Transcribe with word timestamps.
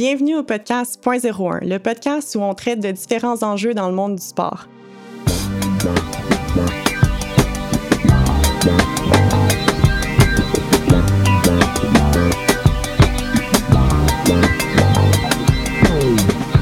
bienvenue 0.00 0.36
au 0.36 0.42
podcast 0.42 0.98
Point 1.02 1.18
01, 1.18 1.58
le 1.60 1.76
podcast 1.76 2.34
où 2.34 2.40
on 2.40 2.54
traite 2.54 2.80
de 2.80 2.90
différents 2.90 3.42
enjeux 3.42 3.74
dans 3.74 3.86
le 3.90 3.94
monde 3.94 4.16
du 4.16 4.22
sport. 4.22 4.66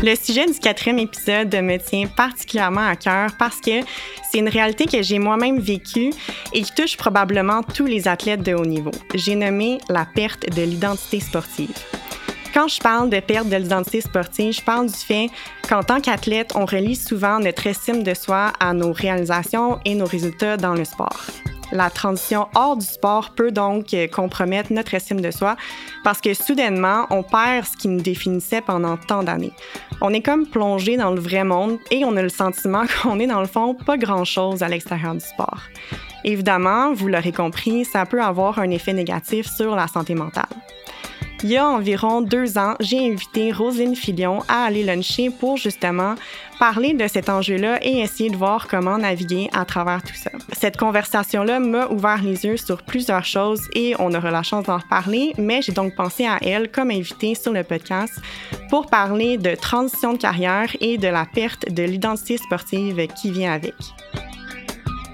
Le 0.02 0.16
sujet 0.16 0.46
du 0.46 0.59
quatrième 0.59 0.98
épisode 0.98 1.55
me 1.62 1.77
tient 1.77 2.09
particulièrement 2.09 2.89
à 2.89 2.96
cœur 2.96 3.30
parce 3.39 3.61
que 3.61 3.82
c'est 4.29 4.39
une 4.39 4.48
réalité 4.48 4.86
que 4.86 5.00
j'ai 5.00 5.20
moi-même 5.20 5.61
vécue 5.61 6.11
et 6.52 6.62
qui 6.62 6.73
touche 6.75 6.96
probablement 6.96 7.62
tous 7.62 7.86
les 7.86 8.09
athlètes 8.09 8.43
de 8.43 8.55
haut 8.55 8.66
niveau. 8.66 8.91
J'ai 9.14 9.36
nommé 9.36 9.79
la 9.89 10.07
perte 10.12 10.52
de 10.57 10.62
l'identité 10.62 11.20
sportive. 11.20 11.70
Quand 12.55 12.69
je 12.69 12.80
parle 12.80 13.11
de 13.11 13.21
perte 13.21 13.49
de 13.49 13.57
l'identité 13.57 14.01
sportive, 14.01 14.53
je 14.53 14.62
parle 14.62 14.87
du 14.87 14.95
fait 14.95 15.29
qu'en 15.69 15.83
tant 15.83 16.01
qu'athlète, 16.01 16.52
on 16.55 16.65
relie 16.65 16.97
souvent 16.97 17.38
notre 17.38 17.66
estime 17.66 18.02
de 18.02 18.15
soi 18.15 18.52
à 18.59 18.73
nos 18.73 18.93
réalisations 18.93 19.79
et 19.84 19.95
nos 19.95 20.07
résultats 20.07 20.57
dans 20.57 20.74
le 20.74 20.84
sport. 20.84 21.27
La 21.71 21.91
transition 21.91 22.48
hors 22.55 22.79
du 22.79 22.87
sport 22.87 23.34
peut 23.34 23.52
donc 23.52 23.93
euh, 23.93 24.07
compromettre 24.09 24.73
notre 24.73 24.95
estime 24.95 25.21
de 25.21 25.30
soi 25.30 25.57
parce 26.02 26.21
que 26.23 26.33
soudainement, 26.33 27.07
on 27.11 27.23
perd 27.23 27.66
ce 27.66 27.77
qui 27.77 27.88
nous 27.88 28.01
définissait 28.01 28.62
pendant 28.62 28.96
tant 28.96 29.23
d'années. 29.23 29.52
On 30.01 30.15
est 30.15 30.23
comme 30.23 30.46
plongé 30.46 30.96
dans 30.96 31.10
le 31.10 31.21
vrai 31.21 31.45
monde 31.45 31.79
et 31.91 32.07
on 32.07 32.16
a 32.16 32.23
le 32.23 32.30
sentiment 32.30 32.85
qu'on 33.02 33.21
est 33.21 33.27
dans 33.27 33.41
le 33.41 33.46
fond 33.46 33.74
pas 33.74 33.99
grand-chose 33.99 34.62
à 34.62 34.69
l'extérieur 34.69 35.12
du 35.12 35.21
sport. 35.21 35.60
Évidemment, 36.24 36.95
vous 36.95 37.09
l'aurez 37.09 37.33
compris, 37.33 37.85
ça 37.85 38.07
peut 38.07 38.23
avoir 38.23 38.59
un 38.59 38.71
effet 38.71 38.95
négatif 38.95 39.46
sur 39.46 39.77
la 39.77 39.87
santé 39.87 40.15
mentale. 40.15 40.46
Il 41.45 41.51
y 41.51 41.56
a 41.56 41.69
environ 41.69 42.20
deux 42.20 42.59
ans, 42.59 42.74
j'ai 42.80 42.98
invité 42.98 43.52
Roselyne 43.52 43.95
Filion 43.95 44.41
à 44.48 44.65
aller 44.65 44.83
luncher 44.83 45.30
pour 45.30 45.56
justement 45.56 46.16
parler 46.59 46.95
de 46.95 47.07
cet 47.07 47.29
enjeu-là 47.29 47.79
et 47.80 48.01
essayer 48.01 48.29
de 48.29 48.37
voir 48.37 48.66
comment 48.66 48.99
naviguer 48.99 49.48
à 49.52 49.65
travers 49.65 50.02
tout 50.02 50.15
ça. 50.15 50.32
Cette 50.52 50.76
conversation-là 50.76 51.60
m'a 51.60 51.87
ouvert 51.87 52.21
les 52.24 52.45
yeux 52.45 52.57
sur 52.57 52.82
plusieurs 52.82 53.24
choses 53.24 53.63
et 53.74 53.95
on 54.01 54.13
aura 54.15 54.32
la 54.32 54.43
chance 54.43 54.65
d'en 54.65 54.79
reparler, 54.79 55.32
mais 55.38 55.63
j'ai 55.63 55.73
donc 55.73 55.95
pensé 55.95 56.26
à 56.26 56.38
elle 56.43 56.73
comme 56.73 56.90
invitée 56.90 57.37
sur 57.37 57.52
le 57.52 57.63
podcast 57.63 58.15
pour 58.68 58.87
parler 58.87 59.38
de 59.38 59.54
transition 59.54 60.15
de 60.15 60.18
carrière 60.18 60.74
et 60.80 60.98
de 60.98 61.09
la 61.09 61.24
perte 61.24 61.73
de 61.73 61.85
l'identité 61.85 62.37
sportive 62.38 63.07
qui 63.15 63.30
vient 63.30 63.52
avec. 63.52 63.74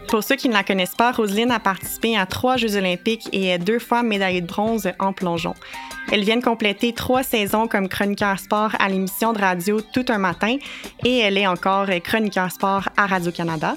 Pour 0.09 0.23
ceux 0.23 0.37
qui 0.37 0.49
ne 0.49 0.53
la 0.53 0.63
connaissent 0.63 0.95
pas, 0.95 1.13
Roselyne 1.13 1.51
a 1.51 1.59
participé 1.59 2.17
à 2.17 2.27
trois 2.27 2.57
Jeux 2.57 2.77
olympiques 2.77 3.29
et 3.33 3.49
est 3.49 3.59
deux 3.59 3.79
fois 3.79 4.03
médaillée 4.03 4.41
de 4.41 4.47
bronze 4.47 4.91
en 4.99 5.13
plongeon. 5.13 5.55
Elle 6.13 6.25
vient 6.25 6.37
de 6.37 6.45
compléter 6.45 6.93
trois 6.93 7.23
saisons 7.23 7.67
comme 7.67 7.89
chroniqueur 7.89 8.39
sport 8.39 8.71
à 8.79 8.89
l'émission 8.89 9.33
de 9.33 9.39
radio 9.39 9.81
Tout 9.81 10.05
un 10.09 10.19
matin 10.19 10.57
et 11.05 11.19
elle 11.19 11.39
est 11.39 11.47
encore 11.47 11.89
chroniqueur 12.03 12.51
sport 12.53 12.89
à 12.97 13.07
Radio-Canada. 13.07 13.77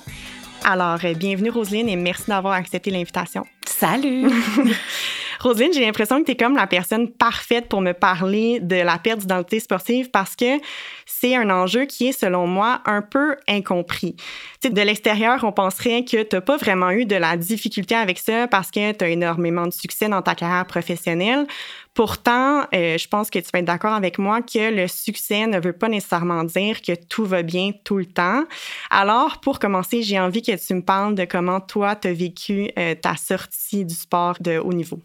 Alors, 0.63 0.99
bienvenue 1.15 1.49
Roselyne 1.49 1.89
et 1.89 1.95
merci 1.95 2.25
d'avoir 2.27 2.53
accepté 2.53 2.91
l'invitation. 2.91 3.45
Salut! 3.65 4.29
Roselyne, 5.39 5.73
j'ai 5.73 5.85
l'impression 5.85 6.19
que 6.19 6.25
tu 6.25 6.31
es 6.31 6.35
comme 6.35 6.55
la 6.55 6.67
personne 6.67 7.09
parfaite 7.09 7.67
pour 7.67 7.81
me 7.81 7.93
parler 7.93 8.59
de 8.59 8.75
la 8.75 8.97
perte 8.97 9.19
d'identité 9.19 9.59
sportive 9.59 10.09
parce 10.09 10.35
que 10.35 10.59
c'est 11.05 11.35
un 11.35 11.49
enjeu 11.49 11.85
qui 11.85 12.07
est, 12.07 12.11
selon 12.11 12.47
moi, 12.47 12.81
un 12.85 13.01
peu 13.01 13.35
incompris. 13.47 14.15
sais, 14.61 14.69
de 14.69 14.81
l'extérieur, 14.81 15.43
on 15.43 15.51
penserait 15.51 16.03
que 16.03 16.23
tu 16.23 16.35
n'as 16.35 16.41
pas 16.41 16.57
vraiment 16.57 16.91
eu 16.91 17.05
de 17.05 17.15
la 17.15 17.37
difficulté 17.37 17.95
avec 17.95 18.19
ça 18.19 18.47
parce 18.47 18.71
que 18.71 18.91
tu 18.91 19.03
as 19.03 19.09
énormément 19.09 19.65
de 19.65 19.73
succès 19.73 20.09
dans 20.09 20.21
ta 20.21 20.35
carrière 20.35 20.65
professionnelle. 20.65 21.47
Pourtant, 21.93 22.67
euh, 22.75 22.97
je 22.97 23.07
pense 23.07 23.31
que 23.31 23.39
tu 23.39 23.49
vas 23.51 23.57
être 23.57 23.65
d'accord 23.65 23.93
avec 23.93 24.19
moi 24.19 24.43
que 24.43 24.71
le 24.71 24.87
succès 24.87 25.47
ne 25.47 25.59
veut 25.59 25.73
pas 25.73 25.89
nécessairement 25.89 26.43
dire 26.43 26.83
que 26.83 26.93
tout 26.93 27.25
va 27.25 27.41
bien 27.41 27.71
tout 27.83 27.97
le 27.97 28.05
temps. 28.05 28.43
Alors, 28.91 29.39
pour 29.39 29.57
commencer, 29.57 30.03
j'ai 30.03 30.19
envie 30.19 30.43
que 30.43 30.55
tu 30.55 30.75
me 30.75 30.83
parles 30.83 31.15
de 31.15 31.25
comment 31.25 31.59
toi, 31.59 31.95
tu 31.95 32.09
as 32.09 32.13
vécu 32.13 32.69
euh, 32.77 32.93
ta 32.93 33.15
sortie 33.15 33.83
du 33.83 33.95
sport 33.95 34.37
de 34.39 34.59
haut 34.59 34.73
niveau. 34.73 34.99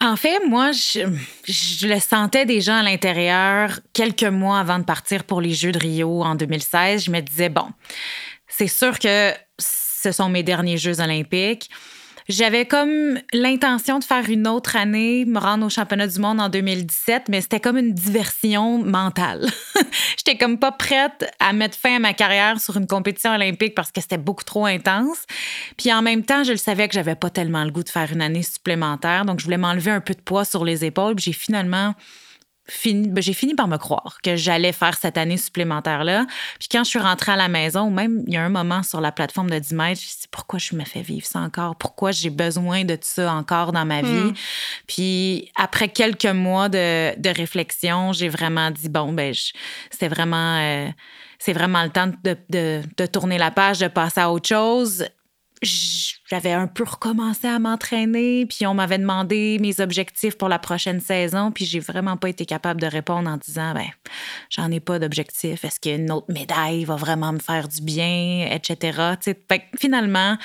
En 0.00 0.16
fait, 0.16 0.40
moi, 0.46 0.72
je, 0.72 1.86
le 1.86 2.00
sentais 2.00 2.46
déjà 2.46 2.78
à 2.78 2.82
l'intérieur 2.82 3.80
quelques 3.92 4.24
mois 4.24 4.58
avant 4.58 4.78
de 4.78 4.84
partir 4.84 5.24
pour 5.24 5.40
les 5.40 5.52
Jeux 5.52 5.72
de 5.72 5.78
Rio 5.78 6.22
en 6.22 6.34
2016. 6.34 7.04
Je 7.04 7.10
me 7.10 7.20
disais, 7.20 7.50
bon, 7.50 7.66
c'est 8.48 8.66
sûr 8.66 8.98
que 8.98 9.32
ce 9.58 10.12
sont 10.12 10.30
mes 10.30 10.42
derniers 10.42 10.78
Jeux 10.78 11.00
olympiques. 11.00 11.70
J'avais 12.30 12.64
comme 12.64 13.18
l'intention 13.32 13.98
de 13.98 14.04
faire 14.04 14.30
une 14.30 14.46
autre 14.46 14.76
année, 14.76 15.24
me 15.24 15.40
rendre 15.40 15.66
au 15.66 15.68
championnat 15.68 16.06
du 16.06 16.20
monde 16.20 16.40
en 16.40 16.48
2017, 16.48 17.24
mais 17.28 17.40
c'était 17.40 17.58
comme 17.58 17.76
une 17.76 17.92
diversion 17.92 18.78
mentale. 18.78 19.48
J'étais 20.16 20.38
comme 20.38 20.56
pas 20.56 20.70
prête 20.70 21.28
à 21.40 21.52
mettre 21.52 21.76
fin 21.76 21.96
à 21.96 21.98
ma 21.98 22.14
carrière 22.14 22.60
sur 22.60 22.76
une 22.76 22.86
compétition 22.86 23.32
olympique 23.34 23.74
parce 23.74 23.90
que 23.90 24.00
c'était 24.00 24.16
beaucoup 24.16 24.44
trop 24.44 24.64
intense. 24.64 25.26
Puis 25.76 25.92
en 25.92 26.02
même 26.02 26.24
temps, 26.24 26.44
je 26.44 26.52
le 26.52 26.56
savais 26.56 26.86
que 26.86 26.94
j'avais 26.94 27.16
pas 27.16 27.30
tellement 27.30 27.64
le 27.64 27.72
goût 27.72 27.82
de 27.82 27.88
faire 27.88 28.12
une 28.12 28.22
année 28.22 28.44
supplémentaire, 28.44 29.24
donc 29.24 29.40
je 29.40 29.44
voulais 29.44 29.58
m'enlever 29.58 29.90
un 29.90 30.00
peu 30.00 30.14
de 30.14 30.20
poids 30.20 30.44
sur 30.44 30.64
les 30.64 30.84
épaules. 30.84 31.18
J'ai 31.18 31.32
finalement 31.32 31.94
ben, 32.84 33.22
j'ai 33.22 33.32
fini 33.32 33.54
par 33.54 33.68
me 33.68 33.76
croire 33.76 34.18
que 34.22 34.36
j'allais 34.36 34.72
faire 34.72 34.96
cette 34.96 35.18
année 35.18 35.36
supplémentaire-là. 35.36 36.26
Puis 36.58 36.68
quand 36.70 36.84
je 36.84 36.90
suis 36.90 36.98
rentrée 36.98 37.32
à 37.32 37.36
la 37.36 37.48
maison, 37.48 37.82
ou 37.82 37.90
même 37.90 38.22
il 38.26 38.34
y 38.34 38.36
a 38.36 38.42
un 38.42 38.48
moment 38.48 38.82
sur 38.82 39.00
la 39.00 39.12
plateforme 39.12 39.50
de 39.50 39.58
10 39.58 39.74
mètres, 39.74 40.00
je 40.00 40.06
me 40.06 40.10
suis 40.10 40.20
dit 40.22 40.28
pourquoi 40.30 40.58
je 40.58 40.74
me 40.74 40.84
fais 40.84 41.02
vivre 41.02 41.26
ça 41.26 41.40
encore? 41.40 41.76
Pourquoi 41.76 42.12
j'ai 42.12 42.30
besoin 42.30 42.84
de 42.84 42.94
tout 42.94 43.02
ça 43.02 43.32
encore 43.32 43.72
dans 43.72 43.84
ma 43.84 44.02
vie? 44.02 44.08
Hmm. 44.08 44.34
Puis 44.86 45.50
après 45.56 45.88
quelques 45.88 46.26
mois 46.26 46.68
de, 46.68 47.18
de 47.18 47.30
réflexion, 47.30 48.12
j'ai 48.12 48.28
vraiment 48.28 48.70
dit 48.70 48.88
bon, 48.88 49.12
ben, 49.12 49.34
c'était 49.90 50.08
vraiment. 50.08 50.58
Euh, 50.58 50.88
c'est 51.38 51.54
vraiment 51.54 51.82
le 51.82 51.88
temps 51.88 52.12
de, 52.22 52.36
de, 52.50 52.82
de, 52.98 53.06
tourner 53.06 53.38
la 53.38 53.50
page, 53.50 53.78
de 53.78 53.88
passer 53.88 54.20
à 54.20 54.30
autre 54.30 54.46
chose 54.46 55.06
j'avais 55.62 56.52
un 56.52 56.66
peu 56.66 56.84
recommencé 56.84 57.46
à 57.46 57.58
m'entraîner, 57.58 58.46
puis 58.46 58.66
on 58.66 58.74
m'avait 58.74 58.98
demandé 58.98 59.58
mes 59.60 59.80
objectifs 59.80 60.38
pour 60.38 60.48
la 60.48 60.58
prochaine 60.58 61.00
saison, 61.00 61.52
puis 61.52 61.66
j'ai 61.66 61.80
vraiment 61.80 62.16
pas 62.16 62.28
été 62.28 62.46
capable 62.46 62.80
de 62.80 62.86
répondre 62.86 63.28
en 63.28 63.36
disant 63.36 63.74
ben 63.74 63.88
j'en 64.48 64.70
ai 64.70 64.80
pas 64.80 64.98
d'objectif, 64.98 65.64
est-ce 65.64 65.80
qu'une 65.80 66.10
autre 66.10 66.32
médaille 66.32 66.84
va 66.84 66.96
vraiment 66.96 67.32
me 67.32 67.38
faire 67.38 67.68
du 67.68 67.82
bien, 67.82 68.48
etc. 68.50 69.16
finalement, 69.78 70.36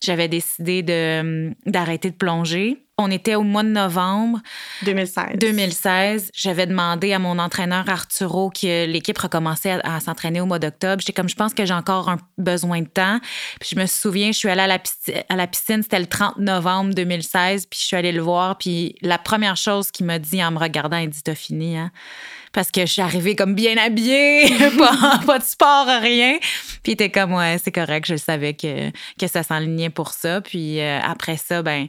j'avais 0.00 0.28
décidé 0.28 0.82
de 0.82 1.52
d'arrêter 1.66 2.10
de 2.10 2.16
plonger 2.16 2.78
on 3.00 3.12
était 3.12 3.36
au 3.36 3.42
mois 3.42 3.62
de 3.62 3.68
novembre 3.68 4.40
2016. 4.82 5.38
2016. 5.38 6.30
J'avais 6.34 6.66
demandé 6.66 7.12
à 7.12 7.20
mon 7.20 7.38
entraîneur 7.38 7.88
Arturo 7.88 8.50
que 8.50 8.86
l'équipe 8.86 9.16
recommençait 9.16 9.78
à, 9.84 10.00
s'entraîner 10.00 10.40
au 10.40 10.46
mois 10.46 10.58
d'octobre. 10.58 11.00
J'étais 11.00 11.12
comme, 11.12 11.28
je 11.28 11.36
pense 11.36 11.54
que 11.54 11.64
j'ai 11.64 11.74
encore 11.74 12.08
un 12.08 12.18
besoin 12.36 12.82
de 12.82 12.88
temps. 12.88 13.20
Puis 13.60 13.70
je 13.72 13.80
me 13.80 13.86
souviens, 13.86 14.32
je 14.32 14.38
suis 14.38 14.48
allée 14.48 14.62
à 14.62 14.66
la, 14.66 14.80
piscine, 14.80 15.14
à 15.28 15.36
la 15.36 15.46
piscine, 15.46 15.82
c'était 15.82 16.00
le 16.00 16.06
30 16.06 16.38
novembre 16.38 16.92
2016, 16.92 17.66
puis 17.66 17.78
je 17.80 17.86
suis 17.86 17.96
allée 17.96 18.10
le 18.10 18.20
voir. 18.20 18.58
Puis 18.58 18.96
la 19.00 19.18
première 19.18 19.56
chose 19.56 19.92
qu'il 19.92 20.06
m'a 20.06 20.18
dit 20.18 20.42
en 20.42 20.50
me 20.50 20.58
regardant, 20.58 20.98
il 20.98 21.08
dit, 21.08 21.22
t'as 21.22 21.36
fini, 21.36 21.78
hein? 21.78 21.92
Parce 22.58 22.72
que 22.72 22.80
je 22.80 22.92
suis 22.92 23.02
arrivée 23.02 23.36
comme 23.36 23.54
bien 23.54 23.76
habillée, 23.76 24.48
pas, 25.26 25.38
de 25.38 25.44
sport, 25.44 25.86
rien. 25.86 26.38
Puis 26.82 26.90
il 26.90 26.92
était 26.94 27.08
comme, 27.08 27.34
ouais, 27.34 27.56
c'est 27.62 27.70
correct, 27.70 28.04
je 28.08 28.16
savais 28.16 28.54
que, 28.54 28.90
que 29.16 29.28
ça 29.28 29.44
s'enlignait 29.44 29.90
pour 29.90 30.10
ça. 30.10 30.40
Puis 30.40 30.80
euh, 30.80 30.98
après 31.00 31.36
ça, 31.36 31.62
ben 31.62 31.86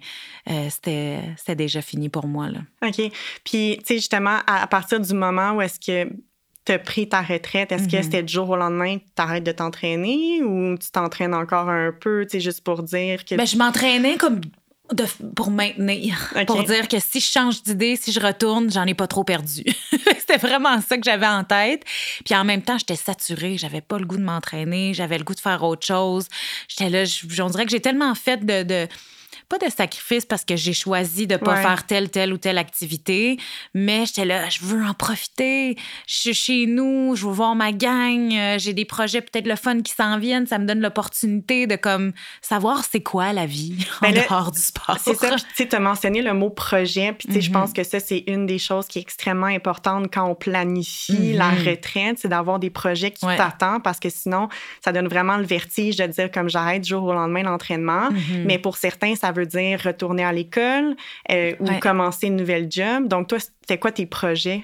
euh, 0.47 0.68
c'était 0.69 1.56
déjà 1.56 1.81
fini 1.81 2.08
pour 2.08 2.28
moi. 2.28 2.50
Là. 2.52 2.59
OK. 2.88 3.02
Puis, 3.44 3.79
tu 3.79 3.84
sais, 3.84 3.96
justement, 3.96 4.38
à, 4.46 4.68
partir 4.68 5.00
du 5.00 5.12
moment 5.16 5.53
où 5.53 5.62
est-ce 5.63 5.79
que 5.79 6.08
tu 6.66 6.72
as 6.72 6.78
pris 6.78 7.09
ta 7.09 7.24
retraite, 7.24 7.72
est-ce 7.72 7.88
que 7.88 7.96
mm-hmm. 7.96 8.03
c'était 8.03 8.22
du 8.22 8.31
jour 8.31 8.47
au 8.52 8.56
lendemain 8.56 9.00
que 9.00 9.03
tu 9.16 9.24
arrêtes 9.24 9.46
de 9.46 9.52
t'entraîner 9.52 10.44
ou 10.44 10.78
tu 10.78 10.91
t'entraînes 10.91 11.34
encore 11.34 11.69
un 11.69 11.91
peu, 12.00 12.28
tu 12.29 12.38
sais, 12.38 12.41
juste 12.41 12.62
pour 12.63 12.84
dire 12.84 13.25
que. 13.25 13.34
Ben, 13.34 13.47
je 13.47 13.58
m'entraînais 13.58 14.18
comme 14.18 14.40
pour 15.36 15.52
maintenir. 15.52 16.34
Pour 16.48 16.64
dire 16.64 16.88
que 16.88 16.98
si 17.00 17.20
je 17.20 17.32
change 17.32 17.64
d'idée, 17.64 17.96
si 17.96 18.12
je 18.12 18.20
retourne, 18.20 18.72
j'en 18.72 18.86
ai 18.86 18.94
pas 18.94 19.08
trop 19.08 19.24
perdu. 19.24 19.64
C'était 19.92 20.38
vraiment 20.38 20.82
ça 20.82 20.98
que 20.98 21.04
j'avais 21.04 21.28
en 21.28 21.44
tête. 21.44 21.84
Puis 22.26 22.36
en 22.36 22.44
même 22.44 22.62
temps, 22.62 22.78
j'étais 22.78 22.96
saturée. 22.96 23.58
J'avais 23.58 23.82
pas 23.82 24.00
le 24.00 24.06
goût 24.06 24.18
de 24.18 24.24
m'entraîner. 24.24 24.94
J'avais 24.94 25.18
le 25.18 25.24
goût 25.24 25.36
de 25.36 25.40
faire 25.40 25.64
autre 25.64 25.86
chose. 25.86 26.28
J'étais 26.68 26.90
là, 26.90 27.03
on 27.44 27.50
dirait 27.50 27.66
que 27.66 27.72
j'ai 27.72 27.82
tellement 27.82 28.16
fait 28.16 28.46
de 28.46 28.88
pas 29.49 29.57
de 29.57 29.69
sacrifice 29.72 30.25
parce 30.25 30.46
que 30.46 30.55
j'ai 30.55 30.73
choisi 30.73 31.25
de 31.25 31.35
pas 31.35 31.55
faire 31.55 31.85
telle, 31.85 32.09
telle 32.11 32.31
ou 32.31 32.37
telle 32.37 32.59
activité, 32.59 33.37
mais 33.73 34.05
j'étais 34.05 34.25
là, 34.25 34.47
je 34.47 34.59
veux 34.61 34.85
en 34.85 34.93
profiter. 34.93 35.75
Je 36.07 36.16
suis 36.16 36.34
chez 36.34 36.66
nous, 36.67 37.16
je 37.16 37.25
veux 37.25 37.34
voir 37.34 37.55
ma 37.55 37.72
gang, 37.72 38.31
euh, 38.31 38.59
j'ai 38.59 38.73
des 38.73 38.85
projets 38.85 39.22
peut-être 39.22 39.47
le 39.47 39.55
fun 39.55 39.81
qui 39.81 39.91
s'en 39.91 40.19
viennent, 40.19 40.46
ça 40.46 40.59
me 40.59 40.66
donne 40.66 40.81
l'opportunité 40.81 41.66
de 41.66 41.75
comme 41.75 42.13
savoir 42.41 42.84
c'est 42.90 43.01
quoi 43.01 43.34
la 43.34 43.47
vie 43.47 43.87
en 44.01 44.11
ben 44.11 44.23
dehors 44.23 44.51
du 44.51 44.59
sport. 44.59 44.97
C'est 45.03 45.16
ça, 45.16 45.35
tu 45.35 45.43
sais, 45.55 45.75
as 45.75 45.79
mentionné 45.79 46.22
le 46.22 46.34
mot 46.34 46.51
projet, 46.51 47.13
puis 47.13 47.28
tu 47.28 47.34
sais, 47.34 47.41
je 47.41 47.51
pense 47.51 47.72
mm-hmm. 47.72 47.73
que 47.73 47.84
ça, 47.84 47.99
c'est 47.99 48.23
une 48.28 48.46
des 48.46 48.59
choses 48.59 48.87
qui 48.87 48.99
est 48.99 49.01
extrêmement 49.01 49.47
importante 49.47 50.13
quand 50.13 50.25
on 50.25 50.35
planifie 50.35 51.34
la 51.34 51.51
mm-hmm. 51.51 51.69
retraite, 51.69 52.19
c'est 52.19 52.28
d'avoir 52.28 52.59
des 52.59 52.69
projets 52.69 53.09
qui 53.09 53.25
t'attendent 53.25 53.84
parce 53.84 53.99
que 53.99 54.09
sinon, 54.09 54.47
ça 54.84 54.91
donne 54.91 55.07
vraiment 55.07 55.37
le 55.37 55.46
vertige 55.46 55.96
de 55.96 56.05
dire 56.05 56.29
comme 56.31 56.49
j'arrête 56.49 56.84
du 56.84 56.90
jour 56.90 57.03
au 57.03 57.13
lendemain 57.13 57.41
l'entraînement. 57.41 58.09
Mm-hmm. 58.09 58.46
Mais 58.46 58.59
pour 58.59 58.78
certains, 58.78 59.16
ça 59.16 59.31
veut 59.31 59.39
dire 59.46 59.82
retourner 59.84 60.24
à 60.24 60.32
l'école 60.32 60.96
euh, 61.32 61.53
ou 61.59 61.68
commencer 61.80 62.28
une 62.28 62.36
nouvelle 62.36 62.68
job. 62.70 63.08
Donc, 63.08 63.28
toi, 63.28 63.40
c'était 63.40 63.78
quoi 63.78 63.91
tes 63.91 64.06
projets? 64.06 64.64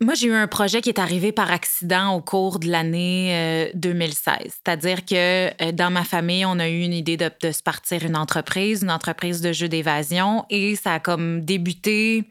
Moi, 0.00 0.14
j'ai 0.14 0.26
eu 0.26 0.34
un 0.34 0.46
projet 0.46 0.82
qui 0.82 0.90
est 0.90 0.98
arrivé 0.98 1.32
par 1.32 1.50
accident 1.50 2.14
au 2.14 2.20
cours 2.20 2.58
de 2.58 2.68
l'année 2.68 3.70
2016. 3.74 4.34
Euh, 4.34 4.48
C'est-à-dire 4.48 5.04
que 5.06 5.46
euh, 5.62 5.72
dans 5.72 5.90
ma 5.90 6.04
famille, 6.04 6.44
on 6.44 6.58
a 6.58 6.68
eu 6.68 6.80
une 6.80 6.92
idée 6.92 7.16
de, 7.16 7.30
de, 7.42 7.50
se 7.50 7.62
partir 7.62 8.04
une 8.04 8.16
entreprise, 8.16 8.82
une 8.82 8.90
entreprise 8.90 9.40
de 9.40 9.52
jeux 9.52 9.68
d'évasion, 9.68 10.44
et 10.50 10.76
ça 10.76 10.94
a 10.94 11.00
comme 11.00 11.40
débuté, 11.42 12.24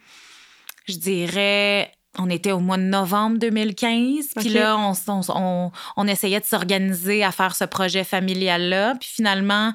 je 0.88 0.98
dirais, 0.98 1.92
on 2.18 2.30
était 2.30 2.52
au 2.52 2.60
mois 2.60 2.78
de 2.78 2.84
novembre 2.84 3.40
2015. 3.40 4.34
Puis 4.38 4.50
là, 4.50 4.78
on, 4.78 4.94
on, 5.08 5.72
on, 5.98 6.08
essayait 6.08 6.40
de 6.40 6.46
s'organiser 6.46 7.24
à 7.24 7.32
faire 7.32 7.56
ce 7.56 7.66
projet 7.66 8.04
familial-là. 8.04 8.96
Puis 9.00 9.10
finalement, 9.12 9.74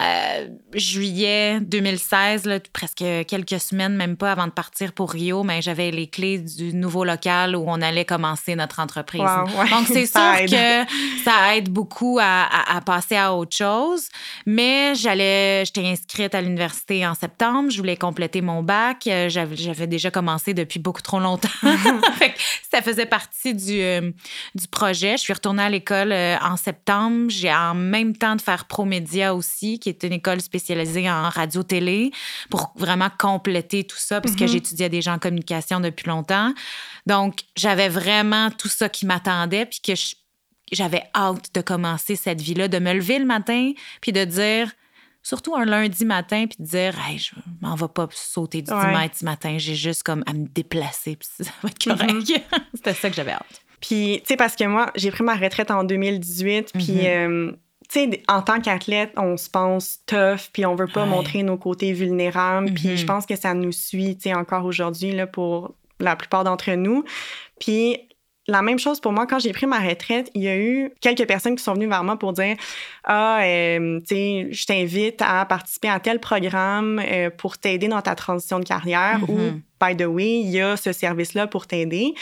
euh, 0.00 0.48
juillet 0.72 1.60
2016, 1.60 2.46
là, 2.46 2.58
presque 2.72 3.04
quelques 3.28 3.60
semaines, 3.60 3.94
même 3.94 4.16
pas 4.16 4.32
avant 4.32 4.48
de 4.48 4.52
partir 4.52 4.92
pour 4.92 5.12
Rio, 5.12 5.44
mais 5.44 5.62
j'avais 5.62 5.92
les 5.92 6.08
clés 6.08 6.38
du 6.38 6.74
nouveau 6.74 7.04
local 7.04 7.54
où 7.54 7.64
on 7.68 7.80
allait 7.80 8.04
commencer 8.04 8.56
notre 8.56 8.80
entreprise. 8.80 9.22
Donc, 9.70 9.86
c'est 9.86 10.06
sûr 10.06 10.46
que 10.50 11.22
ça 11.22 11.56
aide 11.56 11.68
beaucoup 11.68 12.18
à, 12.20 12.76
à, 12.76 12.80
passer 12.80 13.14
à 13.14 13.34
autre 13.34 13.56
chose. 13.56 14.08
Mais 14.46 14.96
j'allais, 14.96 15.64
j'étais 15.64 15.86
inscrite 15.86 16.34
à 16.34 16.40
l'université 16.40 17.06
en 17.06 17.14
septembre. 17.14 17.70
Je 17.70 17.78
voulais 17.78 17.96
compléter 17.96 18.40
mon 18.40 18.64
bac. 18.64 19.06
Euh, 19.06 19.28
j'avais 19.28 19.86
déjà 19.86 20.10
commencé 20.10 20.54
depuis 20.54 20.80
beaucoup 20.80 21.02
trop 21.02 21.20
longtemps. 21.20 21.48
ça 22.72 22.82
faisait 22.82 23.06
partie 23.06 23.54
du, 23.54 23.80
euh, 23.80 24.10
du 24.56 24.66
projet. 24.66 25.12
Je 25.12 25.22
suis 25.22 25.32
retournée 25.32 25.62
à 25.62 25.70
l'école 25.70 26.12
en 26.12 26.56
septembre. 26.56 27.26
J'ai 27.28 27.54
en 27.54 27.74
même 27.74 28.16
temps 28.16 28.34
de 28.34 28.42
faire 28.42 28.64
ProMédia 28.64 29.36
aussi, 29.36 29.78
qui 29.84 29.90
est 29.90 30.02
une 30.02 30.14
école 30.14 30.40
spécialisée 30.40 31.10
en 31.10 31.28
radio-télé, 31.28 32.10
pour 32.48 32.72
vraiment 32.74 33.10
compléter 33.18 33.84
tout 33.84 33.98
ça, 33.98 34.22
puisque 34.22 34.38
que 34.38 34.44
mhm. 34.44 34.50
j'étudiais 34.50 34.88
déjà 34.88 35.12
en 35.12 35.18
communication 35.18 35.78
depuis 35.78 36.08
longtemps. 36.08 36.54
Donc, 37.06 37.40
j'avais 37.54 37.90
vraiment 37.90 38.50
tout 38.50 38.68
ça 38.68 38.88
qui 38.88 39.04
m'attendait, 39.04 39.66
puis 39.66 39.80
que 39.80 39.92
j'avais 40.72 41.02
hâte 41.14 41.54
de 41.54 41.60
commencer 41.60 42.16
cette 42.16 42.40
vie-là, 42.40 42.68
de 42.68 42.78
me 42.78 42.94
lever 42.94 43.18
le 43.18 43.26
matin, 43.26 43.72
puis 44.00 44.12
de 44.12 44.24
dire, 44.24 44.72
surtout 45.22 45.54
un 45.54 45.66
lundi 45.66 46.06
matin, 46.06 46.46
puis 46.46 46.56
de 46.60 46.66
dire, 46.66 46.94
hey, 47.06 47.18
je 47.18 47.32
m'en 47.60 47.74
vais 47.74 47.88
pas 47.88 48.08
sauter 48.12 48.62
du 48.62 48.70
10 48.70 48.86
mètres 48.86 49.18
ce 49.18 49.24
matin, 49.26 49.56
j'ai 49.58 49.74
juste 49.74 50.02
comme 50.02 50.24
à 50.26 50.32
me 50.32 50.46
déplacer, 50.46 51.16
puis 51.16 51.28
ça 51.44 51.50
va 51.62 51.68
être 51.68 51.84
correct. 51.84 52.10
Mhm. 52.10 52.60
C'était 52.74 52.94
ça 52.94 53.10
que 53.10 53.16
j'avais 53.16 53.32
hâte. 53.32 53.60
Puis, 53.82 54.20
tu 54.20 54.28
sais, 54.28 54.36
parce 54.38 54.56
que 54.56 54.64
moi, 54.64 54.90
j'ai 54.94 55.10
pris 55.10 55.24
ma 55.24 55.34
retraite 55.34 55.70
en 55.70 55.84
2018, 55.84 56.72
puis 56.72 56.92
mhm. 56.92 57.00
euh, 57.04 57.52
sais, 58.00 58.22
en 58.28 58.42
tant 58.42 58.60
qu'athlète, 58.60 59.12
on 59.16 59.36
se 59.36 59.48
pense 59.48 60.00
tough, 60.06 60.50
puis 60.52 60.66
on 60.66 60.74
veut 60.74 60.86
pas 60.86 61.06
montrer 61.06 61.42
nos 61.42 61.56
côtés 61.56 61.92
vulnérables. 61.92 62.72
Puis 62.72 62.96
je 62.96 63.02
mm-hmm. 63.02 63.06
pense 63.06 63.26
que 63.26 63.36
ça 63.36 63.54
nous 63.54 63.72
suit, 63.72 64.16
tu 64.16 64.28
sais, 64.28 64.34
encore 64.34 64.64
aujourd'hui, 64.64 65.12
là, 65.12 65.26
pour 65.26 65.74
la 66.00 66.16
plupart 66.16 66.44
d'entre 66.44 66.72
nous. 66.72 67.04
Puis 67.60 67.98
la 68.46 68.62
même 68.62 68.78
chose 68.78 69.00
pour 69.00 69.12
moi, 69.12 69.26
quand 69.26 69.38
j'ai 69.38 69.52
pris 69.52 69.66
ma 69.66 69.78
retraite, 69.78 70.30
il 70.34 70.42
y 70.42 70.48
a 70.48 70.56
eu 70.56 70.90
quelques 71.00 71.26
personnes 71.26 71.56
qui 71.56 71.62
sont 71.62 71.74
venues 71.74 71.88
vers 71.88 72.04
moi 72.04 72.18
pour 72.18 72.32
dire 72.32 72.56
Ah, 73.04 73.42
euh, 73.42 74.00
tu 74.00 74.06
sais, 74.14 74.48
je 74.50 74.66
t'invite 74.66 75.22
à 75.22 75.44
participer 75.46 75.88
à 75.88 75.98
tel 75.98 76.20
programme 76.20 77.00
euh, 77.04 77.30
pour 77.30 77.56
t'aider 77.56 77.88
dans 77.88 78.02
ta 78.02 78.14
transition 78.14 78.58
de 78.58 78.64
carrière 78.64 79.20
ou, 79.28 79.38
mm-hmm. 79.38 79.88
by 79.88 79.96
the 79.96 80.06
way, 80.06 80.40
il 80.40 80.50
y 80.50 80.60
a 80.60 80.76
ce 80.76 80.92
service-là 80.92 81.46
pour 81.46 81.66
t'aider. 81.66 82.14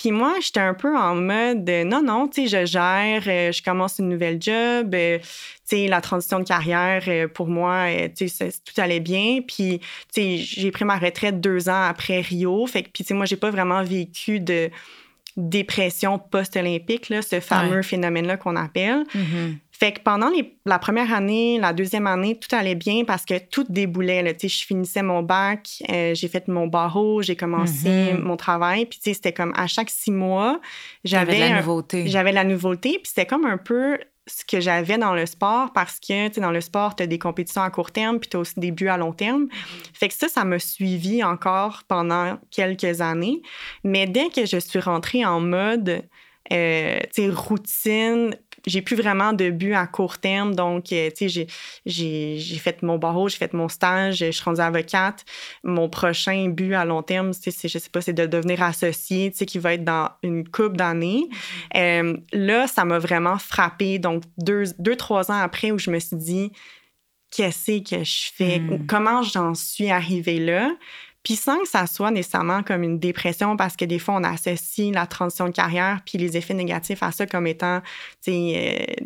Puis 0.00 0.12
moi, 0.12 0.36
j'étais 0.40 0.60
un 0.60 0.72
peu 0.72 0.96
en 0.96 1.14
mode 1.14 1.68
non, 1.84 2.02
non, 2.02 2.26
tu 2.26 2.48
sais, 2.48 2.64
je 2.64 2.64
gère, 2.64 3.22
euh, 3.26 3.52
je 3.52 3.62
commence 3.62 3.98
une 3.98 4.08
nouvelle 4.08 4.40
job, 4.40 4.94
euh, 4.94 5.18
tu 5.18 5.26
sais, 5.64 5.88
la 5.88 6.00
transition 6.00 6.38
de 6.38 6.44
carrière, 6.44 7.02
euh, 7.06 7.28
pour 7.28 7.48
moi, 7.48 7.84
tu 8.16 8.30
sais, 8.30 8.50
tout 8.64 8.80
allait 8.80 9.00
bien. 9.00 9.40
Puis, 9.46 9.80
tu 9.80 9.86
sais, 10.10 10.36
j'ai 10.38 10.70
pris 10.70 10.86
ma 10.86 10.96
retraite 10.96 11.38
deux 11.38 11.68
ans 11.68 11.82
après 11.82 12.22
Rio. 12.22 12.66
Fait 12.66 12.82
que, 12.82 12.88
puis, 12.88 13.04
tu 13.04 13.08
sais, 13.08 13.14
moi, 13.14 13.26
j'ai 13.26 13.36
pas 13.36 13.50
vraiment 13.50 13.82
vécu 13.82 14.40
de 14.40 14.70
dépression 15.36 16.18
post-olympique, 16.18 17.12
ce 17.20 17.38
fameux 17.40 17.82
phénomène-là 17.82 18.38
qu'on 18.38 18.56
appelle. 18.56 19.04
Mm-hmm. 19.14 19.56
Fait 19.80 19.92
que 19.92 20.00
pendant 20.00 20.30
la 20.66 20.78
première 20.78 21.10
année, 21.14 21.58
la 21.58 21.72
deuxième 21.72 22.06
année, 22.06 22.38
tout 22.38 22.54
allait 22.54 22.74
bien 22.74 23.04
parce 23.06 23.24
que 23.24 23.38
tout 23.38 23.64
déboulait. 23.66 24.22
Là. 24.22 24.32
Je 24.38 24.46
finissais 24.46 25.02
mon 25.02 25.22
bac, 25.22 25.82
euh, 25.90 26.14
j'ai 26.14 26.28
fait 26.28 26.48
mon 26.48 26.66
barreau, 26.66 27.22
j'ai 27.22 27.34
commencé 27.34 27.88
mm-hmm. 27.88 28.20
mon 28.20 28.36
travail. 28.36 28.84
Puis 28.84 29.00
c'était 29.02 29.32
comme 29.32 29.54
à 29.56 29.66
chaque 29.66 29.88
six 29.88 30.10
mois, 30.10 30.60
j'avais 31.02 31.38
la 31.38 31.56
nouveauté. 31.56 32.08
J'avais 32.08 32.32
la 32.32 32.44
nouveauté. 32.44 32.98
Puis 33.02 33.06
c'était 33.06 33.24
comme 33.24 33.46
un 33.46 33.56
peu 33.56 33.96
ce 34.26 34.44
que 34.44 34.60
j'avais 34.60 34.98
dans 34.98 35.14
le 35.14 35.24
sport 35.24 35.72
parce 35.72 35.98
que, 35.98 36.38
dans 36.38 36.50
le 36.50 36.60
sport, 36.60 36.94
tu 36.94 37.04
as 37.04 37.06
des 37.06 37.18
compétitions 37.18 37.62
à 37.62 37.70
court 37.70 37.90
terme 37.90 38.20
puis 38.20 38.28
tu 38.28 38.36
as 38.36 38.40
aussi 38.40 38.60
des 38.60 38.72
buts 38.72 38.88
à 38.88 38.98
long 38.98 39.12
terme. 39.12 39.48
Fait 39.94 40.08
que 40.08 40.14
ça, 40.14 40.28
ça 40.28 40.44
m'a 40.44 40.58
suivi 40.58 41.24
encore 41.24 41.84
pendant 41.88 42.38
quelques 42.50 43.00
années. 43.00 43.40
Mais 43.82 44.06
dès 44.06 44.28
que 44.28 44.44
je 44.44 44.58
suis 44.58 44.78
rentrée 44.78 45.24
en 45.24 45.40
mode, 45.40 46.02
euh, 46.52 46.98
routine, 47.32 48.36
j'ai 48.66 48.82
plus 48.82 48.96
vraiment 48.96 49.32
de 49.32 49.50
but 49.50 49.74
à 49.74 49.86
court 49.86 50.18
terme. 50.18 50.54
Donc, 50.54 50.92
euh, 50.92 51.10
tu 51.16 51.28
sais, 51.28 51.46
j'ai 51.86 52.58
fait 52.58 52.82
mon 52.82 52.98
barreau, 52.98 53.28
j'ai 53.28 53.36
fait 53.36 53.52
mon 53.52 53.68
stage, 53.68 54.18
je 54.18 54.30
suis 54.30 54.44
rendue 54.44 54.60
avocate. 54.60 55.24
Mon 55.64 55.88
prochain 55.88 56.48
but 56.48 56.74
à 56.74 56.84
long 56.84 57.02
terme, 57.02 57.32
c'est, 57.32 57.50
je 57.68 57.78
sais 57.78 57.90
pas, 57.90 58.00
c'est 58.00 58.12
de 58.12 58.26
devenir 58.26 58.62
associé, 58.62 59.30
tu 59.30 59.38
sais, 59.38 59.46
qui 59.46 59.58
va 59.58 59.74
être 59.74 59.84
dans 59.84 60.10
une 60.22 60.48
couple 60.48 60.76
d'années. 60.76 61.28
Euh, 61.76 62.16
là, 62.32 62.66
ça 62.66 62.84
m'a 62.84 62.98
vraiment 62.98 63.38
frappé. 63.38 63.98
Donc, 63.98 64.24
deux, 64.38 64.64
deux, 64.78 64.96
trois 64.96 65.30
ans 65.30 65.40
après 65.40 65.70
où 65.70 65.78
je 65.78 65.90
me 65.90 65.98
suis 65.98 66.16
dit, 66.16 66.52
qu'est-ce 67.30 67.80
que 67.82 68.04
je 68.04 68.30
fais? 68.34 68.58
Mm. 68.58 68.86
Comment 68.86 69.22
j'en 69.22 69.54
suis 69.54 69.90
arrivée 69.90 70.38
là? 70.38 70.70
Puis 71.22 71.36
sans 71.36 71.58
que 71.58 71.68
ça 71.68 71.86
soit 71.86 72.10
nécessairement 72.10 72.62
comme 72.62 72.82
une 72.82 72.98
dépression, 72.98 73.56
parce 73.56 73.76
que 73.76 73.84
des 73.84 73.98
fois, 73.98 74.14
on 74.14 74.24
associe 74.24 74.92
la 74.94 75.06
transition 75.06 75.46
de 75.46 75.52
carrière 75.52 76.00
puis 76.06 76.18
les 76.18 76.36
effets 76.36 76.54
négatifs 76.54 77.02
à 77.02 77.12
ça 77.12 77.26
comme 77.26 77.46
étant, 77.46 77.80
tu 78.24 78.32
sais, 78.32 78.96
euh, 79.00 79.04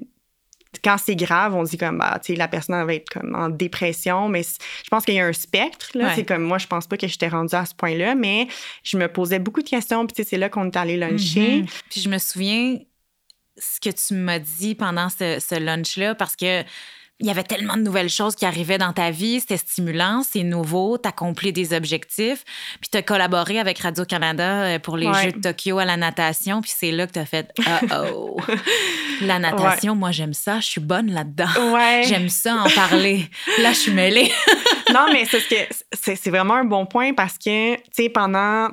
quand 0.82 0.96
c'est 0.98 1.16
grave, 1.16 1.54
on 1.54 1.62
dit 1.62 1.76
comme, 1.76 1.98
bah, 1.98 2.18
tu 2.22 2.32
sais, 2.32 2.38
la 2.38 2.48
personne 2.48 2.84
va 2.84 2.94
être 2.94 3.08
comme 3.08 3.34
en 3.34 3.48
dépression, 3.48 4.28
mais 4.28 4.42
je 4.42 4.88
pense 4.90 5.04
qu'il 5.04 5.14
y 5.14 5.20
a 5.20 5.26
un 5.26 5.32
spectre, 5.32 5.90
là. 5.94 6.14
C'est 6.14 6.24
comme, 6.24 6.42
moi, 6.42 6.58
je 6.58 6.66
pense 6.66 6.86
pas 6.86 6.96
que 6.96 7.06
j'étais 7.06 7.28
rendue 7.28 7.54
à 7.54 7.64
ce 7.64 7.74
point-là, 7.74 8.14
mais 8.14 8.48
je 8.82 8.96
me 8.96 9.08
posais 9.08 9.38
beaucoup 9.38 9.62
de 9.62 9.68
questions, 9.68 10.06
puis 10.06 10.14
tu 10.14 10.22
sais, 10.22 10.30
c'est 10.30 10.38
là 10.38 10.48
qu'on 10.48 10.66
est 10.66 10.76
allé 10.76 10.96
luncher. 10.96 11.62
Mm-hmm. 11.62 11.82
Puis 11.90 12.00
je 12.00 12.08
me 12.08 12.18
souviens 12.18 12.78
ce 13.56 13.80
que 13.80 13.94
tu 13.94 14.14
m'as 14.14 14.38
dit 14.38 14.74
pendant 14.74 15.08
ce, 15.08 15.38
ce 15.40 15.58
lunch-là, 15.58 16.14
parce 16.14 16.36
que 16.36 16.62
il 17.20 17.28
y 17.28 17.30
avait 17.30 17.44
tellement 17.44 17.76
de 17.76 17.82
nouvelles 17.82 18.10
choses 18.10 18.34
qui 18.34 18.44
arrivaient 18.44 18.78
dans 18.78 18.92
ta 18.92 19.12
vie. 19.12 19.38
C'était 19.38 19.56
stimulant, 19.56 20.22
c'est 20.28 20.42
nouveau, 20.42 20.98
tu 20.98 21.08
accomplis 21.08 21.52
des 21.52 21.72
objectifs. 21.72 22.44
Puis 22.80 22.90
tu 22.90 22.98
as 22.98 23.02
collaboré 23.02 23.60
avec 23.60 23.78
Radio-Canada 23.78 24.64
euh, 24.64 24.78
pour 24.80 24.96
les 24.96 25.06
Jeux 25.22 25.30
de 25.30 25.40
Tokyo 25.40 25.78
à 25.78 25.84
la 25.84 25.96
natation. 25.96 26.60
Puis 26.60 26.72
c'est 26.76 26.90
là 26.90 27.06
que 27.06 27.12
tu 27.12 27.18
as 27.20 27.24
fait 27.24 27.52
oh, 27.92 28.36
oh. 28.38 28.40
La 29.20 29.38
natation, 29.38 29.94
moi, 29.94 30.10
j'aime 30.10 30.34
ça. 30.34 30.58
Je 30.58 30.66
suis 30.66 30.80
bonne 30.80 31.12
là-dedans. 31.12 31.78
J'aime 32.02 32.28
ça 32.28 32.56
en 32.56 32.68
parler. 32.70 33.28
Là, 33.60 33.72
je 33.72 33.78
suis 33.78 33.92
mêlée. 33.92 34.32
non, 34.92 35.06
mais 35.12 35.24
c'est 35.24 35.40
ce 35.40 36.14
c'est 36.16 36.30
vraiment 36.30 36.54
un 36.54 36.64
bon 36.64 36.84
point 36.84 37.14
parce 37.14 37.38
que, 37.38 37.76
tu 37.76 37.80
sais, 37.92 38.08
pendant, 38.08 38.70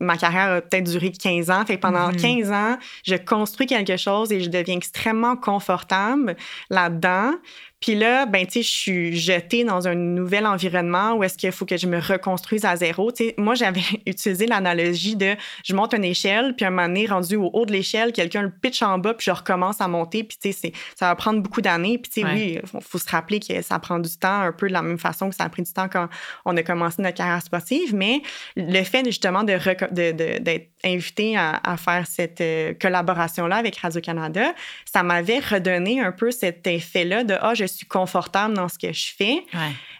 ma 0.00 0.16
carrière 0.16 0.54
a 0.54 0.60
peut-être 0.60 0.90
duré 0.90 1.12
15 1.12 1.50
ans. 1.50 1.64
Fait 1.64 1.76
que 1.76 1.80
pendant 1.80 2.10
15 2.10 2.20
mm-hmm. 2.20 2.52
ans, 2.52 2.78
je 3.04 3.14
construis 3.14 3.66
quelque 3.66 3.96
chose 3.96 4.32
et 4.32 4.40
je 4.40 4.50
deviens 4.50 4.76
extrêmement 4.76 5.36
confortable 5.36 6.36
là-dedans. 6.68 7.34
Puis 7.80 7.94
là, 7.94 8.26
ben, 8.26 8.46
tu 8.46 8.52
sais, 8.52 8.62
je 8.62 8.70
suis 8.70 9.18
jetée 9.18 9.64
dans 9.64 9.88
un 9.88 9.94
nouvel 9.94 10.46
environnement 10.46 11.14
où 11.14 11.24
est-ce 11.24 11.38
qu'il 11.38 11.50
faut 11.50 11.64
que 11.64 11.78
je 11.78 11.86
me 11.86 11.98
reconstruise 11.98 12.66
à 12.66 12.76
zéro. 12.76 13.10
Tu 13.10 13.24
sais, 13.24 13.34
moi, 13.38 13.54
j'avais 13.54 13.80
utilisé 14.06 14.46
l'analogie 14.46 15.16
de 15.16 15.34
je 15.64 15.74
monte 15.74 15.94
une 15.94 16.04
échelle, 16.04 16.54
puis 16.54 16.66
un 16.66 16.70
moment 16.70 16.88
donné, 16.88 17.06
rendu 17.06 17.36
au 17.36 17.50
haut 17.54 17.64
de 17.64 17.72
l'échelle, 17.72 18.12
quelqu'un 18.12 18.42
le 18.42 18.50
pitch 18.50 18.82
en 18.82 18.98
bas, 18.98 19.14
puis 19.14 19.24
je 19.24 19.30
recommence 19.30 19.80
à 19.80 19.88
monter. 19.88 20.24
Puis, 20.24 20.36
tu 20.40 20.52
sais, 20.52 20.72
ça 20.94 21.06
va 21.06 21.14
prendre 21.14 21.40
beaucoup 21.40 21.62
d'années. 21.62 21.96
Puis, 21.96 22.12
tu 22.12 22.20
sais, 22.20 22.26
oui, 22.26 22.58
il 22.62 22.80
faut, 22.82 22.98
se 22.98 23.08
rappeler 23.08 23.40
que 23.40 23.62
ça 23.62 23.78
prend 23.78 23.98
du 23.98 24.14
temps, 24.16 24.42
un 24.42 24.52
peu 24.52 24.68
de 24.68 24.74
la 24.74 24.82
même 24.82 24.98
façon 24.98 25.30
que 25.30 25.34
ça 25.34 25.44
a 25.44 25.48
pris 25.48 25.62
du 25.62 25.72
temps 25.72 25.88
quand 25.88 26.08
on 26.44 26.54
a 26.58 26.62
commencé 26.62 27.00
notre 27.00 27.16
carrière 27.16 27.42
sportive. 27.42 27.94
Mais 27.94 28.20
le 28.56 28.82
fait, 28.84 29.06
justement, 29.06 29.42
d'être 29.42 29.92
de, 29.94 30.12
de, 30.12 30.60
invité 30.84 31.36
à, 31.36 31.60
à, 31.62 31.76
faire 31.76 32.06
cette 32.06 32.40
euh, 32.40 32.74
collaboration-là 32.80 33.56
avec 33.56 33.76
Radio-Canada, 33.76 34.54
ça 34.84 35.02
m'avait 35.02 35.38
redonné 35.38 36.00
un 36.00 36.12
peu 36.12 36.30
cet 36.30 36.66
effet-là 36.66 37.24
de 37.24 37.36
ah, 37.40 37.54
je 37.54 37.66
suis 37.70 37.86
confortable 37.86 38.54
dans 38.54 38.68
ce 38.68 38.78
que 38.78 38.92
je 38.92 39.12
fais. 39.16 39.44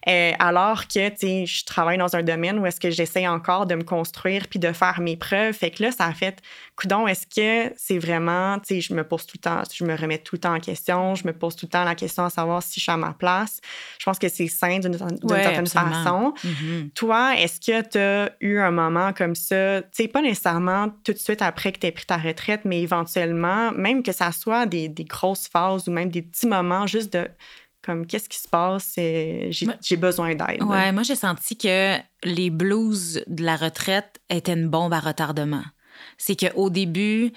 Euh, 0.09 0.33
alors 0.39 0.89
que, 0.89 1.09
tu 1.11 1.17
sais, 1.17 1.47
je 1.47 1.65
travaille 1.65 1.99
dans 1.99 2.17
un 2.17 2.23
domaine 2.23 2.59
où 2.59 2.67
est-ce 2.67 2.81
que 2.81 2.91
j'essaie 2.91 3.27
encore 3.27 3.67
de 3.67 3.75
me 3.75 3.83
construire 3.83 4.49
puis 4.49 4.59
de 4.59 4.73
faire 4.73 5.01
mes 5.01 5.17
preuves. 5.17 5.55
Fait 5.55 5.71
que 5.71 5.83
là, 5.83 5.93
ça 5.93 6.07
a 6.07 6.13
fait, 6.13 6.41
coudon, 6.81 7.07
est-ce 7.07 7.27
que 7.27 7.73
c'est 7.77 7.99
vraiment, 7.99 8.59
tu 8.59 8.75
sais, 8.75 8.81
je 8.81 8.95
me 8.95 9.05
pose 9.05 9.27
tout 9.27 9.37
le 9.37 9.43
temps, 9.43 9.63
je 9.73 9.85
me 9.85 9.95
remets 9.95 10.19
tout 10.19 10.37
le 10.37 10.41
temps 10.41 10.55
en 10.55 10.61
question, 10.61 11.15
je 11.15 11.27
me 11.27 11.33
pose 11.33 11.57
tout 11.57 11.67
le 11.67 11.71
temps 11.71 11.85
la 11.85 11.95
question 11.95 12.25
à 12.25 12.31
savoir 12.31 12.63
si 12.63 12.81
je 12.81 12.85
suis 12.85 12.93
à 12.93 12.97
ma 12.97 13.13
place? 13.13 13.61
Je 13.99 14.05
pense 14.05 14.19
que 14.19 14.29
c'est 14.29 14.49
sain 14.49 14.79
d'une 14.79 14.97
certaine 14.97 15.67
façon. 15.67 16.33
Mm-hmm. 16.45 16.91
Toi, 16.95 17.37
est-ce 17.37 17.61
que 17.61 17.89
tu 17.89 17.99
as 17.99 18.33
eu 18.41 18.59
un 18.59 18.71
moment 18.71 19.13
comme 19.13 19.35
ça, 19.35 19.83
tu 19.83 19.89
sais, 19.93 20.09
pas 20.09 20.23
nécessairement 20.23 20.89
tout 21.05 21.13
de 21.13 21.19
suite 21.19 21.43
après 21.43 21.73
que 21.73 21.79
tu 21.79 21.87
aies 21.87 21.93
pris 21.93 22.07
ta 22.07 22.17
retraite, 22.17 22.63
mais 22.65 22.81
éventuellement, 22.81 23.73
même 23.73 24.03
que 24.03 24.13
ça 24.13 24.33
soit 24.33 24.67
des, 24.67 24.89
des 24.89 25.05
grosses 25.05 25.49
phases 25.49 25.89
ou 25.89 25.93
même 25.93 26.11
des 26.11 26.23
petits 26.23 26.47
moments 26.47 26.87
juste 26.87 27.13
de 27.13 27.29
comme 27.83 28.07
qu'est-ce 28.07 28.29
qui 28.29 28.39
se 28.39 28.47
passe, 28.47 28.93
j'ai 28.97 29.97
besoin 29.97 30.35
d'aide? 30.35 30.63
Ouais, 30.63 30.93
moi 30.93 31.03
j'ai 31.03 31.17
senti 31.17 31.57
que 31.57 31.97
les 32.25 32.51
blues 32.51 33.25
de 33.27 33.43
la 33.43 33.57
retraite 33.57 34.21
étaient 34.29 34.53
une 34.53 34.69
bombe 34.69 34.93
à 34.93 35.01
retardement. 35.01 35.65
C'est 36.19 36.37
qu'au 36.37 36.71
début, 36.71 37.33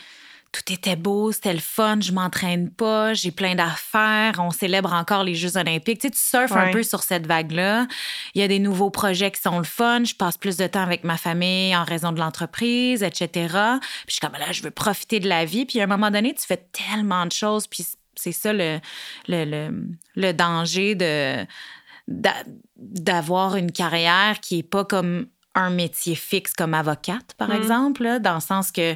tout 0.53 0.72
était 0.72 0.96
beau, 0.96 1.32
c'était 1.32 1.51
le 1.51 1.60
fun, 1.60 2.00
je 2.00 2.12
m'entraîne 2.12 2.70
pas, 2.70 3.15
j'ai 3.15 3.32
plein 3.32 3.55
d'affaires, 3.55 4.36
on 4.38 4.51
célèbre 4.51 4.93
encore 4.93 5.24
les 5.24 5.34
Jeux 5.34 5.58
olympiques. 5.58 6.00
Tu, 6.00 6.08
sais, 6.08 6.12
tu 6.12 6.20
surfes 6.20 6.55
un 6.55 6.72
peu 6.72 6.84
sur 6.84 7.01
cette 7.01 7.25
vague-là. 7.25 7.88
Il 8.36 8.41
y 8.41 8.43
a 8.43 8.48
des 8.48 8.60
nouveaux 8.60 8.91
projets 8.91 9.32
qui 9.32 9.41
sont 9.41 9.58
le 9.58 9.63
fun, 9.63 10.03
je 10.03 10.13
passe 10.13 10.38
plus 10.38 10.55
de 10.55 10.67
temps 10.67 10.84
avec 10.84 11.03
ma 11.03 11.17
famille 11.17 11.75
en 11.75 11.84
raison 11.84 12.12
de 12.12 12.20
l'entreprise, 12.20 13.01
etc. 13.01 13.27
Puis 13.32 14.05
je 14.08 14.13
suis 14.13 14.20
comme 14.22 14.34
là, 14.34 14.51
je 14.51 14.62
veux 14.62 14.72
profiter 14.72 15.20
de 15.20 15.27
la 15.27 15.43
vie. 15.43 15.65
Puis 15.65 15.82
à 15.82 15.86
un 15.86 15.88
moment 15.88 16.12
donné, 16.12 16.36
tu 16.36 16.46
fais 16.46 16.67
tellement 16.72 17.25
de 17.25 17.32
choses, 17.32 17.65
puis 17.65 17.84
c'est 18.15 18.32
ça 18.32 18.53
le, 18.53 18.79
le, 19.27 19.72
le, 20.15 20.34
danger 20.34 20.93
de 20.93 21.46
d'avoir 22.77 23.55
une 23.55 23.72
carrière 23.72 24.39
qui 24.39 24.60
est 24.60 24.63
pas 24.63 24.86
comme 24.86 25.27
un 25.55 25.69
métier 25.69 26.15
fixe 26.15 26.53
comme 26.53 26.74
avocate, 26.74 27.33
par 27.38 27.50
mm. 27.50 27.53
exemple, 27.53 28.19
dans 28.19 28.36
le 28.36 28.41
sens 28.41 28.72
que 28.72 28.95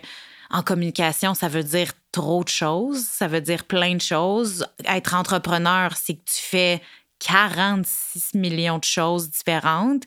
en 0.49 0.63
communication, 0.63 1.33
ça 1.33 1.49
veut 1.49 1.63
dire 1.63 1.91
trop 2.11 2.43
de 2.43 2.49
choses, 2.49 3.03
ça 3.03 3.27
veut 3.27 3.41
dire 3.41 3.65
plein 3.65 3.95
de 3.95 4.01
choses. 4.01 4.65
Être 4.85 5.13
entrepreneur, 5.13 5.91
c'est 5.95 6.13
que 6.13 6.23
tu 6.25 6.41
fais 6.41 6.81
46 7.19 8.33
millions 8.35 8.77
de 8.77 8.85
choses 8.85 9.29
différentes. 9.29 10.03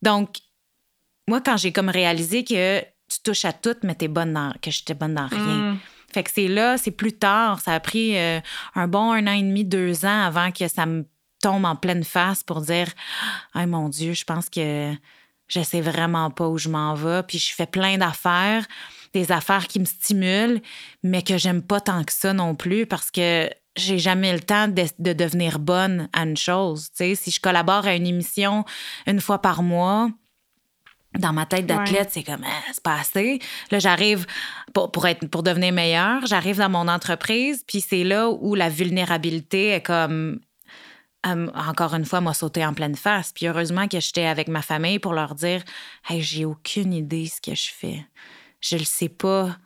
Donc, 0.00 0.38
moi, 1.28 1.40
quand 1.40 1.56
j'ai 1.56 1.72
comme 1.72 1.90
réalisé 1.90 2.44
que 2.44 2.80
tu 2.80 3.20
touches 3.22 3.44
à 3.44 3.52
tout, 3.52 3.76
mais 3.82 3.94
t'es 3.94 4.08
bonne 4.08 4.32
dans, 4.32 4.52
que 4.62 4.70
j'étais 4.70 4.94
bonne 4.94 5.14
dans 5.14 5.26
rien. 5.26 5.72
Mm. 5.72 5.78
Fait 6.12 6.22
que 6.22 6.30
c'est 6.32 6.48
là, 6.48 6.78
c'est 6.78 6.90
plus 6.90 7.12
tard. 7.12 7.60
Ça 7.60 7.74
a 7.74 7.80
pris 7.80 8.16
euh, 8.16 8.40
un 8.74 8.88
bon 8.88 9.12
un 9.12 9.26
an 9.26 9.32
et 9.32 9.42
demi, 9.42 9.64
deux 9.64 10.04
ans 10.04 10.22
avant 10.22 10.52
que 10.52 10.68
ça 10.68 10.86
me 10.86 11.04
tombe 11.42 11.64
en 11.64 11.76
pleine 11.76 12.04
face 12.04 12.42
pour 12.42 12.60
dire 12.60 12.88
Ah 13.52 13.66
mon 13.66 13.88
Dieu, 13.88 14.12
je 14.12 14.24
pense 14.24 14.48
que 14.48 14.94
je 15.48 15.60
sais 15.62 15.80
vraiment 15.80 16.30
pas 16.30 16.48
où 16.48 16.58
je 16.58 16.68
m'en 16.68 16.94
vais. 16.94 17.22
Puis 17.22 17.38
je 17.38 17.54
fais 17.54 17.66
plein 17.66 17.98
d'affaires 17.98 18.66
des 19.14 19.32
affaires 19.32 19.68
qui 19.68 19.80
me 19.80 19.84
stimulent, 19.84 20.60
mais 21.02 21.22
que 21.22 21.38
j'aime 21.38 21.62
pas 21.62 21.80
tant 21.80 22.04
que 22.04 22.12
ça 22.12 22.32
non 22.32 22.54
plus 22.54 22.84
parce 22.84 23.10
que 23.10 23.48
j'ai 23.76 23.98
jamais 23.98 24.32
le 24.32 24.40
temps 24.40 24.68
de, 24.68 25.12
devenir 25.12 25.58
bonne 25.58 26.08
à 26.12 26.24
une 26.24 26.36
chose. 26.36 26.88
si 26.92 27.30
je 27.30 27.40
collabore 27.40 27.86
à 27.86 27.94
une 27.94 28.06
émission 28.06 28.64
une 29.06 29.20
fois 29.20 29.40
par 29.40 29.62
mois, 29.62 30.10
dans 31.18 31.32
ma 31.32 31.46
tête 31.46 31.66
d'athlète, 31.66 32.08
c'est 32.10 32.24
comme 32.24 32.44
ah, 32.44 32.62
c'est 32.72 32.82
pas 32.82 32.98
assez. 32.98 33.38
Là, 33.70 33.78
j'arrive 33.78 34.26
pour, 34.72 34.90
pour, 34.90 35.06
être 35.06 35.28
pour 35.28 35.44
devenir 35.44 35.72
meilleure, 35.72 36.26
j'arrive 36.26 36.58
dans 36.58 36.68
mon 36.68 36.88
entreprise, 36.88 37.64
puis 37.66 37.80
c'est 37.80 38.02
là 38.02 38.30
où 38.30 38.56
la 38.56 38.68
vulnérabilité 38.68 39.68
est 39.68 39.82
comme 39.82 40.40
encore 41.24 41.94
une 41.94 42.04
fois 42.04 42.20
m'a 42.20 42.34
sauté 42.34 42.64
en 42.64 42.74
pleine 42.74 42.96
face. 42.96 43.32
Puis 43.32 43.46
heureusement 43.46 43.88
que 43.88 44.00
j'étais 44.00 44.26
avec 44.26 44.48
ma 44.48 44.62
famille 44.62 44.98
pour 44.98 45.14
leur 45.14 45.34
dire 45.34 45.62
Hey, 46.08 46.22
j'ai 46.22 46.44
aucune 46.44 46.92
idée 46.92 47.26
ce 47.26 47.40
que 47.40 47.54
je 47.54 47.70
fais 47.72 48.04
je 48.64 48.76
ne 48.76 48.84
sais 48.84 49.08
pas 49.08 49.56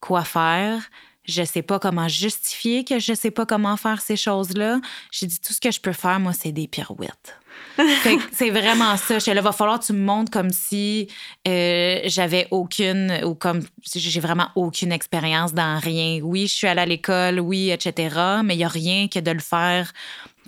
quoi 0.00 0.24
faire. 0.24 0.82
Je 1.24 1.40
ne 1.40 1.46
sais 1.46 1.62
pas 1.62 1.80
comment 1.80 2.06
justifier 2.06 2.84
que 2.84 3.00
je 3.00 3.12
ne 3.12 3.16
sais 3.16 3.32
pas 3.32 3.46
comment 3.46 3.76
faire 3.76 4.00
ces 4.00 4.16
choses-là. 4.16 4.80
J'ai 5.10 5.26
dit 5.26 5.40
tout 5.40 5.52
ce 5.52 5.60
que 5.60 5.72
je 5.72 5.80
peux 5.80 5.92
faire, 5.92 6.20
moi, 6.20 6.32
c'est 6.32 6.52
des 6.52 6.68
pirouettes. 6.68 7.36
c'est 8.32 8.50
vraiment 8.50 8.96
ça. 8.96 9.18
Je 9.18 9.30
là, 9.32 9.40
va 9.40 9.50
falloir 9.50 9.80
que 9.80 9.86
tu 9.86 9.92
me 9.92 10.04
montres 10.04 10.30
comme 10.30 10.50
si 10.50 11.08
euh, 11.48 12.00
j'avais 12.04 12.46
aucune 12.52 13.24
ou 13.24 13.34
comme 13.34 13.62
si 13.82 13.98
j'ai 13.98 14.20
vraiment 14.20 14.50
aucune 14.54 14.92
expérience 14.92 15.52
dans 15.52 15.80
rien. 15.80 16.20
Oui, 16.22 16.46
je 16.46 16.54
suis 16.54 16.68
allée 16.68 16.82
à 16.82 16.86
l'école, 16.86 17.40
oui, 17.40 17.70
etc. 17.70 18.14
Mais 18.44 18.54
il 18.54 18.58
n'y 18.58 18.64
a 18.64 18.68
rien 18.68 19.08
que 19.08 19.18
de 19.18 19.30
le 19.32 19.40
faire 19.40 19.92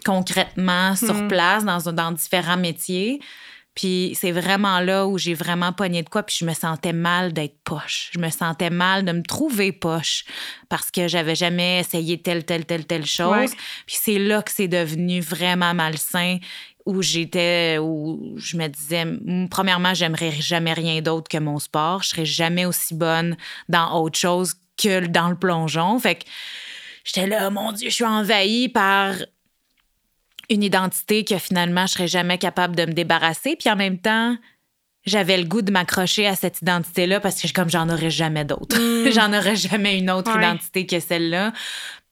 concrètement 0.04 0.96
sur 0.96 1.14
hmm. 1.14 1.28
place 1.28 1.64
dans, 1.64 1.92
dans 1.92 2.12
différents 2.12 2.56
métiers. 2.56 3.20
Puis 3.78 4.18
c'est 4.20 4.32
vraiment 4.32 4.80
là 4.80 5.06
où 5.06 5.18
j'ai 5.18 5.34
vraiment 5.34 5.72
pogné 5.72 6.02
de 6.02 6.08
quoi, 6.08 6.24
puis 6.24 6.34
je 6.40 6.44
me 6.44 6.52
sentais 6.52 6.92
mal 6.92 7.32
d'être 7.32 7.62
poche. 7.62 8.10
Je 8.12 8.18
me 8.18 8.28
sentais 8.28 8.70
mal 8.70 9.04
de 9.04 9.12
me 9.12 9.22
trouver 9.22 9.70
poche 9.70 10.24
parce 10.68 10.90
que 10.90 11.06
j'avais 11.06 11.36
jamais 11.36 11.78
essayé 11.78 12.20
telle, 12.20 12.44
telle, 12.44 12.64
telle, 12.64 12.86
telle 12.86 13.06
chose. 13.06 13.52
Puis 13.86 13.96
c'est 14.00 14.18
là 14.18 14.42
que 14.42 14.50
c'est 14.50 14.66
devenu 14.66 15.20
vraiment 15.20 15.74
malsain 15.74 16.38
où 16.86 17.02
j'étais, 17.02 17.78
où 17.80 18.34
je 18.36 18.56
me 18.56 18.66
disais, 18.66 19.04
premièrement, 19.48 19.94
j'aimerais 19.94 20.32
jamais 20.32 20.72
rien 20.72 21.00
d'autre 21.00 21.28
que 21.28 21.38
mon 21.38 21.60
sport. 21.60 22.02
Je 22.02 22.08
serais 22.08 22.24
jamais 22.24 22.64
aussi 22.64 22.94
bonne 22.96 23.36
dans 23.68 24.02
autre 24.02 24.18
chose 24.18 24.54
que 24.76 25.06
dans 25.06 25.28
le 25.28 25.36
plongeon. 25.36 26.00
Fait 26.00 26.16
que 26.16 26.24
j'étais 27.04 27.28
là, 27.28 27.48
mon 27.50 27.70
Dieu, 27.70 27.90
je 27.90 27.94
suis 27.94 28.04
envahie 28.04 28.68
par 28.68 29.14
une 30.50 30.62
identité 30.62 31.24
que 31.24 31.38
finalement 31.38 31.86
je 31.86 31.92
serais 31.92 32.08
jamais 32.08 32.38
capable 32.38 32.76
de 32.76 32.86
me 32.86 32.92
débarrasser. 32.92 33.56
Puis 33.56 33.70
en 33.70 33.76
même 33.76 33.98
temps, 33.98 34.36
j'avais 35.04 35.36
le 35.36 35.44
goût 35.44 35.62
de 35.62 35.70
m'accrocher 35.70 36.26
à 36.26 36.36
cette 36.36 36.60
identité-là 36.62 37.20
parce 37.20 37.40
que 37.40 37.52
comme 37.52 37.70
j'en 37.70 37.88
aurais 37.88 38.10
jamais 38.10 38.44
d'autre. 38.44 38.78
Mm. 38.78 39.10
j'en 39.12 39.32
aurais 39.32 39.56
jamais 39.56 39.98
une 39.98 40.10
autre 40.10 40.36
identité 40.36 40.86
que 40.86 41.00
celle-là. 41.00 41.52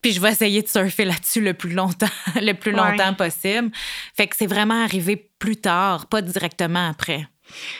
Puis 0.02 0.12
je 0.12 0.20
vais 0.20 0.30
essayer 0.30 0.62
de 0.62 0.68
surfer 0.68 1.04
là-dessus 1.04 1.40
le 1.40 1.54
plus 1.54 1.72
longtemps, 1.72 2.06
le 2.36 2.52
plus 2.52 2.72
longtemps 2.72 3.14
possible. 3.14 3.70
Fait 4.14 4.26
que 4.26 4.36
c'est 4.36 4.46
vraiment 4.46 4.82
arrivé 4.82 5.30
plus 5.38 5.56
tard, 5.56 6.06
pas 6.06 6.22
directement 6.22 6.88
après. 6.88 7.26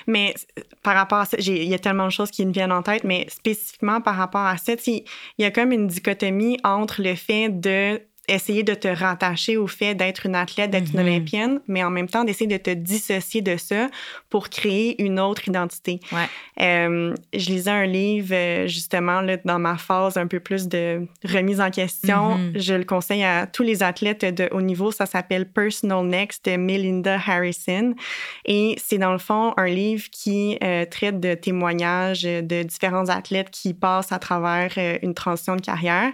Mais 0.07 0.35
par 0.83 0.95
rapport 0.95 1.19
à 1.19 1.25
ça, 1.25 1.37
il 1.39 1.65
y 1.65 1.75
a 1.75 1.79
tellement 1.79 2.07
de 2.07 2.11
choses 2.11 2.31
qui 2.31 2.45
me 2.47 2.53
viennent 2.53 2.73
en 2.73 2.83
tête, 2.83 3.05
mais 3.05 3.27
spécifiquement 3.29 4.01
par 4.01 4.17
rapport 4.17 4.45
à 4.45 4.57
ça, 4.57 4.73
il 4.87 5.05
y 5.39 5.45
a 5.45 5.51
comme 5.51 5.73
une 5.73 5.89
dichotomie 5.89 6.59
entre 6.65 7.03
le 7.03 7.15
fait 7.15 7.49
de 7.49 8.01
essayer 8.29 8.63
de 8.63 8.75
te 8.75 8.89
rattacher 8.89 9.57
au 9.57 9.67
fait 9.67 9.95
d'être 9.95 10.27
une 10.27 10.35
athlète, 10.35 10.71
d'être 10.71 10.93
une 10.93 11.01
mhm. 11.01 11.07
olympienne, 11.07 11.61
mais 11.69 11.85
en 11.85 11.91
même 11.91 12.09
temps 12.09 12.25
d'essayer 12.25 12.47
de 12.47 12.57
te 12.57 12.71
dissocier 12.71 13.43
de 13.43 13.57
ça 13.57 13.89
pour 14.31 14.51
créer 14.51 15.01
une 15.03 15.21
autre 15.21 15.47
identité. 15.49 16.01
Ouais. 16.13 16.29
Euh, 16.61 17.15
je 17.33 17.47
lisais 17.47 17.71
un 17.71 17.87
livre 17.87 18.35
euh, 18.35 18.67
justement 18.67 19.21
là, 19.21 19.37
dans 19.45 19.59
ma 19.59 19.77
phase 19.77 20.17
un 20.17 20.27
peu 20.27 20.41
plus 20.41 20.69
de 20.69 21.07
remise 21.25 21.61
en 21.61 21.71
question. 21.71 22.37
Mhm. 22.37 22.53
Je 22.57 22.75
le 22.75 22.85
conseille 22.85 23.25
à 23.25 23.47
tous 23.47 23.63
les 23.63 23.83
athlètes 23.83 24.25
de 24.25 24.49
haut 24.53 24.63
niveau. 24.63 24.91
Ça 24.91 25.07
s'appelle 25.07 25.49
Personal 25.49 26.05
Next 26.05 26.45
de 26.47 26.57
Melinda 26.57 27.21
Harrison. 27.27 27.95
Et 28.45 28.77
c'est 28.83 28.99
dans 28.99 29.13
le 29.13 29.19
fond 29.19 29.55
un 29.57 29.67
livre 29.67 30.05
qui 30.11 30.59
euh, 30.63 30.85
traite 30.87 31.21
de 31.21 31.35
témoignages 31.35 32.23
de 32.23 32.63
différents 32.63 33.09
athlètes 33.09 33.51
qui 33.51 33.75
passent 33.75 34.13
à 34.13 34.19
travers 34.19 34.73
une 35.03 35.15
transition 35.15 35.57
de 35.57 35.61
carrière. 35.61 36.13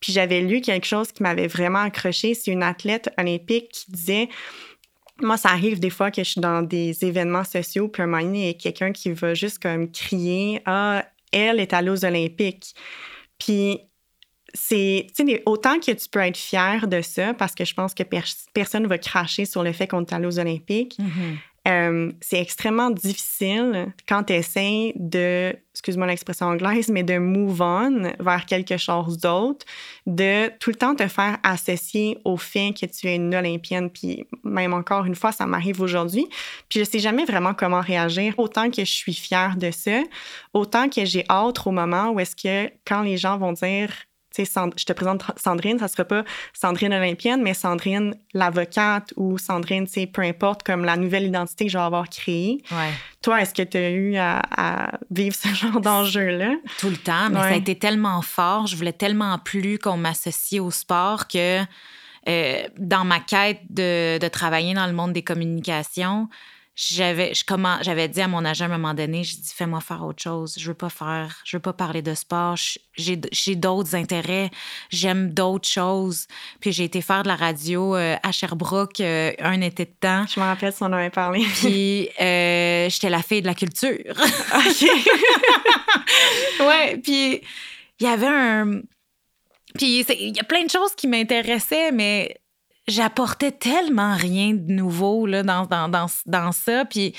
Puis 0.00 0.12
j'avais 0.12 0.40
lu 0.40 0.60
quelque 0.60 0.86
chose 0.86 1.12
qui 1.12 1.22
m'avait 1.22 1.48
vraiment 1.48 1.80
accroché. 1.80 2.34
C'est 2.34 2.50
une 2.50 2.62
athlète 2.62 3.10
olympique 3.18 3.68
qui 3.70 3.90
disait 3.90 4.28
moi, 5.20 5.36
ça 5.36 5.50
arrive 5.50 5.80
des 5.80 5.90
fois 5.90 6.10
que 6.10 6.22
je 6.22 6.30
suis 6.30 6.40
dans 6.40 6.62
des 6.62 7.04
événements 7.04 7.44
sociaux, 7.44 7.88
puis 7.88 8.02
un 8.02 8.06
moment 8.06 8.22
il 8.22 8.46
y 8.46 8.48
a 8.48 8.52
quelqu'un 8.54 8.92
qui 8.92 9.10
va 9.10 9.34
juste 9.34 9.60
comme 9.60 9.90
crier 9.90 10.62
Ah, 10.64 11.04
elle 11.32 11.60
est 11.60 11.72
allée 11.72 11.90
aux 11.90 12.04
Olympiques. 12.04 12.74
Puis 13.38 13.80
c'est, 14.54 15.06
autant 15.44 15.78
que 15.78 15.92
tu 15.92 16.08
peux 16.08 16.20
être 16.20 16.36
fier 16.36 16.86
de 16.86 17.02
ça, 17.02 17.34
parce 17.34 17.54
que 17.54 17.64
je 17.64 17.74
pense 17.74 17.94
que 17.94 18.02
personne 18.52 18.84
ne 18.84 18.88
va 18.88 18.98
cracher 18.98 19.44
sur 19.44 19.62
le 19.62 19.72
fait 19.72 19.86
qu'on 19.86 20.04
est 20.04 20.12
allé 20.12 20.26
aux 20.26 20.38
Olympiques. 20.38 20.98
Mm-hmm. 20.98 21.36
Euh, 21.66 22.12
c'est 22.20 22.40
extrêmement 22.40 22.90
difficile 22.90 23.92
quand 24.08 24.24
tu 24.24 24.32
essaies 24.32 24.92
de, 24.96 25.54
excuse-moi 25.74 26.06
l'expression 26.06 26.46
anglaise, 26.46 26.88
mais 26.88 27.02
de 27.02 27.18
move 27.18 27.60
on 27.60 28.12
vers 28.20 28.46
quelque 28.46 28.76
chose 28.76 29.18
d'autre, 29.18 29.66
de 30.06 30.48
tout 30.60 30.70
le 30.70 30.76
temps 30.76 30.94
te 30.94 31.06
faire 31.08 31.38
associer 31.42 32.18
au 32.24 32.36
fait 32.36 32.72
que 32.72 32.86
tu 32.86 33.08
es 33.08 33.16
une 33.16 33.34
Olympienne. 33.34 33.90
Puis 33.90 34.26
même 34.44 34.72
encore 34.72 35.04
une 35.04 35.14
fois, 35.14 35.32
ça 35.32 35.46
m'arrive 35.46 35.80
aujourd'hui. 35.80 36.26
Puis 36.68 36.80
je 36.80 36.84
sais 36.84 37.00
jamais 37.00 37.24
vraiment 37.24 37.54
comment 37.54 37.80
réagir. 37.80 38.38
Autant 38.38 38.70
que 38.70 38.84
je 38.84 38.90
suis 38.90 39.14
fière 39.14 39.56
de 39.56 39.70
ça, 39.70 40.02
autant 40.54 40.88
que 40.88 41.04
j'ai 41.04 41.24
hâte 41.28 41.66
au 41.66 41.70
moment 41.70 42.10
où 42.10 42.20
est-ce 42.20 42.36
que 42.36 42.72
quand 42.86 43.02
les 43.02 43.18
gens 43.18 43.36
vont 43.36 43.52
dire 43.52 43.90
je 44.44 44.84
te 44.84 44.92
présente 44.92 45.24
Sandrine, 45.36 45.78
ça 45.78 45.86
ne 45.86 45.90
sera 45.90 46.04
pas 46.04 46.24
Sandrine 46.52 46.92
olympienne, 46.92 47.42
mais 47.42 47.54
Sandrine 47.54 48.14
l'avocate 48.34 49.12
ou 49.16 49.38
Sandrine, 49.38 49.86
peu 50.12 50.22
importe, 50.22 50.62
comme 50.62 50.84
la 50.84 50.96
nouvelle 50.96 51.24
identité 51.24 51.66
que 51.66 51.70
je 51.70 51.78
vais 51.78 51.84
avoir 51.84 52.08
créée. 52.08 52.62
Toi, 53.22 53.42
est-ce 53.42 53.54
que 53.54 53.62
tu 53.62 53.76
as 53.76 53.90
eu 53.90 54.16
à, 54.16 54.98
vivre 55.10 55.34
ce 55.34 55.48
genre 55.54 55.80
d'enjeu-là? 55.80 56.54
Tout 56.78 56.90
le 56.90 56.96
temps, 56.96 57.30
mais 57.30 57.40
ça 57.40 57.46
a 57.46 57.56
été 57.56 57.74
tellement 57.76 58.22
fort. 58.22 58.66
Je 58.66 58.76
voulais 58.76 58.92
tellement 58.92 59.38
plus 59.38 59.78
qu'on 59.78 59.96
m'associe 59.96 60.60
au 60.60 60.70
sport 60.70 61.28
que 61.28 61.62
euh, 62.28 62.62
dans 62.76 63.04
ma 63.04 63.20
quête 63.20 63.60
de, 63.70 64.18
de 64.18 64.28
travailler 64.28 64.74
dans 64.74 64.86
le 64.86 64.92
monde 64.92 65.12
des 65.12 65.22
communications, 65.22 66.28
j'avais 66.78 67.34
je 67.34 67.44
comment 67.44 67.78
j'avais 67.82 68.08
dit 68.08 68.20
à 68.20 68.28
mon 68.28 68.44
agent 68.44 68.64
à 68.64 68.68
un 68.68 68.70
moment 68.70 68.94
donné 68.94 69.24
j'ai 69.24 69.36
dit 69.36 69.52
fais-moi 69.52 69.80
faire 69.80 70.04
autre 70.04 70.22
chose 70.22 70.54
je 70.58 70.68
veux 70.68 70.74
pas 70.74 70.90
faire 70.90 71.40
je 71.44 71.56
veux 71.56 71.60
pas 71.60 71.72
parler 71.72 72.02
de 72.02 72.14
sport 72.14 72.56
j'ai 72.96 73.20
j'ai 73.32 73.56
d'autres 73.56 73.96
intérêts 73.96 74.50
j'aime 74.90 75.30
d'autres 75.30 75.68
choses. 75.68 76.26
Puis 76.60 76.72
j'ai 76.72 76.84
été 76.84 77.00
faire 77.00 77.22
de 77.22 77.28
la 77.28 77.36
radio 77.36 77.96
euh, 77.96 78.16
à 78.22 78.32
Sherbrooke 78.32 79.00
euh, 79.00 79.32
un 79.38 79.60
été 79.60 79.84
de 79.84 79.90
temps. 80.00 80.24
Je 80.26 80.40
me 80.40 80.44
rappelle 80.44 80.72
si 80.72 80.82
on 80.82 80.86
en 80.86 80.92
avait 80.92 81.10
parlé. 81.10 81.44
Puis 81.60 82.08
euh, 82.20 82.88
j'étais 82.88 83.10
la 83.10 83.22
fille 83.22 83.42
de 83.42 83.46
la 83.46 83.54
culture. 83.54 84.14
Ouais 86.60 86.96
puis 86.98 87.40
il 88.00 88.06
y 88.06 88.06
avait 88.06 88.26
un 88.26 88.80
puis 89.76 90.00
il 90.00 90.36
y 90.36 90.40
a 90.40 90.44
plein 90.44 90.64
de 90.64 90.70
choses 90.70 90.94
qui 90.96 91.06
m'intéressaient 91.06 91.92
mais 91.92 92.36
j'apportais 92.88 93.52
tellement 93.52 94.16
rien 94.16 94.54
de 94.54 94.72
nouveau 94.72 95.26
là, 95.26 95.42
dans, 95.42 95.66
dans, 95.66 95.88
dans, 95.88 96.06
dans 96.26 96.52
ça. 96.52 96.84
Puis 96.84 97.14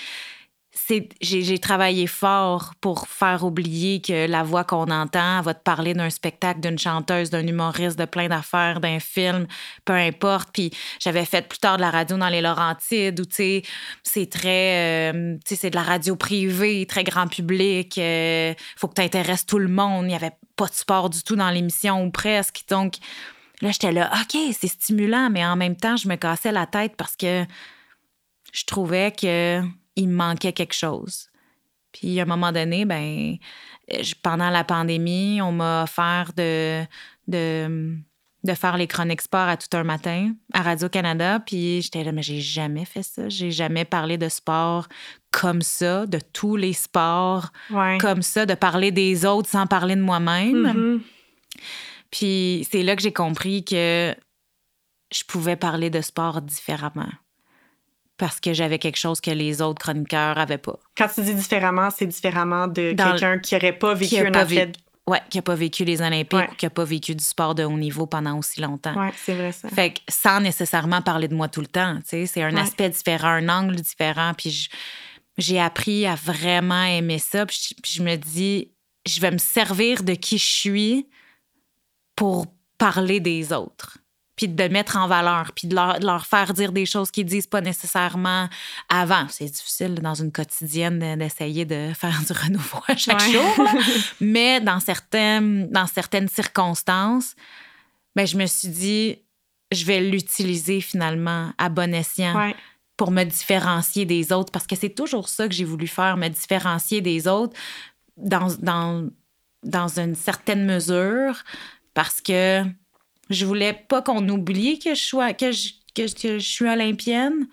j'ai 1.21 1.59
travaillé 1.59 2.07
fort 2.07 2.73
pour 2.81 3.07
faire 3.07 3.43
oublier 3.43 4.01
que 4.01 4.27
la 4.27 4.43
voix 4.43 4.63
qu'on 4.63 4.89
entend 4.89 5.41
va 5.41 5.53
te 5.53 5.61
parler 5.61 5.93
d'un 5.93 6.09
spectacle, 6.09 6.61
d'une 6.61 6.79
chanteuse, 6.79 7.29
d'un 7.29 7.45
humoriste, 7.45 7.97
de 7.99 8.05
plein 8.05 8.27
d'affaires, 8.27 8.79
d'un 8.79 8.99
film, 8.99 9.45
peu 9.85 9.93
importe. 9.93 10.49
Puis 10.51 10.71
j'avais 10.99 11.25
fait 11.25 11.47
plus 11.47 11.59
tard 11.59 11.77
de 11.77 11.81
la 11.81 11.91
radio 11.91 12.17
dans 12.17 12.29
les 12.29 12.41
Laurentides 12.41 13.19
où, 13.19 13.25
tu 13.25 13.35
sais, 13.35 13.61
c'est 14.03 14.29
très, 14.29 15.11
euh, 15.13 15.35
tu 15.45 15.49
sais, 15.49 15.61
c'est 15.61 15.69
de 15.69 15.75
la 15.75 15.83
radio 15.83 16.15
privée, 16.15 16.85
très 16.87 17.03
grand 17.03 17.27
public. 17.27 17.97
Il 17.97 18.55
faut 18.75 18.87
que 18.87 18.95
tu 18.95 19.01
intéresses 19.01 19.45
tout 19.45 19.59
le 19.59 19.69
monde. 19.69 20.05
Il 20.05 20.09
n'y 20.09 20.15
avait 20.15 20.37
pas 20.55 20.65
de 20.65 20.73
sport 20.73 21.09
du 21.09 21.21
tout 21.23 21.35
dans 21.35 21.51
l'émission 21.51 22.03
ou 22.03 22.09
presque. 22.09 22.63
Donc 22.67 22.95
là, 23.61 23.71
j'étais 23.71 23.91
là, 23.91 24.11
OK, 24.21 24.37
c'est 24.53 24.67
stimulant, 24.67 25.29
mais 25.29 25.45
en 25.45 25.55
même 25.55 25.75
temps, 25.75 25.97
je 25.97 26.07
me 26.07 26.15
cassais 26.15 26.51
la 26.51 26.65
tête 26.65 26.95
parce 26.97 27.15
que 27.15 27.45
je 28.53 28.63
trouvais 28.65 29.11
que 29.11 29.61
il 29.95 30.07
me 30.07 30.15
manquait 30.15 30.53
quelque 30.53 30.73
chose. 30.73 31.29
Puis 31.91 32.19
à 32.19 32.23
un 32.23 32.25
moment 32.25 32.51
donné, 32.51 32.85
ben, 32.85 33.37
pendant 34.21 34.49
la 34.49 34.63
pandémie, 34.63 35.41
on 35.41 35.51
m'a 35.51 35.83
offert 35.83 36.31
de, 36.35 36.83
de, 37.27 37.97
de 38.43 38.53
faire 38.53 38.77
les 38.77 38.87
chroniques 38.87 39.21
sport 39.21 39.47
à 39.47 39.57
tout 39.57 39.75
un 39.75 39.83
matin 39.83 40.33
à 40.53 40.61
Radio-Canada. 40.61 41.39
Puis 41.39 41.81
j'étais 41.81 42.03
là, 42.03 42.11
mais 42.11 42.21
j'ai 42.21 42.39
jamais 42.39 42.85
fait 42.85 43.03
ça. 43.03 43.27
J'ai 43.27 43.51
jamais 43.51 43.85
parlé 43.85 44.17
de 44.17 44.29
sport 44.29 44.87
comme 45.31 45.61
ça, 45.61 46.05
de 46.05 46.19
tous 46.19 46.55
les 46.55 46.73
sports 46.73 47.51
comme 47.99 48.21
ça, 48.21 48.45
de 48.45 48.53
parler 48.53 48.91
des 48.91 49.25
autres 49.25 49.49
sans 49.49 49.67
parler 49.67 49.95
de 49.95 50.01
moi-même. 50.01 50.67
Mm-hmm. 50.67 51.01
Puis 52.11 52.67
c'est 52.71 52.83
là 52.83 52.95
que 52.95 53.01
j'ai 53.01 53.13
compris 53.13 53.63
que 53.63 54.15
je 55.13 55.23
pouvais 55.23 55.55
parler 55.55 55.89
de 55.89 56.01
sport 56.01 56.41
différemment 56.41 57.09
parce 58.17 58.39
que 58.39 58.53
j'avais 58.53 58.79
quelque 58.79 58.97
chose 58.97 59.21
que 59.21 59.31
les 59.31 59.61
autres 59.61 59.79
chroniqueurs 59.79 60.37
avaient 60.37 60.57
pas. 60.57 60.77
Quand 60.97 61.07
tu 61.07 61.21
dis 61.21 61.33
différemment, 61.33 61.89
c'est 61.89 62.05
différemment 62.05 62.67
de 62.67 62.93
quelqu'un 62.93 63.39
qui 63.39 63.55
n'aurait 63.55 63.77
pas 63.77 63.93
vécu 63.93 64.17
un 64.17 64.33
athlète. 64.33 64.75
Oui, 65.07 65.17
qui 65.31 65.39
n'a 65.39 65.41
pas 65.41 65.55
vécu 65.55 65.85
les 65.85 66.01
Olympiques 66.03 66.51
ou 66.51 66.55
qui 66.55 66.65
n'a 66.65 66.69
pas 66.69 66.83
vécu 66.83 67.15
du 67.15 67.23
sport 67.23 67.55
de 67.55 67.63
haut 67.63 67.77
niveau 67.77 68.05
pendant 68.05 68.37
aussi 68.37 68.61
longtemps. 68.61 68.93
Oui, 68.95 69.07
c'est 69.15 69.33
vrai 69.33 69.51
ça. 69.51 69.67
Fait 69.69 69.93
que 69.93 69.99
sans 70.07 70.39
nécessairement 70.39 71.01
parler 71.01 71.27
de 71.27 71.33
moi 71.33 71.47
tout 71.47 71.61
le 71.61 71.67
temps, 71.67 71.95
tu 72.01 72.09
sais, 72.09 72.25
c'est 72.27 72.43
un 72.43 72.55
aspect 72.57 72.89
différent, 72.89 73.29
un 73.29 73.49
angle 73.49 73.77
différent. 73.77 74.33
Puis 74.37 74.69
j'ai 75.39 75.59
appris 75.59 76.05
à 76.05 76.13
vraiment 76.13 76.83
aimer 76.83 77.17
ça. 77.17 77.47
Puis 77.47 77.73
je 77.87 78.03
me 78.03 78.17
dis, 78.17 78.71
je 79.07 79.19
vais 79.19 79.31
me 79.31 79.39
servir 79.39 80.03
de 80.03 80.13
qui 80.13 80.37
je 80.37 80.45
suis 80.45 81.07
pour 82.19 82.47
parler 82.77 83.21
des 83.21 83.53
autres 83.53 83.97
puis 84.35 84.47
de 84.47 84.67
mettre 84.69 84.95
en 84.95 85.07
valeur, 85.07 85.51
puis 85.53 85.67
de 85.67 85.75
leur, 85.75 86.25
faire 86.25 86.53
dire 86.53 86.71
des 86.71 86.85
choses 86.85 87.11
qu'ils 87.11 87.25
disent 87.25 87.47
pas 87.47 87.59
nécessairement 87.59 88.47
avant. 88.87 89.25
C'est 89.27 89.51
difficile 89.51 89.95
dans 89.95 90.15
une 90.15 90.31
quotidienne 90.31 91.17
d'essayer 91.17 91.65
de 91.65 91.91
faire 91.97 92.17
du 92.25 92.31
renouveau 92.31 92.79
à 92.87 92.95
chaque 92.95 93.19
jour, 93.19 93.67
mais 94.21 94.61
dans 94.61 94.79
certaines, 94.79 95.69
dans 95.69 95.87
certaines 95.87 96.29
circonstances, 96.29 97.35
ben, 98.15 98.25
je 98.25 98.37
me 98.37 98.45
suis 98.45 98.69
dit, 98.69 99.17
je 99.73 99.83
vais 99.83 99.99
l'utiliser 99.99 100.79
finalement 100.79 101.51
à 101.57 101.67
bon 101.67 101.93
escient. 101.93 102.53
pour 102.95 103.11
me 103.11 103.25
différencier 103.25 104.05
des 104.05 104.31
autres, 104.31 104.53
parce 104.53 104.67
que 104.67 104.77
c'est 104.77 104.95
toujours 104.95 105.27
ça 105.27 105.49
que 105.49 105.53
j'ai 105.53 105.65
voulu 105.65 105.87
faire, 105.87 106.15
me 106.15 106.29
différencier 106.29 107.01
des 107.01 107.27
autres 107.27 107.57
dans, 108.15 108.47
dans, 108.59 109.09
dans 109.63 109.99
une 109.99 110.15
certaine 110.15 110.65
mesure, 110.65 111.43
parce 111.99 112.21
que 112.21 112.63
je 113.29 113.45
voulais 113.45 113.73
pas 113.73 114.01
qu'on 114.01 114.29
oublie 114.29 114.79
que 114.79 114.95
je, 114.95 115.01
sois, 115.01 115.33
que, 115.33 115.51
je, 115.51 115.73
que, 115.93 116.07
je 116.07 116.37
suis 116.37 116.65
olympienne, 116.65 117.45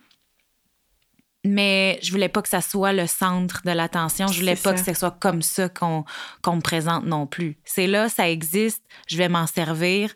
mais 1.43 1.99
je 2.01 2.13
voulais 2.13 2.29
pas 2.29 2.43
que 2.43 2.49
ça 2.49 2.61
soit 2.61 2.93
le 2.93 3.09
centre 3.09 3.63
de 3.65 3.73
l'attention. 3.73 4.29
Je 4.29 4.39
voulais 4.39 4.55
pas 4.55 4.73
que 4.73 4.79
ce 4.79 4.95
soit 4.95 5.19
comme 5.19 5.43
ça 5.43 5.69
qu'on 5.69 6.05
me 6.47 6.61
présente 6.61 7.07
non 7.07 7.27
plus. 7.27 7.59
C'est 7.65 7.89
là, 7.89 8.09
ça 8.09 8.31
existe, 8.31 8.85
je 9.09 9.17
vais 9.17 9.29
m'en 9.29 9.49
servir, 9.49 10.15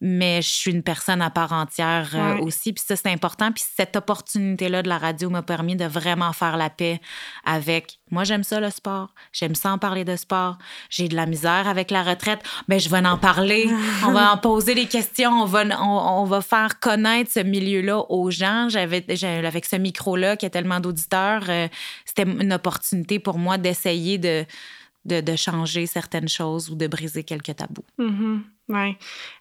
mais 0.00 0.42
je 0.42 0.48
suis 0.48 0.70
une 0.70 0.82
personne 0.82 1.22
à 1.22 1.30
part 1.30 1.52
entière 1.52 2.10
euh, 2.14 2.38
aussi. 2.38 2.72
Puis 2.72 2.82
ça, 2.86 2.96
c'est 2.96 3.10
important. 3.10 3.52
Puis 3.52 3.64
cette 3.76 3.96
opportunité-là 3.96 4.82
de 4.82 4.88
la 4.88 4.98
radio 4.98 5.30
m'a 5.30 5.42
permis 5.42 5.76
de 5.76 5.84
vraiment 5.84 6.32
faire 6.32 6.56
la 6.56 6.70
paix 6.70 7.00
avec 7.44 8.00
moi, 8.10 8.24
j'aime 8.24 8.42
ça 8.42 8.58
le 8.58 8.70
sport. 8.70 9.14
J'aime 9.32 9.54
ça 9.54 9.70
en 9.72 9.78
parler 9.78 10.04
de 10.04 10.16
sport. 10.16 10.58
J'ai 10.88 11.08
de 11.08 11.14
la 11.14 11.26
misère 11.26 11.68
avec 11.68 11.90
la 11.90 12.02
retraite. 12.02 12.40
mais 12.66 12.76
ben, 12.76 12.80
je 12.80 12.88
vais 12.88 13.06
en 13.06 13.18
parler. 13.18 13.70
on 14.04 14.10
va 14.10 14.32
en 14.32 14.38
poser 14.38 14.74
des 14.74 14.86
questions. 14.86 15.30
On 15.30 15.44
va, 15.44 15.64
on, 15.80 16.24
va 16.24 16.40
faire 16.40 16.80
connaître 16.80 17.30
ce 17.30 17.40
milieu-là 17.40 18.04
aux 18.08 18.30
gens. 18.30 18.68
J'avais, 18.68 19.04
avec 19.46 19.64
ce 19.64 19.76
micro-là 19.76 20.36
qui 20.36 20.44
a 20.46 20.50
tellement 20.50 20.80
d'auditeurs, 20.80 21.44
euh, 21.48 21.68
c'était 22.04 22.24
une 22.24 22.52
opportunité 22.52 23.20
pour 23.20 23.38
moi 23.38 23.58
d'essayer 23.58 24.18
de, 24.18 24.44
de, 25.04 25.36
changer 25.36 25.86
certaines 25.86 26.28
choses 26.28 26.70
ou 26.70 26.74
de 26.74 26.86
briser 26.86 27.24
quelques 27.24 27.56
tabous. 27.56 27.84
Mm-hmm. 27.98 28.40
Oui. 28.68 28.96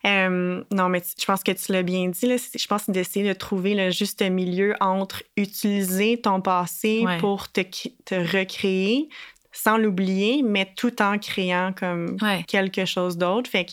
Euh, 0.06 0.64
non, 0.72 0.90
mais 0.90 1.04
je 1.20 1.26
pense 1.26 1.44
que 1.44 1.52
tu 1.52 1.72
l'as 1.72 1.84
bien 1.84 2.08
dit. 2.08 2.26
Là, 2.26 2.38
je 2.38 2.68
pense 2.68 2.90
d'essayer 2.90 3.28
de 3.28 3.34
trouver 3.34 3.76
le 3.76 3.92
juste 3.92 4.22
milieu 4.24 4.76
entre 4.80 5.24
utiliser 5.38 6.20
ton 6.20 6.42
passé 6.42 7.06
pour 7.20 7.52
te, 7.52 7.62
te 7.62 8.16
recréer 8.16 9.10
sans 9.62 9.78
l'oublier, 9.78 10.42
mais 10.44 10.72
tout 10.76 11.02
en 11.02 11.18
créant 11.18 11.74
comme 11.78 12.18
quelque 12.48 12.86
chose 12.86 13.18
d'autre. 13.18 13.50
Fait 13.50 13.66
que, 13.66 13.72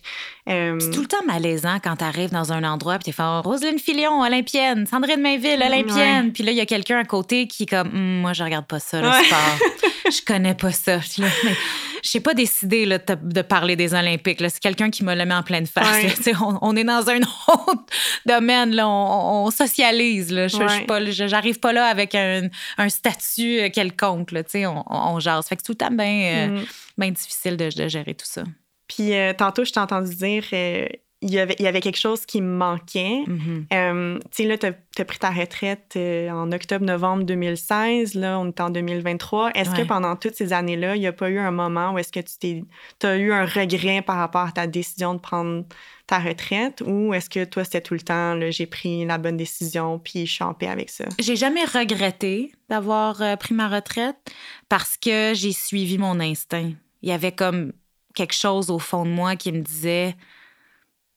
euh, 0.51 0.81
C'est 0.81 0.91
tout 0.91 1.01
le 1.01 1.07
temps 1.07 1.25
malaisant 1.27 1.79
quand 1.83 1.97
tu 1.97 2.05
arrives 2.05 2.31
dans 2.31 2.53
un 2.53 2.65
endroit 2.65 2.97
et 2.97 2.99
tu 2.99 3.11
es 3.11 3.15
Roselyne 3.19 3.79
Filion, 3.79 4.21
olympienne, 4.21 4.87
Sandrine 4.87 5.21
Mainville, 5.21 5.63
olympienne. 5.65 6.33
Puis 6.33 6.43
là, 6.43 6.51
il 6.51 6.57
y 6.57 6.61
a 6.61 6.67
quelqu'un 6.67 6.99
à 6.99 7.05
côté 7.05 7.47
qui 7.47 7.65
est 7.65 7.67
comme 7.67 7.89
hum, 7.89 8.21
Moi, 8.21 8.33
je 8.33 8.43
regarde 8.43 8.67
pas 8.67 8.81
ça, 8.81 9.01
le 9.01 9.11
sport. 9.25 9.59
je 10.11 10.25
connais 10.25 10.55
pas 10.55 10.73
ça. 10.73 10.99
mais 11.19 11.55
j'ai 12.03 12.21
pas 12.21 12.35
décidé 12.35 12.87
là, 12.87 12.99
de, 12.99 13.43
parler 13.43 13.77
des 13.77 13.95
Olympiques. 13.95 14.41
C'est 14.41 14.61
quelqu'un 14.61 14.91
qui 14.91 15.05
me 15.05 15.15
le 15.15 15.25
met 15.25 15.35
en 15.35 15.43
pleine 15.43 15.67
face. 15.67 16.05
On, 16.61 16.77
est 16.77 16.85
dans 16.85 17.09
un 17.09 17.21
autre 17.49 17.87
domaine. 18.25 18.75
Là. 18.75 18.89
On, 18.89 19.51
socialise. 19.51 20.33
Là. 20.33 20.49
Je 20.49 21.29
n'arrive 21.31 21.59
pas, 21.59 21.73
là 21.73 21.87
avec 21.87 22.15
un, 22.15 22.49
statut 22.89 23.71
quelconque. 23.73 24.33
Là. 24.33 24.43
On, 24.55 24.85
on 24.89 25.21
jase. 25.21 25.47
Fait 25.47 25.57
que 25.57 25.63
tout 25.63 25.76
le 25.77 25.89
temps 25.89 25.95
bien 25.95 26.51
euh, 26.51 26.65
mm. 26.97 27.11
difficile 27.11 27.57
de, 27.57 27.71
gérer 27.89 28.15
tout 28.15 28.27
ça. 28.27 28.45
Puis 28.89 29.15
euh, 29.15 29.33
tantôt, 29.33 29.65
je 29.65 29.73
t'ai 29.73 29.81
entendu 29.81 30.15
dire 30.15 30.45
euh, 30.53 30.87
il 31.27 31.33
y, 31.33 31.41
avait, 31.41 31.57
il 31.59 31.65
y 31.65 31.69
avait 31.69 31.81
quelque 31.81 31.99
chose 31.99 32.25
qui 32.25 32.41
me 32.41 32.57
manquait. 32.57 33.25
Mm-hmm. 33.27 33.65
Euh, 33.73 34.19
tu 34.31 34.43
sais, 34.43 34.45
là, 34.45 34.57
tu 34.57 34.67
as, 34.67 35.05
pris 35.05 35.19
ta 35.19 35.31
retraite 35.31 35.95
euh, 35.97 36.31
en 36.31 36.53
octobre-novembre 36.53 37.25
2016. 37.25 38.15
Là, 38.15 38.39
on 38.39 38.47
est 38.47 38.61
en 38.61 38.71
2023. 38.71 39.51
Est-ce 39.51 39.75
que 39.75 39.83
pendant 39.83 40.15
toutes 40.15 40.37
ces 40.37 40.53
années-là, 40.53 40.95
il 40.95 41.01
n'y 41.01 41.07
a 41.09 41.13
pas 41.13 41.29
eu 41.29 41.39
un 41.39 41.51
moment 41.51 41.93
où 41.93 41.99
est-ce 41.99 42.13
que 42.13 42.21
tu 42.21 42.65
as 43.03 43.17
eu 43.17 43.33
un 43.33 43.45
regret 43.45 44.03
par 44.03 44.17
rapport 44.17 44.43
à 44.43 44.53
ta 44.53 44.69
décision 44.69 45.15
de 45.15 45.19
prendre 45.19 45.65
ta 46.07 46.21
retraite? 46.21 46.83
Ou 46.87 47.13
est-ce 47.13 47.29
que 47.29 47.45
toi, 47.45 47.65
c'était 47.65 47.81
tout 47.81 47.95
le 47.95 48.01
temps, 48.01 48.39
j'ai 48.51 48.67
pris 48.67 49.05
la 49.05 49.19
bonne 49.19 49.37
décision 49.37 49.99
puis 49.99 50.27
je 50.27 50.33
suis 50.33 50.45
en 50.45 50.55
paix 50.55 50.69
avec 50.69 50.91
ça? 50.91 51.07
J'ai 51.19 51.37
jamais 51.37 51.65
regretté 51.65 52.53
d'avoir 52.69 53.21
euh, 53.21 53.35
pris 53.35 53.55
ma 53.55 53.69
retraite 53.69 54.17
parce 54.69 54.97
que 54.97 55.33
j'ai 55.35 55.53
suivi 55.53 55.99
mon 55.99 56.21
instinct. 56.21 56.71
Il 57.03 57.09
y 57.09 57.13
avait 57.13 57.33
comme 57.33 57.73
quelque 58.15 58.35
chose 58.35 58.71
au 58.71 58.79
fond 58.79 59.05
de 59.05 59.11
moi 59.11 59.35
qui 59.35 59.51
me 59.51 59.61
disait 59.61 60.15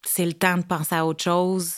c'est 0.05 0.25
le 0.25 0.33
temps 0.33 0.57
de 0.57 0.63
penser 0.63 0.95
à 0.95 1.05
autre 1.05 1.23
chose. 1.23 1.75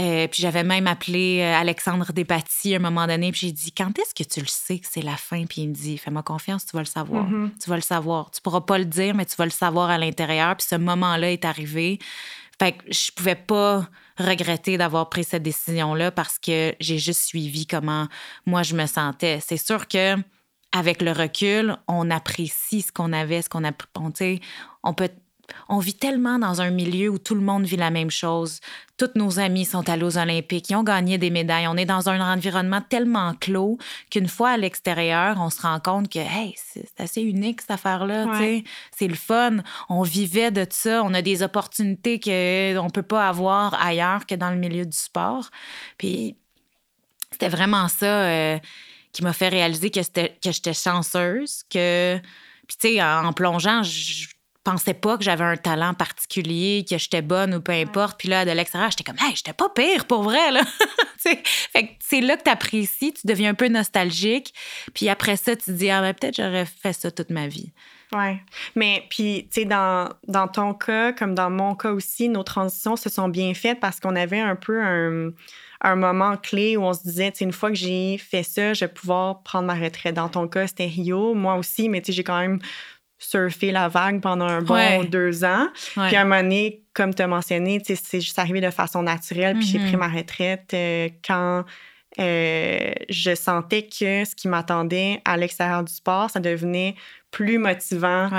Euh, 0.00 0.28
puis 0.28 0.42
j'avais 0.42 0.62
même 0.62 0.86
appelé 0.86 1.40
euh, 1.40 1.56
Alexandre 1.56 2.12
Despatie 2.12 2.74
à 2.74 2.76
un 2.76 2.80
moment 2.80 3.06
donné, 3.06 3.32
puis 3.32 3.48
j'ai 3.48 3.52
dit 3.52 3.72
Quand 3.72 3.98
est-ce 3.98 4.14
que 4.14 4.28
tu 4.28 4.40
le 4.40 4.46
sais 4.46 4.78
que 4.78 4.86
c'est 4.88 5.02
la 5.02 5.16
fin? 5.16 5.44
Puis 5.44 5.62
il 5.62 5.70
me 5.70 5.74
dit 5.74 5.98
Fais-moi 5.98 6.22
confiance, 6.22 6.66
tu 6.66 6.76
vas 6.76 6.82
le 6.82 6.86
savoir. 6.86 7.28
Mm-hmm. 7.28 7.50
Tu 7.60 7.70
vas 7.70 7.76
le 7.76 7.82
savoir. 7.82 8.30
Tu 8.30 8.40
pourras 8.40 8.60
pas 8.60 8.78
le 8.78 8.84
dire, 8.84 9.14
mais 9.14 9.26
tu 9.26 9.34
vas 9.36 9.44
le 9.44 9.50
savoir 9.50 9.90
à 9.90 9.98
l'intérieur. 9.98 10.56
Puis 10.56 10.66
ce 10.70 10.76
moment-là 10.76 11.32
est 11.32 11.44
arrivé. 11.44 11.98
Fait 12.60 12.72
que 12.72 12.84
je 12.92 13.10
pouvais 13.12 13.34
pas 13.34 13.88
regretter 14.18 14.78
d'avoir 14.78 15.08
pris 15.08 15.24
cette 15.24 15.42
décision-là 15.42 16.10
parce 16.10 16.38
que 16.38 16.74
j'ai 16.80 16.98
juste 16.98 17.22
suivi 17.22 17.66
comment 17.66 18.06
moi 18.46 18.62
je 18.62 18.74
me 18.74 18.86
sentais. 18.86 19.40
C'est 19.40 19.56
sûr 19.56 19.88
que 19.88 20.16
avec 20.72 21.02
le 21.02 21.12
recul, 21.12 21.76
on 21.88 22.10
apprécie 22.10 22.82
ce 22.82 22.92
qu'on 22.92 23.12
avait, 23.12 23.42
ce 23.42 23.48
qu'on 23.48 23.64
a. 23.64 23.72
On, 23.96 24.12
on 24.82 24.94
peut 24.94 25.10
on 25.68 25.78
vit 25.78 25.94
tellement 25.94 26.38
dans 26.38 26.60
un 26.60 26.70
milieu 26.70 27.08
où 27.08 27.18
tout 27.18 27.34
le 27.34 27.40
monde 27.40 27.64
vit 27.64 27.76
la 27.76 27.90
même 27.90 28.10
chose. 28.10 28.60
Tous 28.96 29.10
nos 29.14 29.38
amis 29.38 29.64
sont 29.64 29.88
allés 29.88 30.04
aux 30.04 30.18
Olympiques, 30.18 30.70
ils 30.70 30.76
ont 30.76 30.82
gagné 30.82 31.18
des 31.18 31.30
médailles. 31.30 31.66
On 31.68 31.76
est 31.76 31.84
dans 31.84 32.08
un 32.08 32.20
environnement 32.20 32.80
tellement 32.80 33.34
clos 33.34 33.78
qu'une 34.10 34.28
fois 34.28 34.50
à 34.50 34.56
l'extérieur, 34.56 35.36
on 35.38 35.50
se 35.50 35.62
rend 35.62 35.78
compte 35.80 36.08
que 36.08 36.18
hey, 36.18 36.54
c'est 36.56 37.00
assez 37.00 37.22
unique 37.22 37.60
cette 37.60 37.72
affaire-là. 37.72 38.26
C'est 38.96 39.08
le 39.08 39.14
fun. 39.14 39.58
On 39.88 40.02
vivait 40.02 40.50
de 40.50 40.66
ça. 40.68 41.02
On 41.04 41.14
a 41.14 41.22
des 41.22 41.42
opportunités 41.42 42.18
qu'on 42.18 42.30
ne 42.84 42.90
peut 42.90 43.02
pas 43.02 43.28
avoir 43.28 43.80
ailleurs 43.80 44.26
que 44.26 44.34
dans 44.34 44.50
le 44.50 44.56
milieu 44.56 44.84
du 44.84 44.96
sport. 44.96 45.50
Puis 45.96 46.36
c'était 47.30 47.48
vraiment 47.48 47.88
ça 47.88 48.24
euh, 48.24 48.58
qui 49.12 49.22
m'a 49.22 49.32
fait 49.32 49.48
réaliser 49.48 49.90
que 49.90 50.00
j'étais 50.02 50.74
chanceuse, 50.74 51.62
que. 51.70 52.18
Puis, 52.66 52.76
tu 52.78 52.88
sais, 52.96 53.02
en 53.02 53.32
plongeant, 53.32 53.82
je 53.82 54.26
pensais 54.70 54.94
pas 54.94 55.16
que 55.16 55.24
j'avais 55.24 55.44
un 55.44 55.56
talent 55.56 55.94
particulier, 55.94 56.84
que 56.88 56.98
j'étais 56.98 57.22
bonne 57.22 57.54
ou 57.54 57.60
peu 57.60 57.72
importe. 57.72 58.18
Puis 58.18 58.28
là, 58.28 58.44
de 58.44 58.50
l'extérieur, 58.50 58.90
j'étais 58.90 59.04
comme, 59.04 59.16
hey, 59.20 59.34
j'étais 59.34 59.54
pas 59.54 59.70
pire 59.70 60.04
pour 60.04 60.22
vrai, 60.22 60.50
là. 60.50 60.60
fait 61.18 61.96
c'est 62.00 62.20
là 62.20 62.36
que 62.36 62.42
tu 62.42 62.50
apprécies, 62.50 63.14
tu 63.14 63.26
deviens 63.26 63.50
un 63.50 63.54
peu 63.54 63.68
nostalgique. 63.68 64.52
Puis 64.94 65.08
après 65.08 65.36
ça, 65.36 65.56
tu 65.56 65.64
te 65.64 65.70
dis, 65.70 65.90
ah, 65.90 66.02
ben, 66.02 66.12
peut-être 66.12 66.36
j'aurais 66.36 66.66
fait 66.66 66.92
ça 66.92 67.10
toute 67.10 67.30
ma 67.30 67.48
vie. 67.48 67.72
Oui. 68.12 68.36
Mais 68.74 69.04
puis, 69.10 69.48
tu 69.52 69.60
sais, 69.60 69.64
dans, 69.66 70.10
dans 70.26 70.48
ton 70.48 70.74
cas, 70.74 71.12
comme 71.12 71.34
dans 71.34 71.50
mon 71.50 71.74
cas 71.74 71.92
aussi, 71.92 72.28
nos 72.28 72.42
transitions 72.42 72.96
se 72.96 73.08
sont 73.08 73.28
bien 73.28 73.54
faites 73.54 73.80
parce 73.80 74.00
qu'on 74.00 74.16
avait 74.16 74.40
un 74.40 74.56
peu 74.56 74.82
un, 74.82 75.30
un 75.80 75.96
moment 75.96 76.36
clé 76.36 76.76
où 76.76 76.82
on 76.82 76.92
se 76.92 77.02
disait, 77.02 77.30
tu 77.32 77.38
sais, 77.38 77.44
une 77.44 77.52
fois 77.52 77.70
que 77.70 77.76
j'ai 77.76 78.18
fait 78.18 78.42
ça, 78.42 78.74
je 78.74 78.84
vais 78.84 78.92
pouvoir 78.92 79.42
prendre 79.42 79.66
ma 79.66 79.74
retraite. 79.74 80.14
Dans 80.14 80.28
ton 80.28 80.48
cas, 80.48 80.66
c'était 80.66 80.86
Rio. 80.86 81.34
Moi 81.34 81.56
aussi, 81.56 81.88
mais 81.88 82.00
tu 82.00 82.06
sais, 82.06 82.12
j'ai 82.12 82.24
quand 82.24 82.38
même 82.38 82.58
surfé 83.18 83.72
la 83.72 83.88
vague 83.88 84.20
pendant 84.20 84.46
un 84.46 84.62
bon 84.62 85.04
deux 85.04 85.44
ans. 85.44 85.66
Puis 85.74 86.16
à 86.16 86.20
un 86.20 86.24
moment 86.24 86.42
donné, 86.42 86.82
comme 86.94 87.14
tu 87.14 87.22
as 87.22 87.26
mentionné, 87.26 87.80
c'est 87.84 88.20
juste 88.20 88.38
arrivé 88.38 88.60
de 88.60 88.70
façon 88.70 89.02
naturelle. 89.02 89.56
Puis 89.56 89.66
j'ai 89.66 89.78
pris 89.78 89.92
mm-hmm. 89.92 89.96
ma 89.96 90.08
retraite 90.08 90.70
euh, 90.74 91.08
quand 91.26 91.64
euh, 92.20 92.92
je 93.08 93.34
sentais 93.34 93.82
que 93.82 94.24
ce 94.24 94.34
qui 94.34 94.48
m'attendait 94.48 95.20
à 95.24 95.36
l'extérieur 95.36 95.84
du 95.84 95.92
sport, 95.92 96.30
ça 96.30 96.40
devenait 96.40 96.94
plus 97.30 97.58
motivant. 97.58 98.30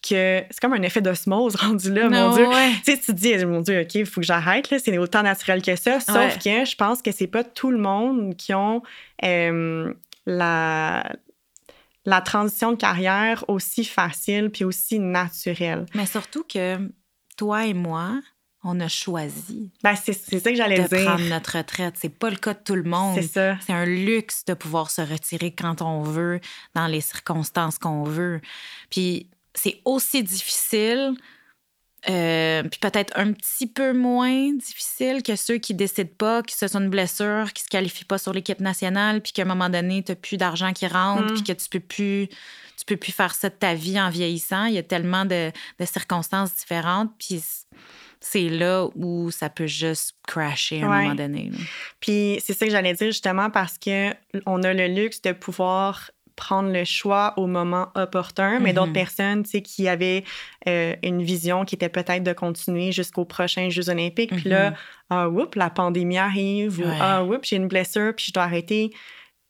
Que 0.00 0.44
c'est 0.48 0.60
comme 0.60 0.74
un 0.74 0.82
effet 0.82 1.00
d'osmose 1.00 1.56
rendu 1.60 1.92
là, 1.92 2.08
mon 2.08 2.34
Dieu. 2.34 2.46
Tu 2.84 2.92
sais, 2.92 2.98
tu 2.98 3.06
te 3.06 3.12
dis, 3.12 3.44
mon 3.44 3.60
Dieu, 3.60 3.80
OK, 3.80 3.96
il 3.96 4.06
faut 4.06 4.20
que 4.20 4.26
j'arrête, 4.26 4.72
c'est 4.78 4.96
autant 4.96 5.22
naturel 5.22 5.60
que 5.60 5.74
ça. 5.74 5.98
Sauf 6.00 6.38
que 6.38 6.64
je 6.64 6.76
pense 6.76 7.02
que 7.02 7.10
c'est 7.10 7.26
pas 7.26 7.42
tout 7.42 7.70
le 7.70 7.78
monde 7.78 8.36
qui 8.36 8.54
ont 8.54 8.82
euh, 9.24 9.92
la, 10.24 11.02
la 12.08 12.22
transition 12.22 12.72
de 12.72 12.76
carrière 12.76 13.44
aussi 13.48 13.84
facile 13.84 14.50
puis 14.50 14.64
aussi 14.64 14.98
naturelle. 14.98 15.84
Mais 15.94 16.06
surtout 16.06 16.42
que 16.42 16.90
toi 17.36 17.66
et 17.66 17.74
moi, 17.74 18.18
on 18.64 18.80
a 18.80 18.88
choisi. 18.88 19.70
Ben, 19.84 19.94
c'est 19.94 20.14
ça 20.14 20.50
que 20.50 20.56
j'allais 20.56 20.88
dire. 20.88 20.88
De 20.88 21.04
prendre 21.04 21.28
notre 21.28 21.58
retraite. 21.58 21.96
C'est 21.98 22.08
pas 22.08 22.30
le 22.30 22.36
cas 22.36 22.54
de 22.54 22.60
tout 22.64 22.74
le 22.74 22.82
monde. 22.82 23.14
C'est 23.14 23.28
ça. 23.28 23.58
C'est 23.60 23.74
un 23.74 23.84
luxe 23.84 24.44
de 24.46 24.54
pouvoir 24.54 24.90
se 24.90 25.02
retirer 25.02 25.54
quand 25.54 25.82
on 25.82 26.02
veut, 26.02 26.40
dans 26.74 26.86
les 26.86 27.02
circonstances 27.02 27.78
qu'on 27.78 28.04
veut. 28.04 28.40
Puis 28.90 29.28
c'est 29.54 29.80
aussi 29.84 30.22
difficile 30.22 31.14
euh, 32.10 32.62
puis 32.62 32.80
peut-être 32.80 33.12
un 33.16 33.32
petit 33.32 33.66
peu 33.66 33.92
moins 33.92 34.52
difficile 34.54 35.22
que 35.22 35.36
ceux 35.36 35.58
qui 35.58 35.74
décident 35.74 36.10
pas, 36.16 36.42
qui 36.42 36.56
se 36.56 36.66
sont 36.68 36.80
une 36.80 36.88
blessure, 36.88 37.52
qui 37.52 37.62
se 37.62 37.68
qualifient 37.68 38.04
pas 38.04 38.18
sur 38.18 38.32
l'équipe 38.32 38.60
nationale, 38.60 39.20
puis 39.20 39.32
qu'à 39.32 39.42
un 39.42 39.46
moment 39.46 39.68
donné, 39.68 40.02
tu 40.02 40.12
n'as 40.12 40.16
plus 40.16 40.36
d'argent 40.36 40.72
qui 40.72 40.86
rentre, 40.86 41.26
puis 41.26 41.42
mm. 41.42 41.44
que 41.44 41.52
tu 41.52 41.68
peux 41.68 41.80
plus 41.80 42.28
tu 42.78 42.84
peux 42.84 42.96
plus 42.96 43.12
faire 43.12 43.34
ça 43.34 43.48
de 43.48 43.54
ta 43.54 43.74
vie 43.74 44.00
en 44.00 44.08
vieillissant. 44.08 44.66
Il 44.66 44.74
y 44.74 44.78
a 44.78 44.84
tellement 44.84 45.24
de, 45.24 45.50
circonstances 45.84 46.54
différentes, 46.54 47.10
puis 47.18 47.42
c'est 48.20 48.48
là 48.48 48.86
où 48.94 49.32
ça 49.32 49.50
peut 49.50 49.66
juste 49.66 50.16
crasher 50.26 50.82
à 50.82 50.86
un 50.86 51.02
moment 51.02 51.14
donné. 51.16 51.50
Puis 52.00 52.40
c'est 52.44 52.56
ça 52.56 52.66
que 52.66 52.70
j'allais 52.70 52.94
dire 52.94 53.08
justement 53.08 53.50
parce 53.50 53.78
que 53.78 54.12
on 54.46 54.62
a 54.62 54.72
le 54.72 54.86
luxe 54.86 55.20
de 55.22 55.32
pouvoir 55.32 56.10
prendre 56.38 56.70
le 56.70 56.84
choix 56.84 57.34
au 57.36 57.48
moment 57.48 57.88
opportun, 57.96 58.60
mais 58.60 58.72
d'autres 58.72 58.90
mm-hmm. 58.90 58.92
personnes, 58.92 59.42
tu 59.42 59.50
sais, 59.50 59.60
qui 59.60 59.88
avaient 59.88 60.22
euh, 60.68 60.94
une 61.02 61.20
vision 61.20 61.64
qui 61.64 61.74
était 61.74 61.88
peut-être 61.88 62.22
de 62.22 62.32
continuer 62.32 62.92
jusqu'aux 62.92 63.24
prochains 63.24 63.68
Jeux 63.70 63.90
olympiques. 63.90 64.30
Puis 64.34 64.48
là, 64.48 64.70
mm-hmm. 64.70 64.74
ah, 65.10 65.28
oups, 65.28 65.56
la 65.56 65.68
pandémie 65.68 66.16
arrive, 66.16 66.78
ou 66.78 66.84
ah, 67.00 67.24
oups, 67.24 67.48
j'ai 67.48 67.56
une 67.56 67.66
blessure, 67.66 68.14
puis 68.16 68.26
je 68.28 68.32
dois 68.32 68.44
arrêter 68.44 68.90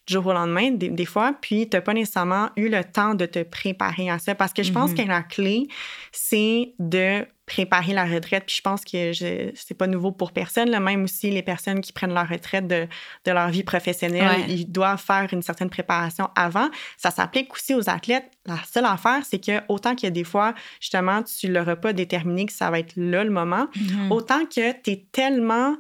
du 0.09 0.15
jour 0.15 0.27
au 0.27 0.33
lendemain, 0.33 0.71
des, 0.71 1.05
fois, 1.05 1.35
puis 1.41 1.69
tu 1.69 1.77
n'as 1.77 1.83
pas 1.83 1.93
nécessairement 1.93 2.49
eu 2.57 2.69
le 2.69 2.83
temps 2.83 3.15
de 3.15 3.27
te 3.27 3.43
préparer 3.43 4.09
à 4.09 4.19
ça. 4.19 4.35
Parce 4.35 4.55
que 4.55 4.63
je 4.63 4.73
pense 4.73 4.93
mm-hmm. 4.93 5.05
que 5.05 5.09
la 5.09 5.23
clé, 5.23 5.69
c'est 6.13 6.73
de 6.79 7.27
préparer 7.45 7.93
la 7.93 8.05
retraite. 8.05 8.45
Puis 8.47 8.57
je 8.57 8.63
pense 8.63 8.85
que 8.85 9.13
je, 9.13 9.51
c'est 9.55 9.75
pas 9.75 9.87
nouveau 9.87 10.13
pour 10.13 10.33
personne. 10.33 10.71
Là. 10.71 10.81
Même 10.81 11.05
aussi 11.05 11.31
les 11.31 11.43
personnes 11.43 11.81
qui 11.81 11.93
prennent 11.93 12.15
leur 12.15 12.29
retraite 12.29 12.67
de, 12.67 12.87
de 13.25 13.31
leur 13.31 13.49
vie 13.49 13.65
professionnelle, 13.65 14.45
ils 14.49 14.71
doivent 14.71 15.01
faire 15.01 15.29
une 15.33 15.43
certaine 15.43 15.71
préparation 15.71 16.29
avant. 16.35 16.69
Ça 16.97 17.11
s'applique 17.11 17.53
aussi 17.53 17.75
aux 17.75 17.89
athlètes. 17.91 18.31
La 18.47 18.59
seule 18.71 18.87
affaire, 18.87 19.21
c'est 19.29 19.45
que 19.45 19.61
autant 19.69 19.95
qu'il 19.95 20.07
y 20.07 20.09
a 20.09 20.11
des 20.11 20.25
fois, 20.25 20.55
justement, 20.81 21.23
tu 21.23 21.51
l'auras 21.51 21.77
pas 21.77 21.93
déterminé 21.93 22.47
que 22.47 22.53
ça 22.53 22.71
va 22.71 22.79
être 22.79 22.95
là 22.97 23.25
le 23.25 23.31
moment, 23.31 23.67
mm-hmm. 23.75 24.11
autant 24.11 24.45
que 24.45 24.73
tu 24.83 24.91
es 24.91 25.07
tellement 25.13 25.77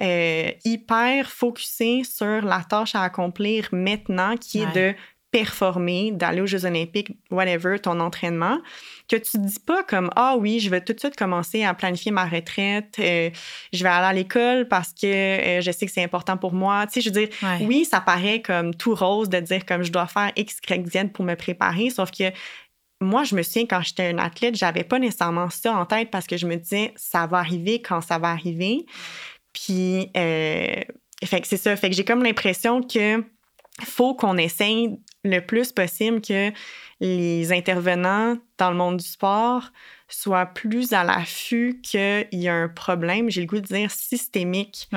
euh, 0.00 0.50
hyper 0.64 1.30
focusé 1.30 2.02
sur 2.04 2.42
la 2.42 2.64
tâche 2.68 2.94
à 2.94 3.02
accomplir 3.02 3.68
maintenant, 3.72 4.36
qui 4.36 4.60
est 4.60 4.72
de 4.74 4.94
performer, 5.34 6.12
d'aller 6.12 6.40
aux 6.40 6.46
Jeux 6.46 6.64
olympiques, 6.64 7.10
whatever, 7.28 7.80
ton 7.80 7.98
entraînement, 7.98 8.60
que 9.08 9.16
tu 9.16 9.32
te 9.32 9.38
dis 9.38 9.58
pas 9.58 9.82
comme 9.82 10.08
ah 10.14 10.36
oui, 10.38 10.60
je 10.60 10.70
vais 10.70 10.80
tout 10.80 10.92
de 10.92 11.00
suite 11.00 11.16
commencer 11.16 11.64
à 11.64 11.74
planifier 11.74 12.12
ma 12.12 12.24
retraite, 12.24 12.94
euh, 13.00 13.30
je 13.72 13.82
vais 13.82 13.88
aller 13.88 14.06
à 14.06 14.12
l'école 14.12 14.68
parce 14.68 14.92
que 14.92 15.06
euh, 15.06 15.60
je 15.60 15.72
sais 15.72 15.86
que 15.86 15.92
c'est 15.92 16.04
important 16.04 16.36
pour 16.36 16.52
moi. 16.52 16.86
Tu 16.86 16.92
sais, 16.92 17.00
je 17.00 17.08
veux 17.08 17.26
dire, 17.26 17.36
oui, 17.62 17.84
ça 17.84 18.00
paraît 18.00 18.42
comme 18.42 18.76
tout 18.76 18.94
rose 18.94 19.28
de 19.28 19.40
dire 19.40 19.66
comme 19.66 19.82
je 19.82 19.90
dois 19.90 20.06
faire 20.06 20.30
X, 20.36 20.58
Y, 20.70 20.88
Z 20.88 21.12
pour 21.12 21.24
me 21.24 21.34
préparer, 21.34 21.90
sauf 21.90 22.12
que 22.12 22.30
moi, 23.00 23.24
je 23.24 23.34
me 23.34 23.42
souviens 23.42 23.66
quand 23.66 23.82
j'étais 23.82 24.10
une 24.10 24.20
athlète, 24.20 24.54
j'avais 24.54 24.84
pas 24.84 24.98
nécessairement 24.98 25.50
ça 25.50 25.74
en 25.74 25.84
tête 25.84 26.10
parce 26.10 26.26
que 26.26 26.36
je 26.36 26.46
me 26.46 26.56
disais 26.56 26.92
ça 26.96 27.26
va 27.26 27.38
arriver 27.38 27.82
quand 27.82 28.00
ça 28.00 28.18
va 28.18 28.30
arriver. 28.30 28.86
Puis, 29.54 30.10
euh, 30.16 30.82
fait 31.24 31.40
que 31.40 31.46
c'est 31.46 31.56
ça. 31.56 31.74
Fait 31.76 31.88
que 31.88 31.96
j'ai 31.96 32.04
comme 32.04 32.22
l'impression 32.22 32.82
que 32.82 33.24
faut 33.82 34.14
qu'on 34.14 34.36
essaye 34.36 34.98
le 35.24 35.40
plus 35.40 35.72
possible 35.72 36.20
que 36.20 36.52
les 37.00 37.52
intervenants 37.52 38.36
dans 38.58 38.70
le 38.70 38.76
monde 38.76 38.98
du 38.98 39.06
sport 39.06 39.72
soient 40.08 40.46
plus 40.46 40.92
à 40.92 41.04
l'affût 41.04 41.80
qu'il 41.82 42.26
y 42.32 42.48
a 42.48 42.54
un 42.54 42.68
problème, 42.68 43.30
j'ai 43.30 43.40
le 43.40 43.46
goût 43.46 43.60
de 43.60 43.66
dire 43.66 43.90
systémique, 43.90 44.88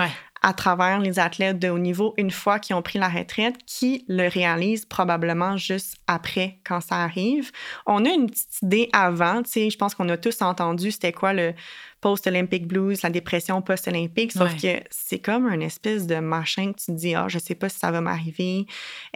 à 0.43 0.53
travers 0.53 0.99
les 0.99 1.17
athlètes 1.17 1.59
de 1.59 1.69
haut 1.69 1.79
niveau 1.79 2.13
une 2.17 2.31
fois 2.31 2.59
qu'ils 2.59 2.75
ont 2.75 2.81
pris 2.81 2.99
la 2.99 3.09
retraite, 3.09 3.55
qui 3.65 4.05
le 4.07 4.27
réalisent 4.27 4.85
probablement 4.85 5.57
juste 5.57 5.95
après 6.05 6.59
quand 6.63 6.79
ça 6.81 6.97
arrive. 6.97 7.51
On 7.85 8.05
a 8.05 8.09
une 8.09 8.29
petite 8.29 8.61
idée 8.61 8.89
avant, 8.93 9.41
tu 9.43 9.49
sais, 9.49 9.69
je 9.69 9.77
pense 9.77 9.95
qu'on 9.95 10.09
a 10.09 10.17
tous 10.17 10.41
entendu 10.41 10.91
c'était 10.91 11.11
quoi 11.11 11.33
le 11.33 11.53
post-Olympic 12.01 12.67
blues, 12.67 13.01
la 13.01 13.09
dépression 13.09 13.61
post-olympique, 13.61 14.31
sauf 14.31 14.55
que 14.61 14.79
c'est 14.91 15.19
comme 15.19 15.47
un 15.47 15.59
espèce 15.59 16.05
de 16.05 16.19
machin 16.19 16.73
que 16.73 16.77
tu 16.79 16.85
te 16.87 16.91
dis, 16.91 17.15
ah, 17.15 17.25
je 17.27 17.39
sais 17.39 17.55
pas 17.55 17.69
si 17.69 17.79
ça 17.79 17.89
va 17.89 18.01
m'arriver, 18.01 18.67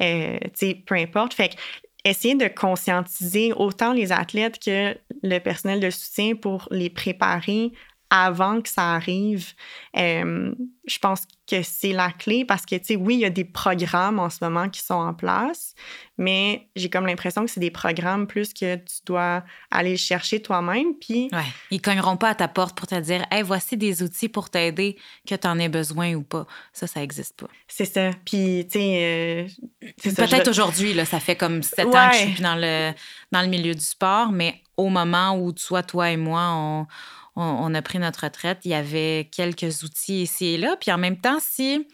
euh, 0.01 0.39
tu 0.45 0.49
sais, 0.55 0.83
peu 0.85 0.95
importe. 0.95 1.35
Fait 1.35 1.49
que 1.49 1.55
essayer 2.03 2.35
de 2.35 2.47
conscientiser 2.47 3.53
autant 3.53 3.93
les 3.93 4.11
athlètes 4.11 4.59
que 4.59 4.97
le 5.23 5.39
personnel 5.39 5.79
de 5.79 5.89
soutien 5.89 6.35
pour 6.35 6.67
les 6.71 6.89
préparer 6.89 7.71
avant 8.13 8.61
que 8.61 8.67
ça 8.67 8.93
arrive, 8.93 9.53
euh, 9.97 10.53
je 10.85 10.99
pense 10.99 11.23
que 11.49 11.63
c'est 11.63 11.93
la 11.93 12.11
clé 12.11 12.43
parce 12.43 12.65
que, 12.65 12.75
tu 12.75 12.83
sais, 12.83 12.95
oui, 12.97 13.15
il 13.15 13.19
y 13.21 13.25
a 13.25 13.29
des 13.29 13.45
programmes 13.45 14.19
en 14.19 14.29
ce 14.29 14.39
moment 14.41 14.67
qui 14.67 14.81
sont 14.81 14.95
en 14.95 15.13
place, 15.13 15.73
mais 16.17 16.67
j'ai 16.75 16.89
comme 16.89 17.05
l'impression 17.07 17.45
que 17.45 17.49
c'est 17.49 17.61
des 17.61 17.71
programmes 17.71 18.27
plus 18.27 18.53
que 18.53 18.75
tu 18.75 18.95
dois 19.05 19.45
aller 19.71 19.95
chercher 19.95 20.41
toi-même. 20.41 20.93
Puis. 20.99 21.29
Ouais. 21.31 21.39
Ils 21.71 21.81
cogneront 21.81 22.17
pas 22.17 22.29
à 22.29 22.35
ta 22.35 22.49
porte 22.49 22.77
pour 22.77 22.85
te 22.85 22.99
dire, 22.99 23.25
hey, 23.31 23.43
voici 23.43 23.77
des 23.77 24.03
outils 24.03 24.29
pour 24.29 24.49
t'aider, 24.49 24.97
que 25.25 25.35
tu 25.35 25.47
en 25.47 25.57
aies 25.57 25.69
besoin 25.69 26.13
ou 26.13 26.23
pas. 26.23 26.45
Ça, 26.73 26.87
ça 26.87 26.99
n'existe 26.99 27.39
pas. 27.39 27.47
C'est 27.69 27.85
ça. 27.85 28.11
Puis, 28.25 28.67
tu 28.69 28.79
sais. 28.79 29.47
Euh, 29.81 30.13
Peut-être 30.15 30.49
aujourd'hui, 30.49 30.93
là, 30.93 31.05
ça 31.05 31.21
fait 31.21 31.37
comme 31.37 31.63
sept 31.63 31.87
ans 31.87 32.09
que 32.09 32.17
je 32.17 32.33
suis 32.33 32.43
dans 32.43 32.55
le, 32.55 32.91
dans 33.31 33.41
le 33.41 33.47
milieu 33.47 33.73
du 33.73 33.85
sport, 33.85 34.33
mais 34.33 34.61
au 34.75 34.89
moment 34.89 35.37
où 35.37 35.53
soit 35.55 35.83
toi 35.83 36.09
et 36.09 36.17
moi, 36.17 36.49
on 36.51 36.87
on, 37.35 37.73
a 37.73 37.81
pris 37.81 37.99
notre 37.99 38.25
retraite, 38.25 38.59
il 38.65 38.71
y 38.71 38.73
avait 38.73 39.29
quelques 39.31 39.83
outils 39.83 40.23
ici 40.23 40.47
et 40.47 40.57
là. 40.57 40.75
Puis 40.79 40.91
en 40.91 40.97
même 40.97 41.19
temps, 41.19 41.39
si. 41.39 41.87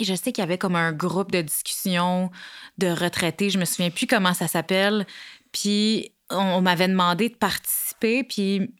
Je 0.00 0.12
sais 0.12 0.32
qu'il 0.32 0.42
y 0.42 0.44
avait 0.44 0.58
comme 0.58 0.74
un 0.74 0.92
groupe 0.92 1.30
de 1.30 1.40
discussion 1.40 2.32
de 2.78 2.88
retraités, 2.88 3.50
je 3.50 3.58
me 3.58 3.64
souviens 3.64 3.90
plus 3.90 4.08
comment 4.08 4.34
ça 4.34 4.48
s'appelle. 4.48 5.06
Puis 5.52 6.12
on 6.30 6.60
m'avait 6.62 6.88
demandé 6.88 7.28
de 7.28 7.36
participer, 7.36 8.24
puis 8.24 8.74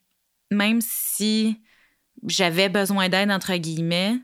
même 0.51 0.81
si 0.81 1.61
j'avais 2.27 2.69
besoin 2.69 3.09
d'aide, 3.09 3.31
entre 3.31 3.55
guillemets, 3.55 4.17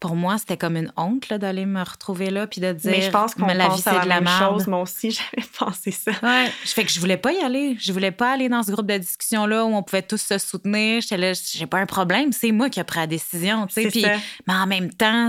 pour 0.00 0.16
moi, 0.16 0.38
c'était 0.38 0.56
comme 0.56 0.76
une 0.76 0.92
honte 0.96 1.32
d'aller 1.32 1.66
me 1.66 1.82
retrouver 1.82 2.30
là 2.30 2.46
puis 2.46 2.60
de 2.60 2.72
dire 2.72 2.90
Mais 2.90 3.02
je 3.02 3.10
pense 3.10 3.34
qu'on 3.34 3.46
la 3.46 3.68
vie 3.68 3.80
c'est 3.80 3.90
de 3.90 4.08
la, 4.08 4.20
même 4.20 4.38
chose. 4.38 4.66
Moi 4.66 4.82
aussi, 4.82 5.10
j'avais 5.34 5.46
pensé 5.58 5.90
ça. 5.90 6.12
Ouais, 6.22 6.50
je 6.64 6.70
fais 6.70 6.84
que 6.84 6.90
je 6.90 7.00
voulais 7.00 7.16
pas 7.16 7.32
y 7.32 7.38
aller. 7.38 7.76
Je 7.80 7.92
voulais 7.92 8.10
pas 8.10 8.32
aller 8.32 8.48
dans 8.48 8.62
ce 8.62 8.70
groupe 8.70 8.86
de 8.86 8.98
discussion 8.98 9.46
là 9.46 9.64
où 9.64 9.74
on 9.74 9.82
pouvait 9.82 10.02
tous 10.02 10.20
se 10.20 10.38
soutenir. 10.38 11.00
J'étais 11.00 11.16
là, 11.16 11.32
j'ai 11.32 11.66
pas 11.66 11.78
un 11.78 11.86
problème, 11.86 12.32
c'est 12.32 12.52
moi 12.52 12.68
qui 12.68 12.80
ai 12.80 12.84
pris 12.84 13.00
la 13.00 13.06
décision, 13.06 13.66
tu 13.66 13.82
sais. 13.82 13.88
Puis 13.88 14.04
mais 14.46 14.54
en 14.54 14.66
même 14.66 14.92
temps, 14.92 15.28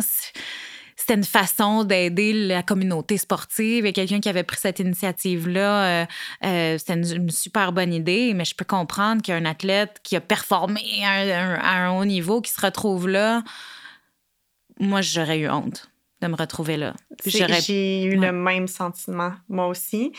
c'était 0.96 1.14
une 1.14 1.24
façon 1.24 1.84
d'aider 1.84 2.34
la 2.34 2.64
communauté 2.64 3.18
sportive. 3.18 3.86
et 3.86 3.94
quelqu'un 3.94 4.20
qui 4.20 4.30
avait 4.30 4.44
pris 4.44 4.58
cette 4.60 4.80
initiative-là. 4.80 5.86
Euh, 5.86 6.06
euh, 6.46 6.78
c'était 6.78 6.94
une, 6.94 7.30
super 7.30 7.72
bonne 7.72 7.94
idée, 7.94 8.34
mais 8.34 8.46
je 8.46 8.56
peux 8.56 8.66
comprendre 8.66 9.22
qu'un 9.22 9.46
athlète 9.46 10.00
qui 10.04 10.16
a 10.16 10.22
performé 10.22 10.82
à 11.04 11.12
un, 11.12 11.56
à 11.56 11.72
un, 11.86 11.92
haut 11.92 12.06
niveau, 12.06 12.42
qui 12.42 12.52
se 12.52 12.62
retrouve 12.62 13.08
là, 13.08 13.44
moi, 14.80 15.02
j'aurais 15.02 15.40
eu 15.40 15.50
honte 15.50 15.90
de 16.22 16.28
me 16.28 16.36
retrouver 16.36 16.78
là. 16.78 16.94
J'ai 17.26 18.04
eu 18.06 18.16
le 18.16 18.32
même 18.32 18.68
sentiment, 18.68 19.34
moi 19.50 19.68
aussi. 19.68 20.12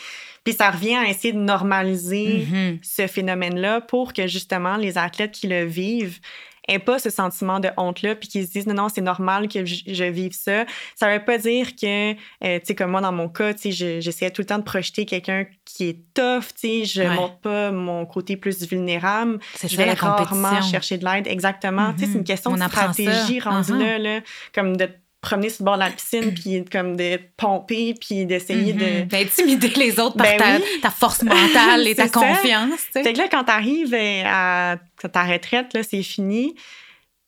Puis 0.43 0.53
ça 0.53 0.69
revient 0.69 0.95
à 0.95 1.09
essayer 1.09 1.33
de 1.33 1.39
normaliser 1.39 2.45
mm-hmm. 2.45 2.79
ce 2.83 3.07
phénomène-là 3.07 3.81
pour 3.81 4.13
que 4.13 4.27
justement 4.27 4.77
les 4.77 4.97
athlètes 4.97 5.31
qui 5.31 5.47
le 5.47 5.65
vivent 5.65 6.19
n'aient 6.67 6.79
pas 6.79 6.99
ce 6.99 7.09
sentiment 7.09 7.59
de 7.59 7.69
honte-là, 7.77 8.15
puis 8.15 8.27
qu'ils 8.27 8.47
se 8.47 8.51
disent 8.51 8.67
non, 8.67 8.73
non, 8.73 8.89
c'est 8.89 9.01
normal 9.01 9.47
que 9.47 9.65
je, 9.65 10.03
vive 10.03 10.33
ça. 10.33 10.65
Ça 10.95 11.11
veut 11.11 11.23
pas 11.23 11.37
dire 11.37 11.75
que, 11.75 12.11
euh, 12.11 12.15
tu 12.59 12.65
sais, 12.65 12.75
comme 12.75 12.91
moi 12.91 13.01
dans 13.01 13.11
mon 13.11 13.29
cas, 13.29 13.53
tu 13.53 13.71
sais, 13.71 14.01
j'essayais 14.01 14.31
tout 14.31 14.41
le 14.41 14.47
temps 14.47 14.59
de 14.59 14.63
projeter 14.63 15.05
quelqu'un 15.05 15.45
qui 15.65 15.89
est 15.89 15.99
tough, 16.13 16.53
tu 16.59 16.83
sais, 16.83 16.85
je 16.85 17.01
ne 17.01 17.15
montre 17.15 17.39
pas 17.39 17.71
mon 17.71 18.05
côté 18.05 18.37
plus 18.37 18.67
vulnérable. 18.67 19.39
Je 19.63 19.75
vais 19.77 19.93
rarement 19.93 20.61
chercher 20.61 20.97
de 20.97 21.05
l'aide. 21.05 21.27
Exactement. 21.27 21.93
Tu 21.93 21.99
sais, 21.99 22.05
c'est 22.05 22.11
une 22.13 22.21
mm-hmm. 22.21 22.23
question 22.23 22.53
de 22.53 22.63
stratégie 22.63 23.39
rendue 23.39 23.73
uh-huh. 23.73 24.01
là, 24.01 24.21
comme 24.53 24.77
de 24.77 24.89
promener 25.21 25.49
sur 25.49 25.63
le 25.63 25.65
bord 25.65 25.75
de 25.75 25.81
la 25.81 25.89
piscine, 25.89 26.33
puis 26.33 26.63
comme 26.65 26.95
de 26.95 27.19
pomper, 27.37 27.95
puis 27.99 28.25
d'essayer 28.25 28.73
de... 28.73 29.03
D'intimider 29.05 29.69
les 29.69 29.99
autres 29.99 30.15
par 30.15 30.37
ben 30.37 30.61
ta, 30.81 30.91
force 30.91 31.23
mentale 31.23 31.87
et 31.87 31.95
ta 31.95 32.07
confiance. 32.07 32.79
Tu 32.93 33.03
Fait 33.03 33.13
que 33.13 33.17
là, 33.17 33.27
quand 33.29 33.43
tu 33.45 33.51
arrives 33.51 33.93
euh, 33.93 34.23
à 34.25 34.77
ta 35.11 35.23
retraite, 35.23 35.73
là, 35.73 35.81
c'est 35.83 36.03
fini. 36.03 36.55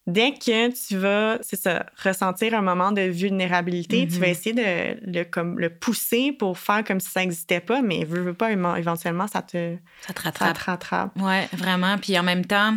Dès 0.06 0.32
que 0.32 0.70
tu 0.70 0.98
vas, 0.98 1.38
c'est 1.42 1.60
ça, 1.60 1.86
ressentir 2.04 2.56
un 2.56 2.62
moment 2.62 2.92
de 2.92 3.02
vulnérabilité, 3.02 4.08
tu 4.08 4.18
vas 4.18 4.28
mm-hmm. 4.28 4.30
essayer 4.30 4.54
de 4.54 5.20
le, 5.20 5.24
comme, 5.24 5.60
le 5.60 5.70
pousser 5.70 6.32
pour 6.32 6.58
faire 6.58 6.84
comme 6.84 7.00
si 7.00 7.10
ça 7.10 7.20
n'existait 7.20 7.60
pas, 7.60 7.82
mais 7.82 8.06
veux, 8.06 8.22
veux 8.22 8.34
pas, 8.34 8.52
éventuellement, 8.52 9.28
ça 9.28 9.44
te, 9.44 9.76
ça 10.02 10.14
te 10.14 10.22
rattrape. 10.22 10.48
Ça 10.48 10.54
te 10.54 10.66
rattrape. 10.66 11.12
Oui, 11.16 11.46
vraiment. 11.54 11.98
Puis 12.00 12.18
en 12.18 12.24
même 12.24 12.46
temps, 12.46 12.76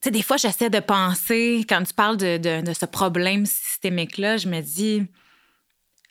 sais, 0.00 0.10
des 0.10 0.22
fois, 0.22 0.36
j'essaie 0.36 0.70
de 0.70 0.80
penser, 0.80 1.64
quand 1.68 1.82
tu 1.82 1.94
parles 1.94 2.16
de, 2.16 2.72
ce 2.72 2.86
problème 2.86 3.46
systémique-là, 3.46 4.36
je 4.36 4.48
me 4.48 4.60
dis, 4.60 5.06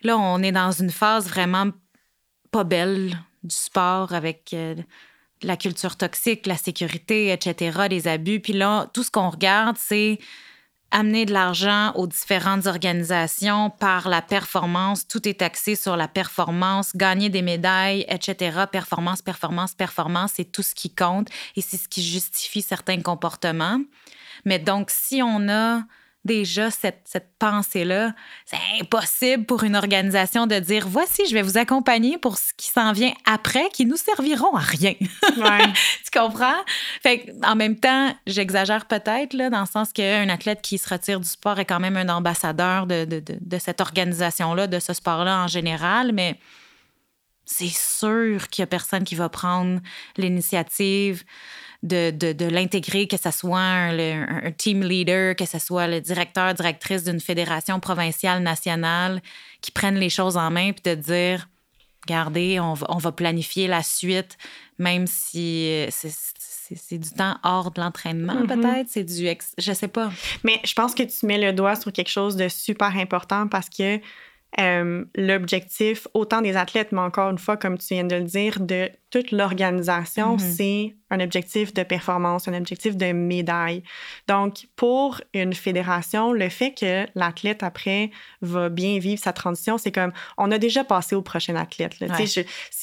là, 0.01 0.17
on 0.17 0.41
est 0.43 0.51
dans 0.51 0.71
une 0.71 0.91
phase 0.91 1.27
vraiment 1.27 1.67
pas 2.51 2.63
belle 2.63 3.17
du 3.43 3.55
sport 3.55 4.13
avec 4.13 4.51
euh, 4.53 4.75
la 5.41 5.57
culture 5.57 5.95
toxique, 5.95 6.45
la 6.45 6.57
sécurité, 6.57 7.31
etc., 7.31 7.87
les 7.89 8.07
abus. 8.07 8.39
Puis 8.39 8.53
là, 8.53 8.89
tout 8.93 9.03
ce 9.03 9.11
qu'on 9.11 9.29
regarde, 9.29 9.77
c'est 9.79 10.19
amener 10.91 11.25
de 11.25 11.33
l'argent 11.33 11.91
aux 11.95 12.07
différentes 12.07 12.65
organisations 12.65 13.69
par 13.69 14.09
la 14.09 14.21
performance. 14.21 15.07
Tout 15.07 15.27
est 15.27 15.41
axé 15.41 15.75
sur 15.75 15.95
la 15.95 16.07
performance, 16.07 16.95
gagner 16.95 17.29
des 17.29 17.41
médailles, 17.41 18.05
etc. 18.09 18.65
Performance, 18.71 19.21
performance, 19.21 19.73
performance, 19.73 20.33
c'est 20.35 20.51
tout 20.51 20.63
ce 20.63 20.75
qui 20.75 20.89
compte 20.89 21.29
et 21.55 21.61
c'est 21.61 21.77
ce 21.77 21.87
qui 21.87 22.03
justifie 22.03 22.61
certains 22.61 23.01
comportements. 23.01 23.79
Mais 24.45 24.59
donc, 24.59 24.89
si 24.89 25.21
on 25.21 25.49
a 25.49 25.83
déjà 26.25 26.69
cette, 26.69 27.01
cette 27.05 27.29
pensée-là. 27.39 28.13
C'est 28.45 28.57
impossible 28.81 29.45
pour 29.45 29.63
une 29.63 29.75
organisation 29.75 30.47
de 30.47 30.59
dire 30.59 30.87
voici, 30.87 31.23
je 31.27 31.33
vais 31.33 31.41
vous 31.41 31.57
accompagner 31.57 32.17
pour 32.17 32.37
ce 32.37 32.53
qui 32.57 32.67
s'en 32.67 32.91
vient 32.91 33.13
après, 33.25 33.69
qui 33.73 33.85
nous 33.85 33.95
serviront 33.95 34.55
à 34.55 34.61
rien. 34.61 34.93
tu 34.99 36.19
comprends? 36.19 36.59
Fait 37.01 37.33
en 37.43 37.55
même 37.55 37.79
temps, 37.79 38.13
j'exagère 38.27 38.85
peut-être, 38.85 39.33
là, 39.33 39.49
dans 39.49 39.61
le 39.61 39.67
sens 39.67 39.93
qu'un 39.93 40.29
athlète 40.29 40.61
qui 40.61 40.77
se 40.77 40.89
retire 40.89 41.19
du 41.19 41.27
sport 41.27 41.59
est 41.59 41.65
quand 41.65 41.79
même 41.79 41.97
un 41.97 42.09
ambassadeur 42.09 42.85
de, 42.85 43.05
de, 43.05 43.19
de, 43.19 43.37
de 43.39 43.57
cette 43.57 43.81
organisation-là, 43.81 44.67
de 44.67 44.79
ce 44.79 44.93
sport-là 44.93 45.43
en 45.43 45.47
général, 45.47 46.11
mais 46.11 46.37
c'est 47.45 47.67
sûr 47.67 48.47
qu'il 48.49 48.61
n'y 48.61 48.65
a 48.65 48.67
personne 48.67 49.03
qui 49.03 49.15
va 49.15 49.27
prendre 49.27 49.79
l'initiative 50.17 51.23
de, 51.81 52.11
de, 52.11 52.45
l'intégrer, 52.45 53.07
que 53.07 53.17
ce 53.17 53.31
soit 53.31 53.59
un, 53.59 54.51
team 54.57 54.83
leader, 54.83 55.35
que 55.35 55.45
ce 55.45 55.59
soit 55.59 55.87
le 55.87 56.01
directeur, 56.01 56.53
directrice 56.53 57.05
d'une 57.05 57.21
fédération 57.21 57.79
provinciale, 57.79 58.43
nationale, 58.43 59.21
qui 59.61 59.71
prennent 59.71 59.97
les 59.97 60.09
choses 60.09 60.35
en 60.35 60.51
main 60.51 60.73
puis 60.73 60.93
de 60.93 60.95
dire, 60.95 61.47
regardez, 62.07 62.59
on 62.59 62.73
va, 62.73 62.87
on 62.89 62.97
va 62.97 63.11
planifier 63.11 63.67
la 63.67 63.81
suite, 63.81 64.37
même 64.77 65.07
si 65.07 65.67
euh, 65.67 65.89
c'est 66.75 66.97
du 66.97 67.09
temps 67.09 67.37
hors 67.43 67.71
de 67.71 67.79
l'entraînement, 67.79 68.35
mm-hmm. 68.35 68.61
peut-être. 68.61 68.87
C'est 68.89 69.03
du. 69.03 69.27
Ex... 69.27 69.53
Je 69.57 69.71
sais 69.71 69.87
pas. 69.87 70.11
Mais 70.43 70.59
je 70.65 70.73
pense 70.73 70.93
que 70.93 71.03
tu 71.03 71.25
mets 71.25 71.39
le 71.39 71.53
doigt 71.53 71.75
sur 71.75 71.93
quelque 71.93 72.11
chose 72.11 72.35
de 72.35 72.49
super 72.49 72.95
important 72.97 73.47
parce 73.47 73.69
que 73.69 73.99
euh, 74.59 75.05
l'objectif, 75.15 76.07
autant 76.13 76.41
des 76.41 76.57
athlètes, 76.57 76.91
mais 76.91 77.01
encore 77.01 77.29
une 77.29 77.37
fois, 77.37 77.55
comme 77.55 77.77
tu 77.77 77.93
viens 77.93 78.03
de 78.03 78.15
le 78.15 78.23
dire, 78.23 78.59
de 78.59 78.89
toute 79.11 79.31
l'organisation, 79.31 80.37
mm-hmm. 80.37 80.55
c'est 80.55 80.95
un 81.11 81.19
objectif 81.19 81.73
de 81.73 81.81
performance, 81.81 82.47
un 82.47 82.53
objectif 82.53 82.95
de 82.95 83.11
médaille. 83.11 83.83
Donc, 84.27 84.67
pour 84.75 85.21
une 85.33 85.53
fédération, 85.53 86.31
le 86.31 86.49
fait 86.49 86.73
que 86.79 87.07
l'athlète 87.15 87.63
après 87.63 88.11
va 88.41 88.69
bien 88.69 88.99
vivre 88.99 89.19
sa 89.19 89.33
transition, 89.33 89.79
c'est 89.79 89.91
comme 89.91 90.11
on 90.37 90.51
a 90.51 90.59
déjà 90.59 90.83
passé 90.83 91.15
au 91.15 91.23
prochain 91.23 91.55
athlète. 91.55 91.95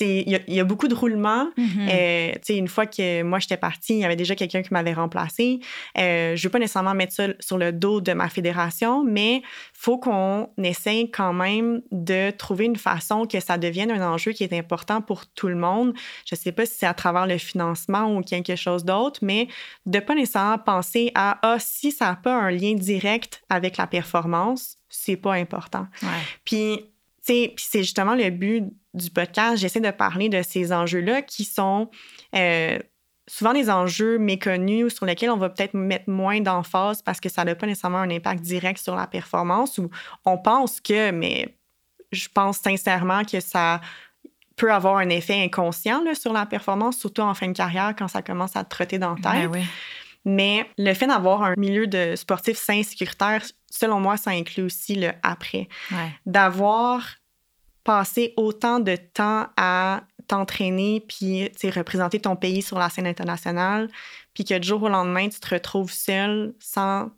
Il 0.00 0.40
y, 0.48 0.61
a 0.61 0.64
beaucoup 0.64 0.88
de 0.88 0.94
roulements. 0.94 1.48
Mm-hmm. 1.57 1.88
Euh, 1.90 2.33
une 2.48 2.68
fois 2.68 2.87
que 2.87 3.22
moi 3.22 3.38
j'étais 3.38 3.57
partie, 3.57 3.94
il 3.94 4.00
y 4.00 4.05
avait 4.05 4.16
déjà 4.16 4.35
quelqu'un 4.35 4.62
qui 4.62 4.72
m'avait 4.72 4.94
remplacé. 4.94 5.61
Euh, 5.96 6.35
je 6.35 6.40
ne 6.40 6.42
veux 6.42 6.50
pas 6.50 6.59
nécessairement 6.59 6.94
mettre 6.94 7.12
ça 7.12 7.29
sur 7.38 7.59
le 7.59 7.72
dos 7.72 8.00
de 8.00 8.12
ma 8.12 8.29
fédération, 8.29 9.05
mais 9.05 9.42
faut 9.72 9.98
qu'on 9.98 10.48
essaye 10.59 11.11
quand 11.12 11.33
même 11.33 11.56
de 11.90 12.31
trouver 12.31 12.64
une 12.66 12.77
façon 12.77 13.27
que 13.27 13.40
ça 13.40 13.59
devienne 13.59 13.90
un 13.90 14.07
enjeu 14.07 14.33
qui 14.33 14.45
est 14.45 14.53
important 14.53 15.01
pour 15.01 15.27
tout 15.27 15.49
le 15.49 15.55
monde. 15.55 15.95
Je 16.27 16.35
ne 16.35 16.38
sais 16.38 16.53
pas 16.53 16.66
si 16.66 16.75
c'est 16.79 16.87
à 16.87 16.95
travers 16.95 17.27
le 17.27 17.38
financement 17.38 18.14
ou 18.14 18.23
quelque 18.23 18.57
chose 18.57 18.85
d'autre, 18.85 19.21
mais 19.23 19.49
de 19.87 19.99
pas 19.99 20.14
nécessairement 20.14 20.59
penser 20.59 21.12
à 21.14 21.38
ah, 21.42 21.59
si 21.59 21.92
ça 21.92 22.07
n'a 22.07 22.16
pas 22.16 22.35
un 22.35 22.51
lien 22.51 22.75
direct 22.75 23.42
avec 23.49 23.77
la 23.77 23.87
performance, 23.87 24.79
c'est 24.88 25.16
pas 25.16 25.35
important. 25.35 25.87
Puis, 26.45 26.87
c'est 27.23 27.55
justement 27.75 28.14
le 28.14 28.31
but 28.31 28.64
du 28.95 29.11
podcast. 29.11 29.59
J'essaie 29.59 29.81
de 29.81 29.90
parler 29.90 30.29
de 30.29 30.42
ces 30.42 30.73
enjeux-là 30.73 31.23
qui 31.23 31.45
sont 31.45 31.90
euh, 32.35 32.79
souvent 33.29 33.53
des 33.53 33.71
enjeux 33.71 34.19
méconnus 34.19 34.95
sur 34.95 35.07
lesquels 35.07 35.31
on 35.31 35.37
va 35.37 35.49
peut-être 35.51 35.75
mettre 35.75 36.09
moins 36.09 36.41
d'emphase 36.41 37.03
parce 37.03 37.21
que 37.21 37.29
ça 37.29 37.45
n'a 37.45 37.55
pas 37.55 37.67
nécessairement 37.67 37.99
un 37.99 38.11
impact 38.11 38.43
direct 38.43 38.81
sur 38.81 38.95
la 38.95 39.07
performance 39.07 39.79
ou 39.79 39.91
on 40.25 40.39
pense 40.39 40.81
que, 40.81 41.11
mais 41.11 41.57
je 42.12 42.29
pense 42.33 42.59
sincèrement 42.59 43.25
que 43.25 43.41
ça 43.41 43.81
peut 44.57 44.73
avoir 44.73 44.97
un 44.99 45.09
effet 45.09 45.43
inconscient 45.43 46.03
là, 46.03 46.15
sur 46.15 46.33
la 46.33 46.47
performance, 46.47 46.99
surtout 46.99 47.23
en 47.23 47.35
fin 47.35 47.49
de 47.49 47.53
carrière 47.53 47.95
quand 47.97 48.09
ça 48.09 48.23
commence 48.23 48.57
à 48.57 48.65
te 48.65 48.71
trotter 48.71 48.99
dans 48.99 49.15
la 49.15 49.21
ben 49.21 49.51
tête. 49.51 49.62
Mais 50.25 50.69
le 50.77 50.93
fait 50.95 51.07
d'avoir 51.07 51.43
un 51.45 51.55
milieu 51.57 51.87
de 51.87 52.17
sportif 52.17 52.57
sain, 52.59 52.83
sécuritaire, 52.83 53.43
selon 53.71 54.01
moi, 54.01 54.17
ça 54.17 54.31
inclut 54.31 54.65
aussi 54.65 54.97
le 54.97 55.12
après. 55.23 55.69
D'avoir 56.25 57.07
passé 57.85 58.35
autant 58.37 58.81
de 58.81 58.97
temps 58.97 59.47
à 59.57 60.03
t'entraîner 60.27 61.05
puis 61.07 61.51
représenter 61.71 62.21
ton 62.21 62.37
pays 62.37 62.62
sur 62.62 62.79
la 62.79 62.91
scène 62.91 63.07
internationale, 63.07 63.89
puis 64.35 64.45
que 64.45 64.59
du 64.59 64.69
jour 64.69 64.83
au 64.83 64.89
lendemain, 64.89 65.29
tu 65.29 65.41
te 65.41 65.55
retrouves 65.55 65.93
seul 65.93 66.55
sans 66.59 67.11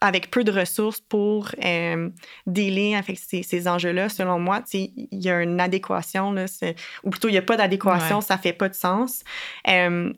avec 0.00 0.30
peu 0.30 0.44
de 0.44 0.52
ressources 0.52 1.00
pour 1.00 1.48
euh, 1.64 2.10
dealer 2.46 2.94
avec 2.94 3.18
ces, 3.18 3.68
enjeux-là, 3.68 4.10
selon 4.10 4.38
moi, 4.38 4.62
il 4.74 5.08
y 5.12 5.30
a 5.30 5.42
une 5.42 5.58
adéquation, 5.60 6.32
là, 6.32 6.44
ou 7.04 7.10
plutôt 7.10 7.28
il 7.28 7.32
n'y 7.32 7.38
a 7.38 7.42
pas 7.42 7.56
d'adéquation, 7.56 8.20
ça 8.20 8.36
fait 8.36 8.52
pas 8.52 8.68
de 8.68 8.74
sens. 8.74 9.22
Euh, 9.66 10.12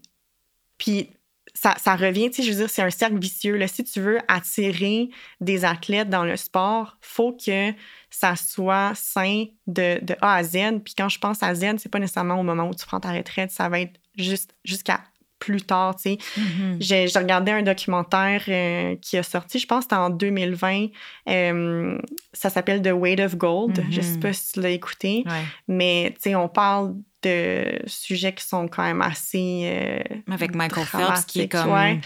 puis 0.76 1.10
ça, 1.56 1.74
ça, 1.82 1.96
revient, 1.96 2.30
je 2.36 2.48
veux 2.50 2.56
dire, 2.56 2.70
c'est 2.70 2.82
un 2.82 2.90
cercle 2.90 3.18
vicieux. 3.18 3.56
Là. 3.56 3.66
Si 3.66 3.82
tu 3.82 4.00
veux 4.00 4.18
attirer 4.28 5.08
des 5.40 5.64
athlètes 5.64 6.10
dans 6.10 6.24
le 6.24 6.36
sport, 6.36 6.98
faut 7.00 7.32
que 7.32 7.72
ça 8.10 8.36
soit 8.36 8.92
sain 8.94 9.46
de, 9.66 9.98
de 10.04 10.14
A 10.20 10.34
à 10.34 10.42
Z. 10.42 10.82
Puis 10.84 10.94
quand 10.96 11.08
je 11.08 11.18
pense 11.18 11.42
à 11.42 11.54
Z, 11.54 11.78
c'est 11.78 11.88
pas 11.88 11.98
nécessairement 11.98 12.38
au 12.38 12.42
moment 12.42 12.68
où 12.68 12.74
tu 12.74 12.84
prends 12.84 13.00
ta 13.00 13.10
retraite, 13.10 13.50
ça 13.50 13.70
va 13.70 13.80
être 13.80 13.98
juste 14.18 14.54
jusqu'à 14.64 15.00
plus 15.38 15.62
tard, 15.62 15.96
tu 15.96 16.02
sais. 16.02 16.18
Mm-hmm. 16.38 16.76
J'ai 16.80 17.18
regardé 17.18 17.52
un 17.52 17.62
documentaire 17.62 18.42
euh, 18.48 18.96
qui 18.96 19.16
a 19.16 19.22
sorti, 19.22 19.58
je 19.58 19.66
pense 19.66 19.84
c'était 19.84 19.96
en 19.96 20.10
2020. 20.10 20.88
Euh, 21.28 21.98
ça 22.32 22.50
s'appelle 22.50 22.82
The 22.82 22.92
Weight 22.92 23.20
of 23.20 23.36
Gold. 23.36 23.82
Je 23.90 24.00
sais 24.00 24.16
mm-hmm. 24.16 24.20
pas 24.20 24.32
si 24.32 24.52
tu 24.52 24.60
l'as 24.60 24.70
écouté, 24.70 25.24
mais 25.68 26.12
tu 26.16 26.30
sais, 26.30 26.34
on 26.34 26.48
parle 26.48 26.94
de 27.26 27.78
sujets 27.86 28.34
qui 28.34 28.44
sont 28.44 28.68
quand 28.68 28.82
même 28.82 29.02
assez. 29.02 29.62
Euh, 29.64 30.32
Avec 30.32 30.54
Michael 30.54 30.86
Phelps, 30.86 31.24
qui 31.26 31.42
est 31.42 31.48
comme 31.48 32.00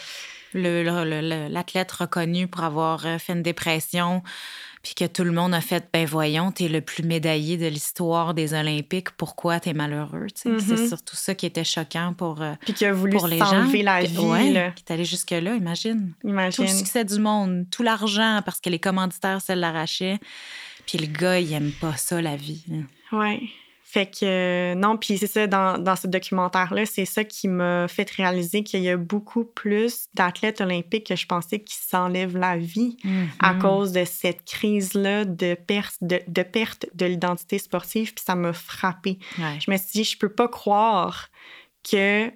l'athlète 0.52 1.92
reconnu 1.92 2.48
pour 2.48 2.64
avoir 2.64 3.02
fait 3.20 3.33
une 3.33 3.42
dépression 3.42 4.22
puis 4.83 4.94
que 4.94 5.04
tout 5.04 5.24
le 5.24 5.33
monde 5.33 5.52
a 5.54 5.61
fait 5.61 5.88
ben 5.92 6.06
voyons, 6.06 6.52
t'es 6.52 6.68
le 6.68 6.80
plus 6.80 7.02
médaillé 7.02 7.59
de 7.59 7.66
l'histoire 7.66 8.33
des 8.33 8.54
Olympiques, 8.54 9.11
pourquoi 9.11 9.61
t'es 9.61 9.74
malheureux? 9.74 10.26
C'est 10.35 10.48
mm-hmm. 10.48 10.88
surtout 10.88 11.16
ça 11.16 11.35
qui 11.35 11.44
était 11.44 11.64
choquant 11.64 12.14
pour, 12.14 12.40
euh, 12.40 12.54
puis 12.61 12.72
qui 12.72 12.87
a 12.87 12.92
voulu 12.92 13.12
pour 13.12 13.28
les 13.28 13.38
gens. 13.38 13.66
la 13.83 14.02
vie. 14.02 14.18
Ouais, 14.18 14.72
qui 14.74 14.85
est 14.87 14.92
allé 14.92 15.04
jusque-là, 15.04 15.54
imagine. 15.54 16.12
Imagine. 16.24 16.56
Tout 16.56 16.62
le 16.62 16.78
succès 16.78 17.04
du 17.04 17.18
monde, 17.18 17.66
tout 17.70 17.83
l'argent 17.83 18.40
parce 18.44 18.61
que 18.61 18.70
les 18.70 18.78
commanditaires 18.78 19.42
se 19.42 19.52
l'arrachaient. 19.52 20.18
Puis 20.87 20.96
le 20.96 21.06
gars, 21.06 21.38
il 21.38 21.52
aime 21.52 21.72
pas 21.72 21.96
ça, 21.96 22.22
la 22.22 22.37
vie. 22.37 22.64
Oui. 23.12 23.52
Fait 23.92 24.07
que 24.07 24.24
euh, 24.24 24.74
non, 24.76 24.96
puis 24.96 25.18
c'est 25.18 25.26
ça, 25.26 25.46
dans, 25.48 25.76
dans 25.76 25.96
ce 25.96 26.07
documentaire-là, 26.07 26.87
c'est 26.87 27.05
ça 27.07 27.24
qui 27.24 27.48
m'a 27.48 27.88
fait 27.88 28.09
réaliser 28.11 28.62
qu'il 28.62 28.83
y 28.83 28.88
a 28.88 28.96
beaucoup 28.96 29.44
plus 29.44 30.07
d'athlètes 30.14 30.61
olympiques 30.61 31.09
que 31.09 31.16
je 31.16 31.26
pensais 31.26 31.59
qui 31.59 31.74
s'enlèvent 31.74 32.37
la 32.38 32.57
vie 32.57 32.96
à 33.40 33.55
Mhm. 33.55 33.62
cause 33.62 33.90
de 33.92 34.05
cette 34.05 34.44
crise-là 34.44 35.24
de, 35.24 35.55
perte 35.55 35.96
de, 36.03 36.20
de 36.29 36.42
perte 36.44 36.87
de 36.94 37.07
l'identité 37.07 37.59
sportive, 37.59 38.14
puis 38.14 38.22
ça 38.24 38.37
m'a 38.37 38.53
frappé. 38.53 39.18
Ouais. 39.38 39.59
Je 39.64 39.70
me 39.70 39.76
suis 39.76 39.90
dit, 39.90 40.05
je 40.05 40.16
peux 40.18 40.29
pas 40.33 40.46
croire 40.48 41.29
que 41.90 42.31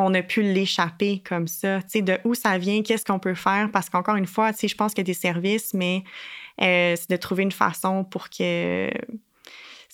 on 0.00 0.14
a 0.14 0.22
pu 0.22 0.42
l'échapper 0.42 1.20
comme 1.28 1.48
ça. 1.48 1.82
Tu 1.82 1.88
sais, 1.88 2.02
de 2.02 2.18
où 2.24 2.34
ça 2.34 2.56
vient, 2.56 2.82
qu'est-ce 2.82 3.04
qu'on 3.04 3.18
peut 3.18 3.34
faire? 3.34 3.68
Parce 3.72 3.90
qu'encore 3.90 4.14
une 4.14 4.26
fois, 4.28 4.52
tu 4.52 4.60
sais, 4.60 4.68
je 4.68 4.76
pense 4.76 4.92
qu'il 4.94 5.00
y 5.02 5.06
a 5.06 5.12
des 5.12 5.14
services, 5.14 5.74
mais 5.74 6.04
euh, 6.60 6.94
c'est 6.96 7.10
de 7.10 7.16
trouver 7.16 7.42
une 7.42 7.50
façon 7.50 8.04
pour 8.04 8.30
que 8.30 8.88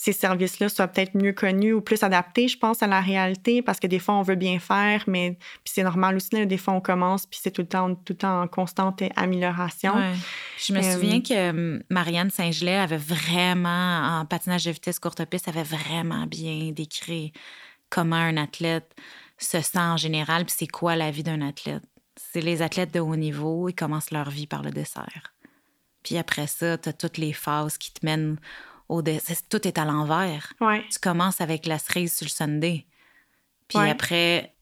ces 0.05 0.13
services-là 0.13 0.69
soient 0.69 0.89
peut-être 0.89 1.15
mieux 1.15 1.33
connus 1.33 1.73
ou 1.73 1.81
plus 1.81 2.03
adaptés, 2.03 2.47
je 2.47 2.59
pense, 2.59 2.83
à 2.83 2.87
la 2.87 3.01
réalité, 3.01 3.63
parce 3.63 3.81
que 3.81 3.87
des 3.87 3.99
fois, 3.99 4.17
on 4.17 4.23
veut 4.23 4.35
bien 4.35 4.59
faire, 4.59 5.03
mais 5.07 5.39
c'est 5.65 5.83
normal 5.83 6.17
aussi, 6.17 6.29
là, 6.33 6.45
des 6.45 6.59
fois, 6.59 6.75
on 6.75 6.83
commence, 6.83 7.25
puis 7.25 7.41
c'est 7.43 7.51
tout 7.51 7.63
le 7.63 7.69
temps, 7.69 7.95
tout 7.95 8.13
le 8.13 8.19
temps 8.19 8.43
en 8.43 8.47
constante 8.47 9.03
amélioration. 9.17 9.97
Ouais. 9.97 10.13
Je 10.59 10.75
me 10.75 10.81
Euh, 10.81 10.93
souviens 10.93 11.23
que 11.23 11.51
hum, 11.51 11.83
Marianne 11.89 12.29
Saint-Gelais 12.31 12.77
avait 12.77 12.99
vraiment, 12.99 14.21
en 14.21 14.27
patinage 14.27 14.65
de 14.67 14.73
vitesse 14.73 14.99
courte 14.99 15.25
piste, 15.25 15.49
avait 15.49 15.63
vraiment 15.63 16.27
bien 16.27 16.71
décrit 16.73 17.33
comment 17.89 18.17
un 18.17 18.37
athlète 18.37 18.95
se 19.39 19.63
sent 19.63 19.79
en 19.79 19.97
général, 19.97 20.45
puis 20.45 20.55
c'est 20.59 20.67
quoi 20.67 20.97
la 20.97 21.11
vie 21.11 21.23
d'un 21.23 21.41
athlète. 21.41 21.83
C'est 22.17 22.43
les 22.43 22.61
athlètes 22.61 22.93
de 22.93 23.01
haut 23.01 23.17
niveau, 23.17 23.71
ils 23.71 23.75
commencent 23.75 24.11
leur 24.11 24.29
vie 24.29 24.47
par 24.47 24.63
le 24.63 24.71
dessert. 24.71 25.33
Puis 26.03 26.19
après 26.19 26.47
ça, 26.47 26.77
tu 26.77 26.91
as 26.91 26.93
toutes 26.93 27.17
les 27.17 27.33
phases 27.33 27.79
qui 27.79 27.91
te 27.91 28.05
mènent 28.05 28.37
au 28.89 29.03
dessert. 29.03 29.37
Tout 29.49 29.67
est 29.67 29.79
à 29.79 29.85
l'envers. 29.85 30.53
Ouais. 30.61 30.85
Tu 30.91 30.99
commences 30.99 31.41
avec 31.41 31.67
la 31.67 31.79
cerise 31.79 32.15
sur 32.17 32.27
le 32.27 32.31
Sunday. 32.31 32.87
Puis 33.69 33.79
Ouais. 33.79 33.91
après, 33.91 34.55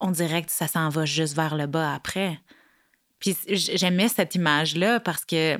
on 0.00 0.10
dirait 0.10 0.42
que 0.42 0.52
ça 0.52 0.68
s'en 0.68 0.88
va 0.90 1.04
juste 1.06 1.34
vers 1.34 1.56
le 1.56 1.66
bas 1.66 1.94
après. 1.94 2.38
Puis 3.18 3.34
j'aimais 3.48 4.08
cette 4.08 4.34
image-là 4.34 5.00
parce 5.00 5.24
que 5.24 5.58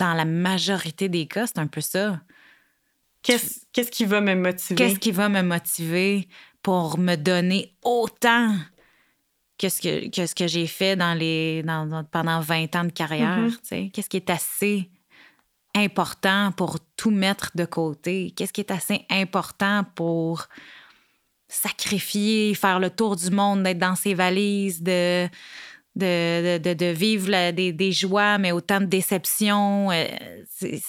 dans 0.00 0.14
la 0.14 0.24
majorité 0.24 1.08
des 1.08 1.26
cas, 1.26 1.46
c'est 1.46 1.58
un 1.58 1.68
peu 1.68 1.80
ça. 1.80 2.20
Qu'est-ce 3.22 3.90
qui 3.90 4.04
va 4.04 4.20
me 4.20 4.34
motiver? 4.34 4.74
Qu'est-ce 4.74 4.98
qui 4.98 5.12
va 5.12 5.28
me 5.28 5.42
motiver 5.42 6.28
pour 6.60 6.98
me 6.98 7.14
donner 7.14 7.76
autant 7.84 8.56
que 9.58 9.68
ce 9.68 9.80
que, 9.80 10.08
que, 10.10 10.26
ce 10.26 10.34
que 10.34 10.48
j'ai 10.48 10.66
fait 10.66 10.96
dans 10.96 11.14
les, 11.14 11.62
dans- 11.62 11.86
dans- 11.86 12.02
pendant 12.02 12.40
20 12.40 12.74
ans 12.74 12.84
de 12.84 12.90
carrière? 12.90 13.36
Mhm. 13.38 13.56
sais? 13.62 13.90
Qu'est-ce 13.94 14.08
qui 14.08 14.16
est 14.16 14.28
assez 14.30 14.90
important 15.74 16.52
pour 16.52 16.78
tout 16.96 17.10
mettre 17.10 17.50
de 17.54 17.64
côté? 17.64 18.32
Qu'est-ce 18.36 18.52
qui 18.52 18.60
est 18.60 18.70
assez 18.70 19.04
important 19.10 19.84
pour 19.94 20.48
sacrifier, 21.48 22.54
faire 22.54 22.78
le 22.80 22.90
tour 22.90 23.16
du 23.16 23.30
monde, 23.30 23.62
d'être 23.62 23.78
dans 23.78 23.94
ses 23.94 24.14
valises, 24.14 24.82
de, 24.82 25.28
de, 25.96 26.58
de, 26.58 26.86
vivre 26.92 27.28
la- 27.30 27.52
des, 27.52 27.72
des 27.72 27.92
joies, 27.92 28.38
mais 28.38 28.52
autant 28.52 28.80
de 28.80 28.86
déceptions? 28.86 29.90
euh, 29.90 30.06
c'est 30.48 30.82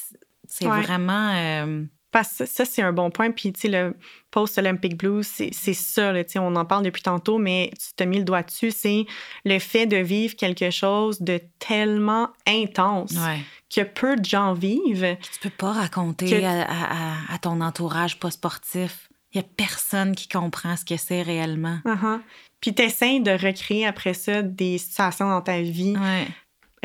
c'est 0.48 0.67
Ouais. 0.67 0.82
vraiment... 0.82 1.34
euh, 1.36 1.84
Parce 2.13 2.38
que 2.38 2.45
ça, 2.45 2.63
c'est 2.63 2.82
un 2.82 2.93
bon 2.93 3.10
point. 3.10 3.32
Puis, 3.32 3.52
tu 3.52 3.62
sais, 3.62 3.67
le 3.67 3.97
post-Olympic 4.32 4.95
Blues, 4.97 5.28
c'est 5.28 5.73
ça, 5.73 6.12
là, 6.13 6.23
tu 6.23 6.32
sais, 6.34 6.39
on 6.39 6.56
en 6.56 6.63
parle 6.63 6.84
depuis 6.86 7.02
tantôt, 7.02 7.39
mais 7.39 7.71
tu 7.71 7.88
t'as 7.95 8.06
mis 8.06 8.19
le 8.19 8.23
doigt 8.23 8.43
dessus, 8.43 8.71
c'est 8.71 9.06
le 9.43 9.60
fait 9.60 9.86
de 9.88 9.97
vivre 9.97 10.36
quelque 10.36 10.69
chose 10.69 11.19
de 11.21 11.41
tellement 11.60 12.30
intense 12.47 13.12
ouais. 13.13 13.39
que 13.76 13.82
peu 13.82 14.15
de 14.15 14.23
gens 14.23 14.54
vivent. 14.54 15.17
Tu 15.34 15.39
peux 15.41 15.49
pas 15.49 15.71
raconter 15.73 16.30
Que- 16.30 16.43
à, 16.43 16.62
à- 16.62 16.93
à- 17.32 17.34
à 17.34 17.38
ton 17.39 17.60
entourage 17.62 18.19
pas 18.19 18.32
sportif. 18.32 19.10
Il 19.34 19.38
y 19.38 19.43
a 19.43 19.47
personne 19.58 20.15
qui 20.15 20.28
comprend 20.28 20.78
ce 20.78 20.86
que 20.86 20.95
c'est 20.97 21.23
réellement. 21.23 21.80
Uh-huh. 21.86 22.19
Puis, 22.62 22.73
t'essaies 22.76 23.19
de 23.19 23.32
recréer 23.32 23.86
après 23.88 24.13
ça 24.13 24.43
des 24.43 24.78
situations 24.78 25.28
dans 25.30 25.41
ta 25.41 25.60
vie 25.62 25.95
Ouais. 25.97 26.28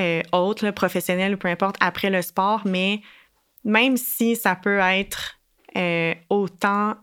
euh, 0.01 0.23
autres, 0.33 0.65
là, 0.65 0.73
professionnelles 0.73 1.35
ou 1.35 1.37
peu 1.37 1.49
importe, 1.49 1.77
après 1.81 2.09
le 2.09 2.23
sport, 2.23 2.63
mais 2.65 3.03
même 3.69 3.97
si 3.97 4.35
ça 4.35 4.57
peut 4.57 4.79
être 4.79 5.37
euh, 5.77 6.15
autant 6.31 6.97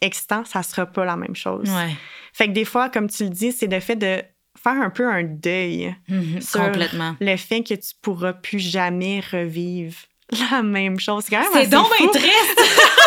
excitant, 0.00 0.44
ça 0.44 0.62
sera 0.62 0.84
pas 0.86 1.04
la 1.04 1.16
même 1.16 1.34
chose. 1.36 1.68
Ouais. 1.70 1.94
Fait 2.32 2.48
que 2.48 2.52
des 2.52 2.64
fois, 2.64 2.88
comme 2.90 3.08
tu 3.08 3.24
le 3.24 3.30
dis, 3.30 3.52
c'est 3.52 3.66
le 3.66 3.80
fait 3.80 3.96
de 3.96 4.22
faire 4.62 4.72
un 4.80 4.90
peu 4.90 5.06
un 5.08 5.22
deuil 5.24 5.94
Mhm, 6.08 6.40
sur 6.40 6.60
Complètement. 6.64 7.16
le 7.20 7.36
fait 7.36 7.62
que 7.62 7.74
tu 7.74 7.90
pourras 8.02 8.32
plus 8.32 8.58
jamais 8.60 9.20
revivre 9.32 9.96
la 10.50 10.62
même 10.62 10.98
chose. 11.00 11.26
quand 11.30 11.38
même 11.40 11.48
C'est 11.52 11.58
assez 11.60 11.68
donc 11.70 11.88
bien 11.98 12.08
triste! 12.08 12.60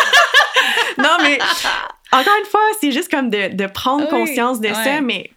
Non, 0.98 1.16
mais 1.22 1.38
encore 2.12 2.34
une 2.42 2.46
fois, 2.50 2.60
c'est 2.80 2.92
juste 2.92 3.10
comme 3.10 3.30
de, 3.30 3.54
de 3.54 3.66
prendre 3.66 4.04
Oui, 4.04 4.10
conscience 4.10 4.60
de 4.60 4.68
ça, 4.68 5.00
mais 5.00 5.30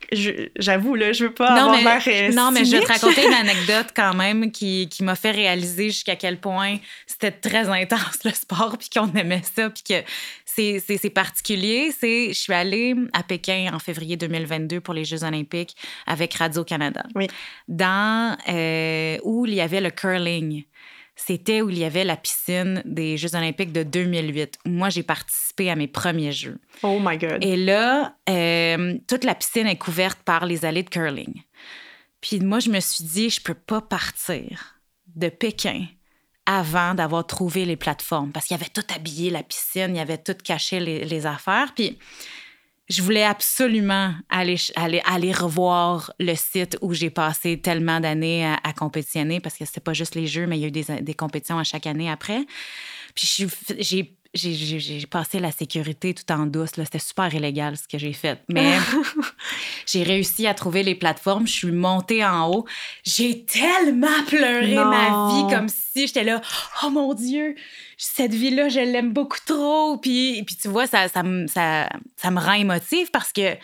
j'avoue, 0.57 0.95
là, 0.95 1.11
je 1.13 1.25
veux 1.25 1.33
pas 1.33 1.51
non, 1.51 1.71
avoir 1.71 1.75
mais, 1.77 1.83
l'air 1.83 2.29
euh, 2.31 2.33
non, 2.33 2.51
mais 2.51 2.65
je 2.65 2.71
vais 2.77 2.81
te 2.81 2.87
raconter 2.91 3.25
une 3.25 3.33
anecdote 3.49 3.87
quand 3.95 4.13
même 4.13 4.51
qui, 4.51 4.87
qui 4.89 5.03
m'a 5.03 5.15
fait 5.15 5.31
réaliser 5.31 5.85
jusqu'à 5.89 6.15
quel 6.15 6.39
point 6.39 6.77
c'était 7.07 7.31
très 7.31 7.67
intense 7.69 8.23
le 8.23 8.31
sport, 8.31 8.77
puis 8.77 8.89
qu'on 8.89 9.11
aimait 9.13 9.41
ça, 9.55 9.69
puis 9.69 9.83
que 9.83 10.03
c'est 10.45 10.81
c'est- 10.85 10.97
c'est 10.97 11.09
particulier. 11.09 11.93
C'est, 11.97 12.29
je 12.29 12.39
suis 12.39 12.53
allée 12.53 12.95
à 13.13 13.23
Pékin 13.23 13.71
en 13.73 13.79
février 13.79 14.17
2022 14.17 14.81
pour 14.81 14.93
les 14.93 15.05
Jeux 15.05 15.23
olympiques 15.23 15.75
avec 16.07 16.33
Radio-Canada. 16.33 17.03
Oui. 17.15 17.27
Dans, 17.67 18.37
euh, 18.49 19.17
où 19.23 19.45
il 19.45 19.53
y 19.55 19.61
avait 19.61 19.81
le 19.81 19.89
curling. 19.91 20.63
C'était 21.23 21.61
où 21.61 21.69
il 21.69 21.77
y 21.77 21.83
avait 21.83 22.03
la 22.03 22.17
piscine 22.17 22.81
des 22.83 23.15
Jeux 23.15 23.35
olympiques 23.35 23.71
de 23.71 23.83
2008. 23.83 24.57
où 24.65 24.69
Moi, 24.69 24.89
j'ai 24.89 25.03
participé 25.03 25.69
à 25.69 25.75
mes 25.75 25.87
premiers 25.87 26.31
Jeux. 26.31 26.59
Oh 26.81 26.99
my 26.99 27.17
God. 27.17 27.43
Et 27.43 27.57
là, 27.57 28.15
euh, 28.27 28.97
toute 29.07 29.23
la 29.23 29.35
piscine 29.35 29.67
est 29.67 29.77
couverte 29.77 30.19
par 30.23 30.45
les 30.45 30.65
allées 30.65 30.81
de 30.81 30.89
curling. 30.89 31.43
Puis 32.21 32.39
moi, 32.39 32.59
je 32.59 32.69
me 32.69 32.79
suis 32.79 33.03
dit, 33.03 33.29
je 33.29 33.39
peux 33.39 33.53
pas 33.53 33.81
partir 33.81 34.79
de 35.15 35.29
Pékin 35.29 35.85
avant 36.47 36.95
d'avoir 36.95 37.27
trouvé 37.27 37.65
les 37.65 37.75
plateformes 37.75 38.31
parce 38.31 38.47
qu'il 38.47 38.57
y 38.57 38.59
avait 38.59 38.71
tout 38.71 38.85
habillé 38.93 39.29
la 39.29 39.43
piscine, 39.43 39.89
il 39.89 39.97
y 39.97 39.99
avait 39.99 40.17
tout 40.17 40.35
caché 40.43 40.79
les, 40.79 41.05
les 41.05 41.25
affaires. 41.27 41.73
Puis 41.75 41.99
je 42.91 43.01
voulais 43.01 43.23
absolument 43.23 44.13
aller, 44.29 44.57
aller, 44.75 45.01
aller 45.05 45.31
revoir 45.31 46.13
le 46.19 46.35
site 46.35 46.77
où 46.81 46.93
j'ai 46.93 47.09
passé 47.09 47.59
tellement 47.59 47.99
d'années 47.99 48.45
à, 48.45 48.73
compétitionner 48.73 49.39
parce 49.39 49.57
que 49.57 49.65
c'était 49.65 49.81
pas 49.81 49.93
juste 49.93 50.15
les 50.15 50.27
jeux, 50.27 50.45
mais 50.45 50.57
il 50.57 50.61
y 50.61 50.65
a 50.65 50.67
eu 50.67 50.71
des, 50.71 50.83
des 51.01 51.13
compétitions 51.13 51.57
à 51.57 51.63
chaque 51.63 51.87
année 51.87 52.09
après. 52.09 52.45
Puis 53.15 53.47
j'ai 53.79 54.15
j'ai- 54.33 55.05
passé 55.07 55.39
la 55.39 55.51
sécurité 55.51 56.13
tout 56.13 56.31
en 56.31 56.45
douce. 56.45 56.69
C'était 56.75 56.99
super 56.99 57.33
illégal 57.33 57.75
ce 57.77 57.87
que 57.87 57.97
j'ai 57.97 58.13
fait. 58.13 58.39
Mais 58.49 58.71
j'ai 59.85 60.03
réussi 60.03 60.47
à 60.47 60.53
trouver 60.53 60.83
les 60.83 60.95
plateformes. 60.95 61.47
Je 61.47 61.51
suis 61.53 61.71
montée 61.71 62.23
en 62.23 62.49
haut. 62.49 62.65
J'ai 63.03 63.43
tellement 63.45 64.23
pleuré 64.27 64.73
Non. 64.75 64.85
ma 64.85 65.29
vie 65.47 65.53
comme 65.53 65.67
si 65.67 66.07
j'étais 66.07 66.23
là. 66.23 66.41
Oh 66.83 66.89
mon 66.89 67.13
Dieu, 67.13 67.55
cette 67.97 68.33
vie-là, 68.33 68.69
je 68.69 68.79
l'aime 68.79 69.11
beaucoup 69.13 69.39
trop. 69.45 69.97
Puis, 69.97 70.43
puis 70.43 70.55
tu 70.55 70.67
vois, 70.69 70.87
ça, 70.87 71.07
ça, 71.07 71.23
ça, 71.47 71.89
ça 72.15 72.31
me 72.31 72.39
rend 72.39 72.53
émotive 72.53 73.09
parce 73.11 73.31
que 73.33 73.55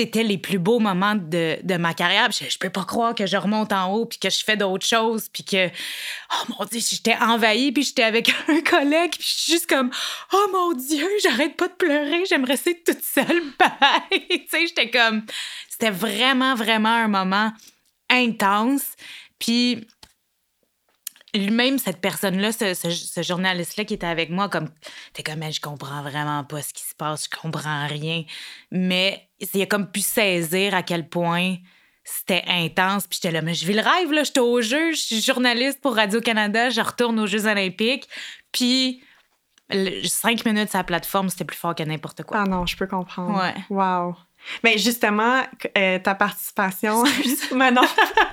c'était 0.00 0.22
les 0.22 0.38
plus 0.38 0.58
beaux 0.58 0.78
moments 0.78 1.14
de, 1.14 1.58
de 1.62 1.76
ma 1.76 1.92
carrière. 1.92 2.30
Je, 2.30 2.48
je 2.48 2.58
peux 2.58 2.70
pas 2.70 2.84
croire 2.84 3.14
que 3.14 3.26
je 3.26 3.36
remonte 3.36 3.72
en 3.72 3.92
haut 3.92 4.06
puis 4.06 4.18
que 4.18 4.30
je 4.30 4.42
fais 4.42 4.56
d'autres 4.56 4.86
choses 4.86 5.28
puis 5.28 5.44
que 5.44 5.68
oh 5.68 6.52
mon 6.58 6.64
dieu, 6.64 6.80
j'étais 6.80 7.16
envahie 7.16 7.70
puis 7.70 7.82
j'étais 7.82 8.02
avec 8.02 8.32
un 8.48 8.62
collègue 8.62 9.12
puis 9.12 9.22
je 9.26 9.32
suis 9.42 9.52
juste 9.52 9.66
comme 9.66 9.90
oh 10.32 10.46
mon 10.52 10.72
dieu, 10.72 11.06
j'arrête 11.22 11.56
pas 11.56 11.68
de 11.68 11.74
pleurer, 11.74 12.24
j'aimerais 12.28 12.52
rester 12.52 12.82
toute 12.82 13.02
seule. 13.02 13.42
Bye. 13.58 14.20
tu 14.28 14.48
sais, 14.48 14.66
j'étais 14.66 14.90
comme 14.90 15.24
c'était 15.68 15.90
vraiment 15.90 16.54
vraiment 16.54 16.88
un 16.88 17.08
moment 17.08 17.52
intense. 18.08 18.82
Puis 19.38 19.86
lui-même, 21.34 21.78
cette 21.78 22.00
personne-là, 22.00 22.52
ce, 22.52 22.74
ce- 22.74 23.22
journaliste-là 23.22 23.84
qui 23.84 23.94
était 23.94 24.06
avec 24.06 24.30
moi, 24.30 24.48
comme, 24.48 24.68
t'es 25.12 25.22
comme, 25.22 25.40
je 25.52 25.60
comprends 25.60 26.02
vraiment 26.02 26.42
pas 26.44 26.62
ce 26.62 26.72
qui 26.72 26.82
se 26.82 26.94
passe, 26.94 27.28
je 27.30 27.38
comprends 27.38 27.86
rien. 27.86 28.24
Mais 28.72 29.29
il 29.40 29.62
a 29.62 29.66
comme 29.66 29.90
pu 29.90 30.00
saisir 30.00 30.74
à 30.74 30.82
quel 30.82 31.08
point 31.08 31.56
c'était 32.04 32.44
intense. 32.46 33.06
Puis 33.06 33.18
j'étais 33.22 33.32
là, 33.32 33.42
mais 33.42 33.54
je 33.54 33.66
vis 33.66 33.74
le 33.74 33.82
rêve, 33.82 34.12
là, 34.12 34.24
j'étais 34.24 34.40
au 34.40 34.60
jeu, 34.60 34.92
je 34.92 35.00
suis 35.00 35.20
journaliste 35.20 35.80
pour 35.80 35.94
Radio-Canada, 35.94 36.70
je 36.70 36.80
retourne 36.80 37.18
aux 37.20 37.26
Jeux 37.26 37.46
Olympiques. 37.46 38.08
Puis 38.52 39.02
cinq 40.04 40.44
minutes 40.44 40.70
sur 40.70 40.78
la 40.78 40.84
plateforme, 40.84 41.28
c'était 41.28 41.44
plus 41.44 41.56
fort 41.56 41.74
que 41.74 41.82
n'importe 41.82 42.22
quoi. 42.24 42.42
Ah 42.44 42.48
non, 42.48 42.66
je 42.66 42.76
peux 42.76 42.86
comprendre. 42.86 43.38
Ouais. 43.38 43.54
Wow. 43.70 44.16
Mais 44.64 44.78
justement, 44.78 45.42
euh, 45.76 45.98
ta 45.98 46.14
participation. 46.14 47.04
mais 47.54 47.70
non, 47.70 47.86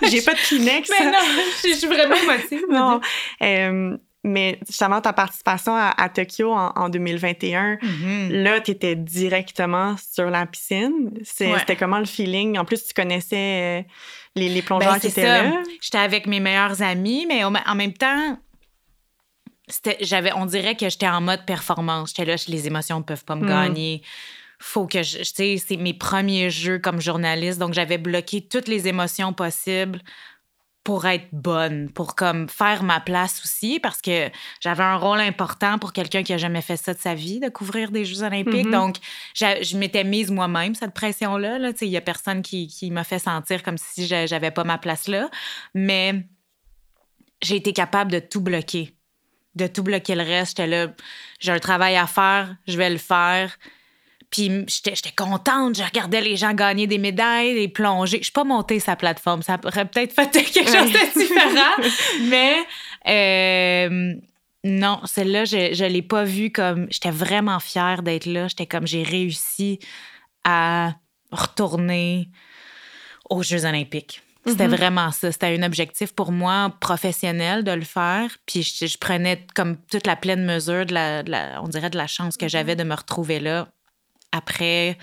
j'ai 0.04 0.22
pas 0.22 0.34
de 0.34 0.40
Kleenex. 0.40 0.90
Mais 1.00 1.06
non, 1.12 1.18
je 1.64 1.74
suis 1.74 1.88
vraiment 1.88 2.16
motivée. 2.26 2.64
non. 2.70 3.02
Euh, 3.42 3.98
mais 4.28 4.60
justement, 4.68 5.02
ta 5.02 5.14
participation 5.14 5.76
à, 5.76 5.94
à 5.98 6.10
Tokyo 6.10 6.52
en, 6.52 6.72
en 6.76 6.90
2021, 6.90 7.78
Mhm. 7.82 8.32
là, 8.32 8.60
tu 8.62 8.72
étais 8.72 8.96
directement 8.96 9.96
sur 9.98 10.30
la 10.30 10.46
piscine. 10.46 11.12
Ouais. 11.14 11.60
C'était 11.60 11.76
comment 11.76 12.00
le 12.00 12.06
feeling? 12.06 12.58
En 12.58 12.66
plus, 12.66 12.86
tu 12.86 12.94
connaissais 12.94 13.82
euh, 13.82 13.88
les, 14.36 14.50
les 14.50 14.62
plongeurs 14.62 14.94
Ben, 14.94 15.00
qui 15.00 15.08
étaient 15.08 15.22
ça. 15.24 15.44
là. 15.44 15.64
J'étais 15.82 15.98
avec 15.98 16.28
mes 16.28 16.40
meilleurs 16.40 16.82
amis, 16.82 17.26
mais 17.28 17.44
en 17.44 17.76
même 17.76 17.94
temps, 17.94 18.38
j'avais, 20.02 20.32
on 20.34 20.46
dirait 20.46 20.76
que 20.76 20.90
j'étais 20.90 21.08
en 21.08 21.22
mode 21.22 21.46
performance. 21.46 22.10
J'étais 22.16 22.26
là, 22.26 22.36
les 22.48 22.68
émotions 22.68 23.00
ne 23.00 23.04
peuvent 23.04 23.26
pas 23.26 23.36
me 23.36 23.46
mm. 23.46 23.50
gagner. 23.50 24.02
Faut 24.60 24.88
que 24.88 25.04
je, 25.04 25.20
tu 25.20 25.26
sais, 25.26 25.58
c'est 25.66 25.78
mes 25.78 25.94
premiers 25.94 26.50
jeux 26.50 26.80
comme 26.80 27.00
journaliste, 27.00 27.60
donc 27.60 27.74
j'avais 27.74 27.98
bloqué 28.00 28.42
toutes 28.42 28.68
les 28.68 28.88
émotions 28.88 29.32
possibles 29.34 30.00
pour 30.88 31.06
être 31.06 31.28
bonne, 31.34 31.92
pour 31.92 32.16
comme 32.16 32.48
faire 32.48 32.82
ma 32.82 33.02
place 33.02 33.42
aussi, 33.44 33.78
parce 33.78 34.02
que 34.02 34.30
j'avais 34.62 34.86
un 34.86 34.96
rôle 34.96 35.20
important 35.20 35.80
pour 35.80 35.92
quelqu'un 35.92 36.24
qui 36.24 36.32
a 36.32 36.38
jamais 36.38 36.62
fait 36.62 36.78
ça 36.78 36.94
de 36.94 36.98
sa 36.98 37.14
vie, 37.14 37.42
de 37.42 37.50
couvrir 37.50 37.92
des 37.92 38.06
Jeux 38.06 38.24
olympiques. 38.24 38.68
Mm-hmm. 38.68 38.72
Donc, 38.72 38.96
je 39.36 39.76
m'étais 39.76 40.06
mise 40.06 40.32
moi-même 40.32 40.76
cette 40.76 40.94
pression-là. 40.94 41.60
Là. 41.60 41.72
Il 41.82 41.90
y 41.90 41.98
a 41.98 42.02
personne 42.02 42.42
qui, 42.42 42.68
qui 42.68 42.90
m'a 42.90 43.04
fait 43.04 43.20
sentir 43.20 43.64
comme 43.64 43.78
si 43.78 44.08
j'avais 44.08 44.50
pas 44.50 44.64
ma 44.64 44.78
place 44.78 45.10
là. 45.10 45.30
Mais 45.74 46.24
j'ai 47.42 47.58
été 47.58 47.74
capable 47.74 48.10
de 48.10 48.20
tout 48.20 48.40
bloquer, 48.40 48.96
de 49.56 49.68
tout 49.68 49.84
bloquer 49.84 50.16
le 50.16 50.24
reste. 50.24 50.52
J'étais 50.52 50.68
là, 50.68 50.94
j'ai 51.42 51.52
un 51.52 51.60
travail 51.60 51.98
à 51.98 52.08
faire, 52.08 52.56
je 52.66 52.78
vais 52.78 52.90
le 52.90 52.98
faire. 52.98 53.58
Puis 54.30 54.66
j'étais 54.68 55.14
contente, 55.16 55.78
je 55.78 55.84
regardais 55.84 56.20
les 56.22 56.36
gens 56.36 56.54
gagner 56.54 56.86
des 56.86 56.98
médailles, 56.98 57.54
les 57.54 57.70
plonger. 57.70 58.18
Je 58.18 58.24
suis 58.24 58.32
pas 58.32 58.44
montée 58.44 58.80
sa 58.80 58.96
plateforme, 58.96 59.42
ça 59.42 59.58
aurait 59.64 59.86
peut-être 59.86 60.14
fait 60.14 60.30
quelque 60.54 60.66
chose 60.66 60.92
de 60.92 61.20
différent. 61.20 61.90
mais 62.24 62.58
euh, 63.08 64.14
non, 64.66 65.00
celle-là, 65.06 65.46
je, 65.46 65.74
je 65.74 65.86
l'ai 65.86 66.02
pas 66.02 66.26
vue 66.26 66.52
comme. 66.52 66.88
J'étais 66.90 67.12
vraiment 67.12 67.60
fière 67.60 68.04
d'être 68.04 68.26
là. 68.26 68.48
J'étais 68.50 68.66
comme 68.66 68.86
j'ai 68.86 69.04
réussi 69.04 69.80
à 70.44 70.94
retourner 71.32 72.30
aux 73.30 73.44
Jeux 73.44 73.66
Olympiques. 73.66 74.22
C'était 74.46 74.68
mm-hmm. 74.68 74.76
vraiment 74.76 75.12
ça. 75.12 75.32
C'était 75.32 75.58
un 75.58 75.64
objectif 75.64 76.14
pour 76.14 76.32
moi 76.32 76.74
professionnel 76.80 77.64
de 77.64 77.72
le 77.72 77.84
faire. 77.84 78.38
Puis 78.46 78.64
je, 78.64 78.98
prenais 78.98 79.46
comme 79.56 79.78
toute 79.92 80.08
la 80.08 80.16
pleine 80.16 80.46
mesure 80.46 80.86
de 80.86 80.94
la, 80.94 81.62
on 81.62 81.68
dirait, 81.68 81.90
de 81.90 81.98
la 81.98 82.08
chance 82.08 82.38
que 82.38 82.46
mm-hmm. 82.46 82.50
j'avais 82.50 82.76
de 82.76 82.84
me 82.84 82.96
retrouver 82.96 83.40
là 83.40 83.68
après 84.32 84.98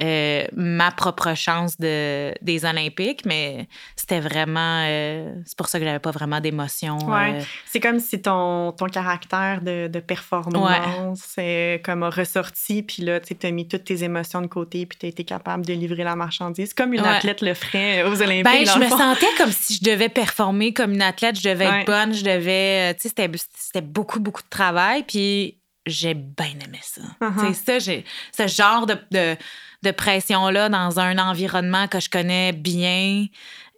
euh, 0.00 0.46
ma 0.54 0.92
propre 0.92 1.34
chance 1.34 1.76
de, 1.76 2.32
des 2.40 2.64
Olympiques, 2.64 3.26
mais 3.26 3.66
c'était 3.96 4.20
vraiment. 4.20 4.84
Euh, 4.86 5.34
c'est 5.44 5.58
pour 5.58 5.66
ça 5.66 5.80
que 5.80 5.84
j'avais 5.84 5.98
pas 5.98 6.12
vraiment 6.12 6.40
d'émotion. 6.40 6.98
Ouais. 6.98 7.34
Euh. 7.34 7.42
C'est 7.66 7.80
comme 7.80 7.98
si 7.98 8.22
ton, 8.22 8.70
ton 8.70 8.86
caractère 8.86 9.60
de, 9.60 9.88
de 9.88 9.98
performance 9.98 11.34
ouais. 11.36 11.82
comme 11.84 12.04
ressorti, 12.04 12.84
puis 12.84 13.02
là, 13.02 13.18
tu 13.18 13.34
as 13.42 13.50
mis 13.50 13.66
toutes 13.66 13.82
tes 13.82 14.04
émotions 14.04 14.40
de 14.40 14.46
côté, 14.46 14.86
puis 14.86 14.96
tu 15.00 15.06
as 15.06 15.08
été 15.08 15.24
capable 15.24 15.66
de 15.66 15.72
livrer 15.72 16.04
la 16.04 16.14
marchandise, 16.14 16.74
comme 16.74 16.92
une 16.92 17.00
athlète 17.00 17.42
le 17.42 17.54
ferait 17.54 18.04
aux 18.04 18.22
Olympiques. 18.22 18.44
Ben, 18.44 18.66
je 18.66 18.78
me 18.78 18.88
sentais 18.88 19.26
comme 19.36 19.50
si 19.50 19.80
je 19.82 19.90
devais 19.90 20.08
performer 20.08 20.72
comme 20.72 20.92
une 20.92 21.02
athlète, 21.02 21.40
je 21.40 21.48
devais 21.48 21.64
être 21.64 21.86
bonne, 21.86 22.14
je 22.14 22.22
devais. 22.22 22.94
Tu 22.94 23.08
sais, 23.08 23.28
c'était 23.52 23.80
beaucoup, 23.80 24.20
beaucoup 24.20 24.42
de 24.42 24.48
travail, 24.48 25.02
puis 25.02 25.57
j'ai 25.88 26.14
bien 26.14 26.54
aimé 26.64 26.80
ça. 26.82 27.02
Uh-huh. 27.20 27.54
ça, 27.54 27.78
j'ai 27.78 28.04
ce 28.36 28.46
genre 28.46 28.86
de, 28.86 28.96
de, 29.10 29.90
pression-là 29.90 30.68
dans 30.68 31.00
un 31.00 31.18
environnement 31.18 31.88
que 31.88 32.00
je 32.00 32.08
connais 32.10 32.52
bien, 32.52 33.26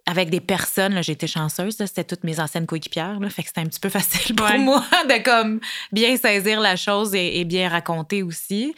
avec 0.05 0.29
des 0.29 0.39
personnes. 0.39 1.01
J'ai 1.03 1.13
été 1.13 1.27
chanceuse, 1.27 1.75
c'était 1.77 2.03
toutes 2.03 2.23
mes 2.23 2.39
anciennes 2.39 2.65
coéquipières, 2.65 3.17
fait 3.29 3.43
que 3.43 3.47
c'était 3.47 3.61
un 3.61 3.65
petit 3.65 3.79
peu 3.79 3.89
facile 3.99 4.35
pour 4.35 4.49
moi 4.57 4.83
de 5.07 5.23
comme 5.23 5.59
bien 5.91 6.17
saisir 6.17 6.59
la 6.59 6.75
chose 6.75 7.13
et, 7.15 7.43
bien 7.45 7.69
raconter 7.69 8.23
aussi. 8.23 8.73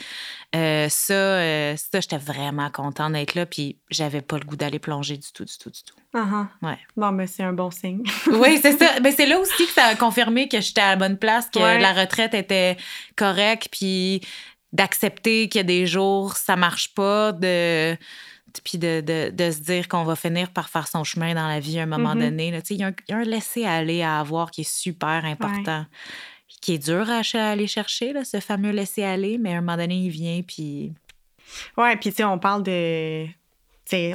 Euh, 0.55 0.87
ça, 0.87 1.13
euh, 1.13 1.75
ça 1.75 1.99
j'étais 1.99 2.17
vraiment 2.17 2.69
contente 2.69 3.13
d'être 3.13 3.33
là, 3.33 3.45
puis 3.45 3.77
j'avais 3.89 4.21
pas 4.21 4.37
le 4.37 4.45
goût 4.45 4.55
d'aller 4.55 4.79
plonger 4.79 5.17
du 5.17 5.31
tout, 5.33 5.45
du 5.45 5.57
tout, 5.57 5.71
du 5.71 5.81
tout. 5.83 5.95
Uh-huh. 6.17 6.45
Ouais. 6.61 6.77
Bon, 6.95 7.11
mais 7.11 7.25
c'est 7.25 7.43
un 7.43 7.53
bon 7.53 7.71
signe. 7.71 8.03
oui, 8.27 8.59
c'est 8.61 8.77
ça. 8.77 8.91
Mais 9.01 9.11
c'est 9.11 9.25
là 9.25 9.39
aussi 9.39 9.65
que 9.65 9.71
ça 9.71 9.85
a 9.85 9.95
confirmé 9.95 10.47
que 10.47 10.61
j'étais 10.61 10.81
à 10.81 10.91
la 10.91 10.95
bonne 10.95 11.17
place, 11.17 11.49
que 11.49 11.59
la 11.59 11.91
retraite 11.91 12.35
était 12.35 12.77
correcte, 13.15 13.69
puis 13.71 14.21
d'accepter 14.73 15.49
qu'il 15.49 15.59
y 15.59 15.61
a 15.61 15.63
des 15.63 15.87
jours, 15.87 16.35
ça 16.35 16.55
marche 16.55 16.93
pas, 16.93 17.31
de 17.31 17.97
puis 18.61 18.77
de, 18.77 19.03
se 19.07 19.59
dire 19.59 19.87
qu'on 19.87 20.03
va 20.03 20.15
finir 20.15 20.51
par 20.51 20.69
faire 20.69 20.87
son 20.87 21.03
chemin 21.03 21.33
dans 21.33 21.47
la 21.47 21.59
vie 21.59 21.79
à 21.79 21.83
un 21.83 21.85
moment 21.87 22.15
mm-hmm. 22.15 22.19
donné. 22.19 22.61
Il 22.69 22.77
y, 22.77 22.83
a 22.83 22.91
un, 23.09 23.23
laisser-aller 23.23 24.01
à 24.03 24.19
avoir 24.19 24.51
qui 24.51 24.61
est 24.61 24.71
super 24.71 25.25
important, 25.25 25.85
qui 26.61 26.75
est 26.75 26.85
dur 26.85 27.09
à, 27.09 27.21
aller 27.49 27.67
chercher, 27.67 28.13
là, 28.13 28.23
ce 28.23 28.39
fameux 28.39 28.71
laisser-aller, 28.71 29.37
mais 29.37 29.53
à 29.53 29.57
un 29.57 29.61
moment 29.61 29.77
donné, 29.77 29.95
il 29.95 30.09
vient, 30.09 30.41
puis... 30.41 30.93
Ouais, 31.77 31.95
puis 31.97 32.09
tu 32.09 32.17
sais, 32.17 32.23
on 32.23 32.39
parle 32.39 32.63
de 32.63 33.27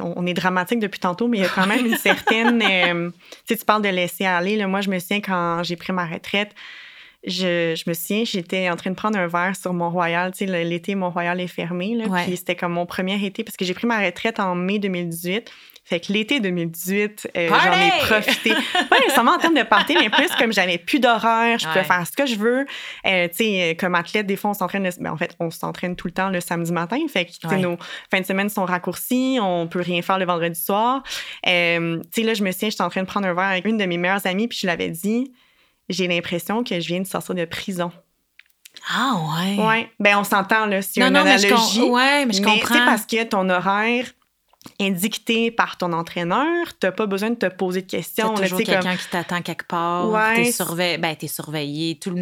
on 0.01 0.25
est 0.25 0.33
dramatique 0.33 0.79
depuis 0.79 0.99
tantôt, 0.99 1.27
mais 1.27 1.37
il 1.37 1.41
y 1.41 1.45
a 1.45 1.49
quand 1.49 1.67
même 1.67 1.85
une 1.85 1.97
certaine. 1.97 2.61
Euh, 2.61 3.11
tu 3.47 3.55
parles 3.65 3.81
de 3.81 3.89
laisser 3.89 4.25
aller. 4.25 4.65
moi, 4.65 4.81
je 4.81 4.89
me 4.89 4.99
souviens 4.99 5.21
quand 5.21 5.63
j'ai 5.63 5.75
pris 5.75 5.93
ma 5.93 6.05
retraite, 6.05 6.53
je, 7.25 7.75
je, 7.75 7.89
me 7.89 7.93
souviens, 7.93 8.23
j'étais 8.23 8.69
en 8.69 8.75
train 8.75 8.91
de 8.91 8.95
prendre 8.95 9.17
un 9.17 9.27
verre 9.27 9.55
sur 9.55 9.73
Mont-Royal. 9.73 10.31
Tu 10.31 10.47
sais, 10.47 10.63
l'été, 10.63 10.95
Mont-Royal 10.95 11.39
est 11.41 11.47
fermé. 11.47 11.95
Là, 11.95 12.05
Puis 12.25 12.37
c'était 12.37 12.55
comme 12.55 12.73
mon 12.73 12.85
premier 12.85 13.23
été 13.25 13.43
parce 13.43 13.57
que 13.57 13.65
j'ai 13.65 13.73
pris 13.73 13.87
ma 13.87 13.99
retraite 13.99 14.39
en 14.39 14.55
mai 14.55 14.79
2018. 14.79 15.51
Fait 15.89 15.99
que 15.99 16.13
l'été 16.13 16.39
2018, 16.39 17.31
euh, 17.35 17.49
j'en 17.49 17.73
ai 17.73 17.89
profité. 18.05 18.51
Pas 18.89 18.99
nécessairement 18.99 19.33
en 19.33 19.37
termes 19.39 19.55
de 19.55 19.63
party, 19.63 19.95
mais 19.99 20.11
plus 20.11 20.29
comme 20.37 20.53
j'avais 20.53 20.77
plus 20.77 20.99
d'horaire, 20.99 21.57
je 21.57 21.67
pouvais 21.67 21.83
faire 21.83 22.05
ce 22.05 22.11
que 22.11 22.27
je 22.27 22.35
veux. 22.35 22.67
Euh, 23.07 23.27
tu 23.27 23.37
sais, 23.37 23.77
comme 23.79 23.95
athlète, 23.95 24.27
des 24.27 24.35
fois, 24.35 24.51
on 24.51 24.53
s'entraîne. 24.53 24.87
Ben, 24.99 25.11
en 25.11 25.17
fait, 25.17 25.35
on 25.39 25.49
s'entraîne 25.49 25.95
tout 25.95 26.05
le 26.05 26.13
temps 26.13 26.29
le 26.29 26.41
samedi 26.41 26.71
matin. 26.71 26.99
Fait 27.11 27.25
que 27.25 27.55
nos 27.55 27.77
fins 28.11 28.21
de 28.21 28.25
semaine 28.25 28.49
sont 28.49 28.65
raccourcies, 28.65 29.39
on 29.41 29.67
peut 29.67 29.81
rien 29.81 30.03
faire 30.03 30.19
le 30.19 30.25
vendredi 30.25 30.61
soir. 30.61 31.01
Euh, 31.47 31.97
tu 32.13 32.21
sais, 32.21 32.23
là, 32.23 32.35
je 32.35 32.43
me 32.43 32.51
souviens, 32.51 32.69
j'étais 32.69 32.83
en 32.83 32.89
train 32.89 33.01
de 33.01 33.07
prendre 33.07 33.27
un 33.27 33.33
verre 33.33 33.45
avec 33.45 33.65
une 33.65 33.77
de 33.77 33.85
mes 33.85 33.97
meilleures 33.97 34.27
amies, 34.27 34.47
puis 34.47 34.59
je 34.61 34.67
l'avais 34.67 34.89
dit 34.89 35.31
j'ai 35.89 36.07
l'impression 36.07 36.63
que 36.63 36.79
je 36.79 36.87
viens 36.87 37.01
de 37.01 37.07
sortir 37.07 37.35
de 37.35 37.45
prison. 37.45 37.91
Ah 38.89 39.19
ouais. 39.39 39.63
Ouais. 39.63 39.91
Ben 39.99 40.17
on 40.17 40.23
s'entend 40.23 40.65
là, 40.65 40.81
si 40.81 40.99
une 40.99 41.15
analogie. 41.15 41.47
Mais 41.49 41.57
je, 41.57 41.81
ouais, 41.81 42.25
mais 42.25 42.33
je 42.33 42.41
comprends. 42.41 42.85
parce 42.85 43.05
que 43.05 43.23
ton 43.23 43.49
horaire 43.49 44.05
est 44.79 45.51
par 45.51 45.77
ton 45.77 45.93
entraîneur, 45.93 46.67
tu 46.79 46.85
n'as 46.85 46.91
pas 46.91 47.05
besoin 47.05 47.31
de 47.31 47.35
te 47.35 47.47
poser 47.47 47.81
de 47.81 47.87
questions. 47.89 48.35
C'est 48.35 48.43
toujours 48.43 48.59
quelqu'un 48.59 48.95
qui 48.95 49.07
t'attend 49.09 49.41
quelque 49.41 49.67
part. 49.67 50.09
Ouais. 50.09 50.35
T'es 50.35 50.51
surveillé, 50.51 50.97
ben, 50.97 51.15
surveillé. 51.27 51.99
Tout, 51.99 52.15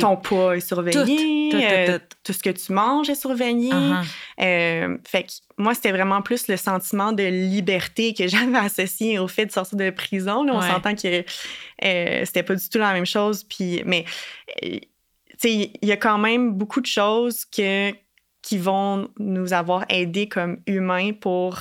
Ton 0.00 0.16
poids 0.16 0.56
est 0.56 0.60
surveillé. 0.60 1.50
Euh, 1.54 1.98
tout, 2.24 2.32
ce 2.32 2.42
que 2.42 2.50
tu 2.50 2.72
manges 2.72 3.08
est 3.10 3.14
surveillé. 3.14 3.72
Uh-huh. 3.72 4.04
Euh, 4.40 4.98
fait 5.06 5.24
que 5.24 5.32
moi, 5.56 5.74
c'était 5.74 5.92
vraiment 5.92 6.22
plus 6.22 6.48
le 6.48 6.56
sentiment 6.56 7.12
de 7.12 7.24
liberté 7.24 8.14
que 8.14 8.28
j'avais 8.28 8.58
associé 8.58 9.18
au 9.18 9.28
fait 9.28 9.46
de 9.46 9.52
sortir 9.52 9.76
de 9.76 9.90
prison. 9.90 10.44
Là, 10.44 10.54
on 10.54 10.62
s'entend 10.62 10.94
que 10.94 11.24
euh, 11.84 12.24
c'était 12.24 12.42
pas 12.42 12.54
du 12.54 12.68
tout 12.68 12.78
la 12.78 12.92
même 12.92 13.06
chose. 13.06 13.44
Puis, 13.44 13.82
mais 13.84 14.04
il 15.44 15.70
y 15.82 15.92
a 15.92 15.96
quand 15.96 16.18
même 16.18 16.52
beaucoup 16.52 16.80
de 16.80 16.86
choses 16.86 17.44
que, 17.44 17.92
qui 18.42 18.58
vont 18.58 19.08
nous 19.18 19.52
avoir 19.52 19.84
aidés 19.88 20.28
comme 20.28 20.58
humains 20.66 21.12
pour 21.12 21.58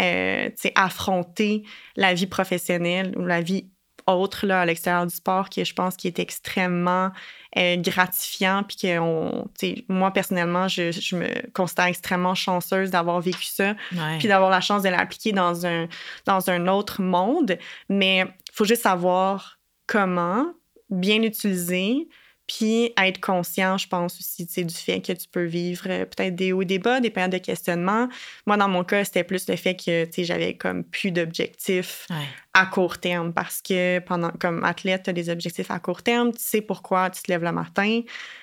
euh, 0.00 0.48
affronter 0.74 1.62
la 1.96 2.14
vie 2.14 2.26
professionnelle 2.26 3.14
ou 3.16 3.24
la 3.24 3.40
vie 3.40 3.66
autre 4.06 4.46
là, 4.46 4.62
à 4.62 4.66
l'extérieur 4.66 5.06
du 5.06 5.14
sport 5.14 5.48
qui 5.48 5.64
je 5.64 5.74
pense 5.74 5.96
qui 5.96 6.06
est 6.06 6.18
extrêmement 6.18 7.10
euh, 7.56 7.76
gratifiant 7.76 8.62
puis 8.62 8.76
que 8.76 8.98
on, 8.98 9.48
moi 9.88 10.12
personnellement 10.12 10.68
je, 10.68 10.90
je, 10.90 11.16
me 11.16 11.28
considère 11.52 11.86
extrêmement 11.86 12.34
chanceuse 12.34 12.90
d'avoir 12.90 13.20
vécu 13.20 13.44
ça 13.44 13.74
puis 14.18 14.28
d'avoir 14.28 14.50
la 14.50 14.60
chance 14.60 14.82
de 14.82 14.88
l'appliquer 14.88 15.32
dans 15.32 15.66
un 15.66 15.88
dans 16.26 16.50
un 16.50 16.66
autre 16.68 17.02
monde. 17.02 17.58
Mais 17.88 18.20
il 18.20 18.52
faut 18.52 18.64
juste 18.64 18.82
savoir 18.82 19.58
comment 19.86 20.46
bien 20.90 21.22
utiliser 21.22 22.08
puis 22.50 22.92
être 23.00 23.20
conscient, 23.20 23.78
je 23.78 23.86
pense 23.86 24.18
aussi, 24.18 24.44
du 24.44 24.74
fait 24.74 25.00
que 25.00 25.12
tu 25.12 25.28
peux 25.30 25.44
vivre 25.44 25.84
euh, 25.88 26.04
peut-être 26.04 26.34
des 26.34 26.52
hauts 26.52 26.62
et 26.62 26.64
des 26.64 26.80
bas, 26.80 26.98
des 26.98 27.10
périodes 27.10 27.30
de 27.30 27.38
questionnement. 27.38 28.08
Moi, 28.44 28.56
dans 28.56 28.68
mon 28.68 28.82
cas, 28.82 29.04
c'était 29.04 29.22
plus 29.22 29.48
le 29.48 29.54
fait 29.54 29.76
que, 29.76 30.08
j'avais 30.18 30.54
comme 30.56 30.82
plus 30.82 31.12
d'objectifs 31.12 32.08
à 32.52 32.66
court 32.66 32.98
terme 32.98 33.32
parce 33.32 33.62
que 33.62 34.00
pendant, 34.00 34.30
comme 34.30 34.64
athlète, 34.64 35.04
tu 35.04 35.10
as 35.10 35.12
des 35.12 35.30
objectifs 35.30 35.70
à 35.70 35.78
court 35.78 36.02
terme, 36.02 36.32
tu 36.32 36.40
sais 36.40 36.60
pourquoi 36.60 37.08
tu 37.10 37.22
te 37.22 37.30
lèves 37.30 37.44
le 37.44 37.52
matin. 37.52 38.00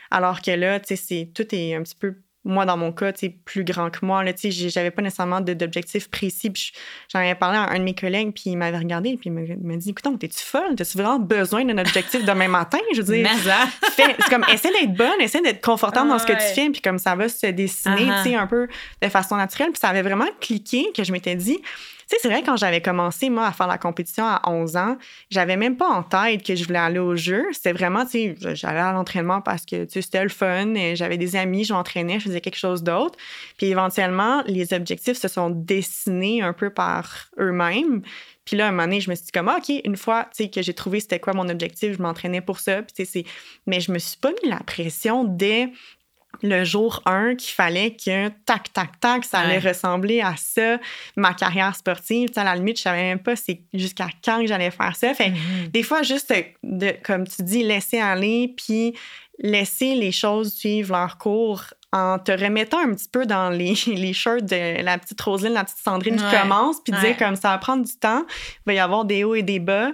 Alors 0.09 0.41
que 0.41 0.51
là, 0.51 0.79
tu 0.79 0.95
sais, 0.95 1.29
tout 1.35 1.53
est 1.53 1.75
un 1.75 1.83
petit 1.83 1.95
peu 1.95 2.15
moi, 2.47 2.65
dans 2.65 2.77
mon 2.77 2.91
cas, 2.91 3.11
tu 3.11 3.29
plus 3.29 3.63
grand 3.63 3.89
que 3.89 4.05
moi. 4.05 4.23
Là, 4.23 4.33
tu 4.33 4.51
sais, 4.51 4.69
j'avais 4.69 4.91
pas 4.91 5.01
nécessairement 5.01 5.41
d'objectif 5.41 6.09
précis. 6.09 6.51
J'en 7.11 7.19
avais 7.19 7.35
parlé 7.35 7.57
à 7.57 7.69
un 7.69 7.79
de 7.79 7.83
mes 7.83 7.93
collègues, 7.93 8.33
puis 8.33 8.43
il 8.47 8.57
m'avait 8.57 8.77
regardé, 8.77 9.17
puis 9.17 9.29
il 9.29 9.33
m'a 9.33 9.75
dit 9.75 9.89
Écoute, 9.89 10.19
t'es-tu 10.19 10.39
folle? 10.39 10.75
T'as-tu 10.75 10.97
vraiment 10.97 11.19
besoin 11.19 11.65
d'un 11.65 11.77
objectif 11.77 12.23
demain 12.25 12.47
matin? 12.47 12.79
Je 12.93 13.01
veux 13.01 13.15
dire, 13.15 13.29
c'est 13.95 14.29
comme, 14.29 14.45
essaie 14.51 14.71
d'être 14.71 14.93
bonne, 14.93 15.19
essaie 15.19 15.41
d'être 15.41 15.63
confortable 15.63 16.09
dans 16.09 16.19
ce 16.19 16.25
que 16.25 16.33
tu 16.33 16.53
fais, 16.55 16.69
puis 16.69 16.81
comme 16.81 16.97
ça 16.99 17.15
va 17.15 17.29
se 17.29 17.47
dessiner, 17.47 18.07
tu 18.23 18.29
sais, 18.29 18.35
un 18.35 18.47
peu 18.47 18.67
de 19.01 19.09
façon 19.09 19.35
naturelle. 19.35 19.71
Puis 19.71 19.79
ça 19.79 19.89
avait 19.89 20.01
vraiment 20.01 20.27
cliqué 20.39 20.87
que 20.95 21.03
je 21.03 21.11
m'étais 21.11 21.35
dit 21.35 21.59
sais, 22.07 22.17
c'est 22.21 22.29
vrai, 22.29 22.43
quand 22.43 22.57
j'avais 22.57 22.81
commencé, 22.81 23.29
moi, 23.29 23.47
à 23.47 23.51
faire 23.51 23.67
la 23.67 23.77
compétition 23.77 24.25
à 24.25 24.41
11 24.47 24.77
ans, 24.77 24.97
j'avais 25.29 25.57
même 25.57 25.75
pas 25.77 25.89
en 25.89 26.03
tête 26.03 26.43
que 26.43 26.55
je 26.55 26.63
voulais 26.65 26.79
aller 26.79 26.99
au 26.99 27.15
jeu. 27.15 27.45
C'était 27.51 27.73
vraiment, 27.73 28.05
tu 28.05 28.35
sais, 28.39 28.55
j'allais 28.55 28.79
à 28.79 28.93
l'entraînement 28.93 29.41
parce 29.41 29.65
que, 29.65 29.85
tu 29.85 29.93
sais, 29.93 30.01
c'était 30.01 30.23
le 30.23 30.29
fun. 30.29 30.73
J'avais 30.95 31.17
des 31.17 31.35
amis, 31.35 31.65
je 31.65 31.73
m'entraînais, 31.73 32.19
je 32.19 32.25
faisais 32.25 32.41
quelque 32.41 32.57
chose 32.57 32.83
d'autre. 32.83 33.17
Puis 33.57 33.67
éventuellement, 33.67 34.43
les 34.47 34.73
objectifs 34.73 35.17
se 35.17 35.27
sont 35.27 35.49
dessinés 35.49 36.41
un 36.41 36.53
peu 36.53 36.69
par 36.69 37.27
eux-mêmes. 37.39 38.01
Puis 38.47 38.55
là, 38.55 38.69
un 38.69 38.71
moment 38.71 38.83
donné, 38.83 39.01
je 39.01 39.09
me 39.09 39.15
suis 39.15 39.25
dit 39.25 39.31
comme, 39.33 39.49
ah, 39.49 39.57
OK, 39.57 39.73
une 39.83 39.97
fois 39.97 40.29
que 40.37 40.61
j'ai 40.61 40.73
trouvé 40.73 41.01
c'était 41.01 41.19
quoi 41.19 41.33
mon 41.33 41.49
objectif, 41.49 41.97
je 41.97 42.01
m'entraînais 42.01 42.39
pour 42.39 42.61
ça. 42.61 42.81
Mais 43.65 43.81
je 43.81 43.91
me 43.91 43.99
suis 43.99 44.17
pas 44.17 44.31
mis 44.41 44.49
la 44.49 44.61
pression 44.61 45.25
dès 45.25 45.69
le 46.43 46.63
jour 46.63 47.01
1 47.05 47.35
qu'il 47.35 47.53
fallait 47.53 47.95
que 47.95 48.29
tac, 48.45 48.71
tac, 48.73 48.99
tac, 48.99 49.25
ça 49.25 49.39
allait 49.39 49.59
ressembler 49.59 50.21
à 50.21 50.35
ça, 50.37 50.77
ma 51.15 51.33
carrière 51.33 51.75
sportive. 51.75 52.29
à 52.35 52.43
la 52.43 52.55
limite, 52.55 52.77
je 52.77 52.83
savais 52.83 53.03
même 53.03 53.19
pas 53.19 53.35
c'est 53.35 53.61
jusqu'à 53.73 54.07
quand 54.23 54.45
j'allais 54.45 54.71
faire 54.71 54.95
ça. 54.95 55.13
Fait 55.13 55.29
mm-hmm. 55.29 55.71
des 55.71 55.83
fois, 55.83 56.03
juste 56.03 56.33
de, 56.63 56.93
comme 57.03 57.27
tu 57.27 57.43
dis, 57.43 57.63
laisser 57.63 57.99
aller, 57.99 58.53
puis 58.55 58.93
laisser 59.39 59.95
les 59.95 60.11
choses 60.11 60.53
suivre 60.53 60.95
leur 60.95 61.17
cours 61.17 61.63
en 61.93 62.19
te 62.19 62.31
remettant 62.31 62.79
un 62.79 62.93
petit 62.93 63.07
peu 63.07 63.25
dans 63.25 63.49
les, 63.49 63.73
les 63.87 64.13
shirts 64.13 64.45
de 64.45 64.83
la 64.83 64.97
petite 64.97 65.19
Roselyne, 65.21 65.53
la 65.53 65.63
petite 65.63 65.79
Sandrine 65.79 66.17
qui 66.17 66.37
commence, 66.37 66.77
puis 66.83 66.93
dire 67.01 67.17
comme 67.17 67.35
ça 67.35 67.49
va 67.49 67.57
prendre 67.57 67.85
du 67.85 67.95
temps, 67.95 68.25
il 68.27 68.63
va 68.67 68.73
y 68.73 68.79
avoir 68.79 69.05
des 69.05 69.23
hauts 69.23 69.35
et 69.35 69.43
des 69.43 69.59
bas, 69.59 69.91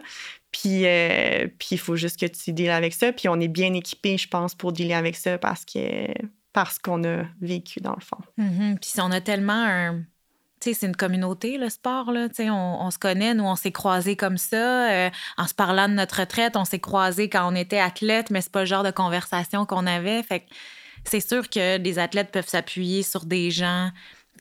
puis 0.54 0.86
euh, 0.86 1.48
puis 1.60 1.70
il 1.72 1.78
faut 1.78 1.98
juste 1.98 2.18
que 2.18 2.26
tu 2.26 2.54
deals 2.54 2.70
avec 2.70 2.94
ça, 2.94 3.12
puis 3.12 3.28
on 3.28 3.40
est 3.42 3.50
bien 3.50 3.74
équipé, 3.74 4.18
je 4.18 4.30
pense, 4.30 4.56
pour 4.56 4.72
dealer 4.72 4.94
avec 4.94 5.18
ça 5.18 5.38
parce 5.38 5.66
que 5.66 6.08
parce 6.54 6.80
qu'on 6.80 7.04
a 7.04 7.24
vécu 7.42 7.82
dans 7.82 7.96
le 7.96 8.02
fond. 8.02 8.20
Mm-hmm. 8.38 8.80
Puis 8.80 8.92
on 9.02 9.12
a 9.12 9.20
tellement 9.20 9.66
un 9.66 10.04
c'est 10.72 10.86
une 10.86 10.96
communauté, 10.96 11.58
le 11.58 11.70
sport. 11.70 12.12
Là. 12.12 12.28
On, 12.40 12.78
on 12.80 12.92
se 12.92 12.98
connaît, 12.98 13.34
nous, 13.34 13.44
on 13.44 13.58
s'est 13.58 13.74
croisés 13.74 14.16
comme 14.16 14.38
ça. 14.38 14.90
Euh, 14.90 15.10
en 15.38 15.48
se 15.48 15.54
parlant 15.54 15.90
de 15.90 15.94
notre 15.96 16.22
retraite, 16.22 16.56
on 16.56 16.64
s'est 16.64 16.80
croisés 16.80 17.28
quand 17.28 17.52
on 17.52 17.56
était 17.56 17.80
athlète, 17.80 18.30
mais 18.30 18.40
c'est 18.40 18.52
pas 18.52 18.62
le 18.62 18.66
genre 18.66 18.84
de 18.84 18.92
conversation 18.92 19.66
qu'on 19.66 19.86
avait. 19.86 20.24
Fait 20.24 20.46
c'est 21.04 21.20
sûr 21.20 21.50
que 21.50 21.78
des 21.78 22.00
athlètes 22.00 22.32
peuvent 22.32 22.48
s'appuyer 22.48 23.04
sur 23.04 23.26
des 23.26 23.52
gens 23.52 23.92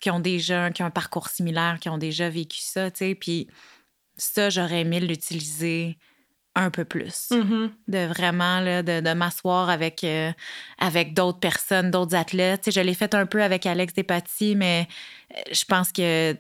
qui 0.01 0.11
ont 0.11 0.21
déjà 0.21 0.71
qui 0.71 0.83
ont 0.83 0.87
un 0.87 0.91
parcours 0.91 1.29
similaire, 1.29 1.79
qui 1.81 1.89
ont 1.89 1.99
déjà 1.99 2.29
vécu 2.29 2.61
ça, 2.61 2.91
Puis 3.19 3.49
ça, 4.23 4.51
j'aurais 4.51 4.81
aimé 4.81 5.01
l'utiliser 5.01 5.99
un 6.55 6.71
peu 6.71 6.85
plus. 6.85 7.31
Mm-hmm. 7.31 7.71
De 7.89 8.07
vraiment, 8.07 8.61
là, 8.61 8.83
de, 8.83 9.13
m'asseoir 9.15 9.71
avec, 9.71 10.05
euh, 10.05 10.33
avec 10.79 11.15
d'autres 11.15 11.41
personnes, 11.41 11.91
d'autres 11.91 12.15
athlètes. 12.15 12.71
je 12.71 12.81
l'ai 12.81 12.95
fait 12.95 13.15
un 13.15 13.27
peu 13.27 13.43
avec 13.43 13.67
Alex 13.67 13.95
Despatie, 13.95 14.55
mais 14.55 14.87
euh, 15.35 15.41
je 15.53 15.65
pense 15.65 15.93
que 15.93 16.37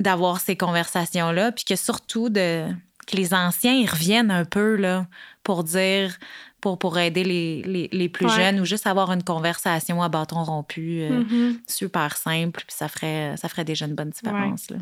d'avoir 0.00 0.40
ces 0.40 0.56
conversations-là, 0.56 1.52
puis 1.52 1.64
que 1.64 1.76
surtout 1.76 2.28
de 2.28 2.66
que 3.06 3.16
les 3.16 3.34
anciens 3.34 3.74
ils 3.74 3.88
reviennent 3.88 4.30
un 4.30 4.46
peu 4.46 4.76
là, 4.76 5.06
pour 5.42 5.62
dire, 5.62 6.16
pour, 6.60 6.78
pour 6.78 6.98
aider 6.98 7.22
les, 7.22 7.88
les, 7.92 8.08
plus 8.08 8.28
jeunes 8.30 8.60
ou 8.60 8.64
juste 8.64 8.86
avoir 8.86 9.12
une 9.12 9.22
conversation 9.22 10.02
à 10.02 10.08
bâton 10.08 10.42
rompu 10.42 11.02
euh, 11.02 11.22
mm-hmm. 11.22 11.58
super 11.68 12.16
simple, 12.16 12.64
puis 12.66 12.74
ça 12.74 12.88
ferait, 12.88 13.36
ça 13.36 13.48
ferait 13.50 13.64
déjà 13.64 13.84
une 13.84 13.94
bonne 13.94 14.10
différence. 14.10 14.70
Là. 14.70 14.78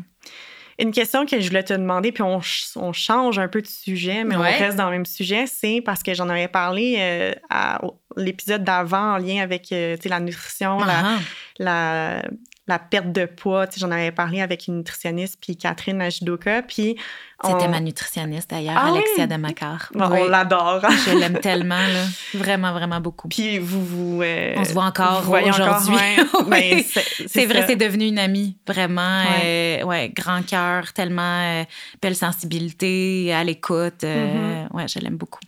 Une 0.79 0.91
question 0.91 1.25
que 1.25 1.39
je 1.39 1.47
voulais 1.47 1.63
te 1.63 1.73
demander, 1.73 2.11
puis 2.11 2.23
on, 2.23 2.41
on 2.75 2.93
change 2.93 3.39
un 3.39 3.47
peu 3.47 3.61
de 3.61 3.67
sujet, 3.67 4.23
mais 4.23 4.35
on 4.35 4.41
reste 4.41 4.77
dans 4.77 4.85
le 4.85 4.91
même 4.91 5.05
sujet, 5.05 5.45
c'est 5.47 5.81
parce 5.81 6.03
que 6.03 6.13
j'en 6.13 6.29
avais 6.29 6.47
parlé 6.47 6.95
euh, 6.99 7.33
à 7.49 7.81
l'épisode 8.17 8.63
d'avant 8.63 9.13
en 9.13 9.17
lien 9.17 9.41
avec 9.41 9.71
euh, 9.71 9.97
la 10.05 10.19
nutrition, 10.19 10.79
la, 10.79 10.99
ah. 11.05 11.19
la 11.59 12.23
perte 12.65 13.11
de 13.11 13.25
poids. 13.25 13.65
J'en 13.77 13.91
avais 13.91 14.11
parlé 14.11 14.41
avec 14.41 14.67
une 14.67 14.77
nutritionniste, 14.77 15.37
puis 15.41 15.57
Catherine 15.57 16.01
Ajidoka. 16.01 16.61
Puis 16.61 16.95
C'était 17.43 17.67
ma 17.67 17.81
nutritionniste 17.81 18.49
d'ailleurs, 18.49 18.77
ah 18.77 18.93
Alexia 18.93 19.27
Demacar. 19.27 19.91
On 19.95 20.25
l'adore. 20.25 20.81
Je 21.05 21.17
l'aime 21.17 21.39
tellement, 21.39 21.75
là. 21.75 22.05
vraiment, 22.33 22.71
vraiment 22.71 23.01
beaucoup. 23.01 23.27
Puis 23.27 23.59
vous, 23.59 23.83
vous 23.83 24.21
euh, 24.21 24.53
on 24.57 24.63
se 24.63 24.73
voit 24.73 24.85
encore 24.85 25.29
aujourd'hui. 25.29 25.97
Ben, 26.47 26.83
c'est 27.27 27.45
vrai, 27.45 27.65
c'est 27.67 27.75
devenu 27.75 28.07
une 28.07 28.19
amie, 28.19 28.57
vraiment. 28.67 29.23
Ouais, 29.23 29.83
euh, 29.83 30.07
grand 30.13 30.43
cœur, 30.45 30.93
tellement 30.93 31.61
euh, 31.61 31.63
belle 32.01 32.15
sensibilité, 32.15 33.33
à 33.33 33.43
l'écoute. 33.43 34.03
Mm-hmm. 34.03 34.73
Ouais, 34.73 34.87
je 34.87 34.99
l'aime 34.99 35.15
beaucoup. 35.17 35.39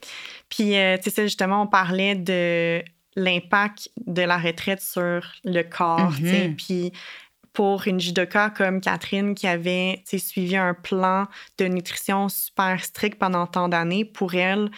Puis, 0.50 0.74
tu 1.04 1.10
sais, 1.10 1.24
justement, 1.24 1.64
on 1.64 1.68
parlait 1.68 2.16
de 2.16 2.82
l'impact 3.16 3.90
de 4.06 4.22
la 4.22 4.38
retraite 4.38 4.82
sur 4.82 5.22
le 5.44 5.62
corps. 5.64 6.14
Mm-hmm. 6.14 6.56
Puis 6.56 6.92
pour 7.54 7.88
une 7.88 8.00
judoka 8.00 8.50
comme 8.50 8.82
Catherine 8.82 9.34
qui 9.34 9.48
avait 9.48 10.04
suivi 10.06 10.58
un 10.58 10.74
plan 10.74 11.28
de 11.58 11.66
nutrition 11.66 12.28
super 12.28 12.84
strict 12.84 13.18
pendant 13.18 13.48
tant 13.48 13.70
d'années, 13.70 14.04
pour 14.04 14.36
elle, 14.36 14.70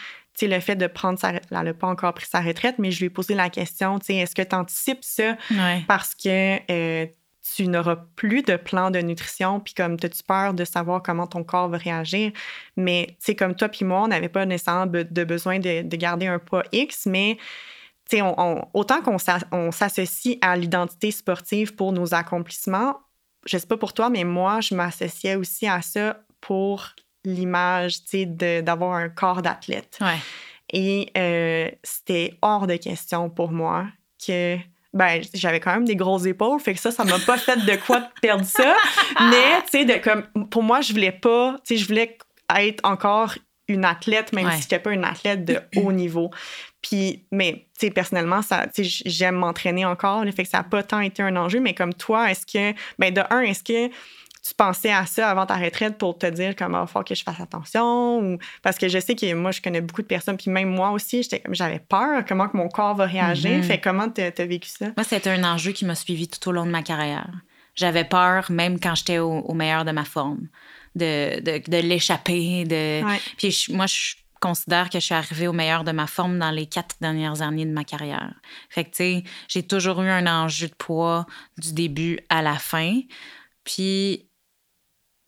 le 0.46 0.60
fait 0.60 0.76
de 0.76 0.86
prendre 0.86 1.18
sa... 1.18 1.32
Elle 1.32 1.42
n'a 1.52 1.74
pas 1.74 1.88
encore 1.88 2.14
pris 2.14 2.28
sa 2.28 2.42
retraite, 2.42 2.76
mais 2.78 2.92
je 2.92 3.00
lui 3.00 3.08
ai 3.08 3.10
posé 3.10 3.34
la 3.34 3.50
question, 3.50 3.98
est-ce 4.08 4.36
que 4.36 4.44
tu 4.44 4.56
anticipes 4.56 5.04
ça? 5.04 5.36
Parce 5.88 6.14
que 6.14 6.60
euh, 6.72 7.08
tu 7.56 7.68
n'auras 7.68 7.98
plus 8.16 8.44
de 8.44 8.56
plan 8.56 8.92
de 8.92 9.00
nutrition, 9.00 9.60
puis 9.60 9.74
comme 9.74 9.94
as-tu 10.04 10.24
peur 10.24 10.54
de 10.54 10.64
savoir 10.64 11.02
comment 11.02 11.26
ton 11.26 11.44
corps 11.44 11.70
va 11.70 11.78
réagir? 11.78 12.32
Mais, 12.76 13.18
tu 13.24 13.36
comme 13.36 13.56
toi 13.56 13.70
puis 13.70 13.86
moi, 13.86 14.04
on 14.04 14.08
n'avait 14.10 14.30
pas 14.30 14.46
nécessairement 14.46 14.86
de 14.86 15.24
besoin 15.24 15.60
de, 15.60 15.82
de, 15.82 15.98
garder 15.98 16.28
un 16.28 16.40
poids 16.40 16.64
X, 16.72 17.08
mais 17.08 17.38
autant 18.74 19.01
qu'on 19.01 19.72
s'associe 19.72 20.38
à 20.41 20.55
l'identité 20.55 21.12
sportive 21.12 21.76
pour 21.76 21.91
nos 21.91 22.14
accomplissements, 22.14 22.97
je 23.45 23.58
sais 23.58 23.68
pas 23.68 23.78
pour 23.78 23.93
toi, 23.93 24.10
mais 24.10 24.24
moi, 24.24 24.62
je 24.62 24.76
m'associais 24.76 25.36
aussi 25.36 25.68
à 25.68 25.82
ça 25.82 26.20
pour 26.41 26.89
l'image, 27.24 27.99
d'avoir 28.62 28.93
un 28.93 29.10
corps 29.10 29.41
d'athlète. 29.41 29.99
Et 30.72 31.12
euh, 31.18 31.70
c'était 31.84 32.38
hors 32.41 32.68
de 32.68 32.76
question 32.76 33.30
pour 33.30 33.51
moi 33.51 33.88
que 34.26 34.58
ben 34.93 35.22
j'avais 35.34 35.60
quand 35.60 35.74
même 35.74 35.86
des 35.86 35.95
grosses 35.95 36.26
épaules 36.26 36.60
fait 36.60 36.74
que 36.74 36.80
ça 36.80 36.91
ça 36.91 37.03
m'a 37.03 37.20
pas 37.20 37.38
fait 37.38 37.58
de 37.58 37.76
quoi 37.86 38.10
perdre 38.22 38.45
ça. 38.45 38.76
Mais 39.30 39.62
tu 39.72 39.86
sais 39.86 40.01
comme 40.01 40.24
pour 40.49 40.64
moi 40.64 40.82
je 40.82 40.91
voulais 40.91 41.12
pas 41.12 41.55
tu 41.66 41.76
sais 41.76 41.82
je 41.82 41.88
voulais 41.88 42.18
être 42.58 42.84
encore 42.84 43.36
une 43.68 43.86
athlète 43.86 44.34
même 44.34 44.49
si 44.51 44.58
je 44.58 44.64
n'étais 44.64 44.80
pas 44.80 44.91
une 44.91 45.05
athlète 45.05 45.45
de 45.45 45.60
haut 45.76 45.91
niveau 45.91 46.32
puis, 46.88 47.26
mais, 47.32 47.66
tu 47.78 47.88
sais, 47.88 47.92
personnellement, 47.92 48.42
ça, 48.42 48.68
j'aime 48.78 49.36
m'entraîner 49.36 49.86
encore. 49.86 50.24
Le 50.24 50.32
fait 50.32 50.44
que 50.44 50.50
ça 50.50 50.60
n'a 50.60 50.64
pas 50.64 50.84
tant 50.84 51.02
été 51.02 51.22
un 51.22 51.36
enjeu. 51.36 51.60
Mais 51.60 51.74
comme 51.74 51.94
toi, 51.94 52.32
est-ce 52.32 52.46
que, 52.46 52.78
ben, 52.98 53.14
de 53.14 53.22
un, 53.30 53.42
est-ce 53.42 53.64
que 53.64 53.88
tu 53.88 54.54
pensais 54.56 54.92
à 54.92 55.06
ça 55.06 55.30
avant 55.30 55.46
ta 55.46 55.58
retraite 55.58 55.98
pour 55.98 56.18
te 56.18 56.26
dire 56.28 56.56
comment 56.56 56.84
il 56.84 56.88
faut 56.88 57.04
que 57.04 57.14
je 57.14 57.24
fasse 57.24 57.42
attention 57.42 58.20
ou 58.20 58.38
parce 58.62 58.78
que 58.78 58.88
je 58.88 58.98
sais 58.98 59.14
que 59.14 59.34
moi 59.34 59.52
je 59.52 59.60
connais 59.60 59.82
beaucoup 59.82 60.02
de 60.02 60.08
personnes 60.08 60.38
puis 60.38 60.50
même 60.50 60.70
moi 60.70 60.92
aussi 60.92 61.22
j'étais 61.22 61.44
j'avais 61.52 61.80
peur 61.80 62.24
comment 62.26 62.48
que 62.48 62.56
mon 62.56 62.70
corps 62.70 62.96
va 62.96 63.08
réagir 63.08 63.60
mm-hmm. 63.60 63.64
fait 63.64 63.82
comment 63.82 64.10
tu 64.10 64.22
as 64.22 64.46
vécu 64.46 64.70
ça? 64.70 64.86
Moi 64.96 65.04
c'était 65.04 65.32
un 65.32 65.44
enjeu 65.44 65.74
qui 65.74 65.84
m'a 65.84 65.96
suivi 65.96 66.30
tout 66.30 66.48
au 66.48 66.54
long 66.54 66.66
de 66.66 66.72
ma 66.72 66.82
carrière 66.82 67.30
j'avais 67.76 68.06
peur 68.06 68.50
même 68.50 68.80
quand 68.80 68.96
j'étais 68.96 69.20
au, 69.20 69.54
meilleur 69.54 69.84
de 69.84 69.92
ma 69.92 70.06
forme 70.06 70.48
de, 70.96 71.42
de, 71.42 71.78
l'échapper 71.82 72.64
de 72.64 73.02
puis 73.36 73.66
moi 73.72 73.86
je 73.88 74.14
considère 74.40 74.90
que 74.90 75.00
je 75.00 75.06
suis 75.06 75.14
arrivée 75.14 75.48
au 75.48 75.54
meilleur 75.54 75.84
de 75.84 75.92
ma 75.92 76.08
forme 76.08 76.40
dans 76.40 76.52
les 76.52 76.68
quatre 76.68 76.96
dernières 77.02 77.42
années 77.42 77.66
de 77.66 77.72
ma 77.72 77.84
carrière. 77.84 78.34
Fait 78.70 78.86
que, 78.86 78.90
tu 78.90 78.96
sais, 78.98 79.24
j'ai 79.48 79.64
toujours 79.64 80.02
eu 80.02 80.10
un 80.10 80.28
enjeu 80.28 80.68
de 80.68 80.76
poids 80.76 81.26
du 81.58 81.74
début 81.74 82.20
à 82.30 82.42
la 82.42 82.56
fin. 82.56 83.02
Puis, 83.64 84.30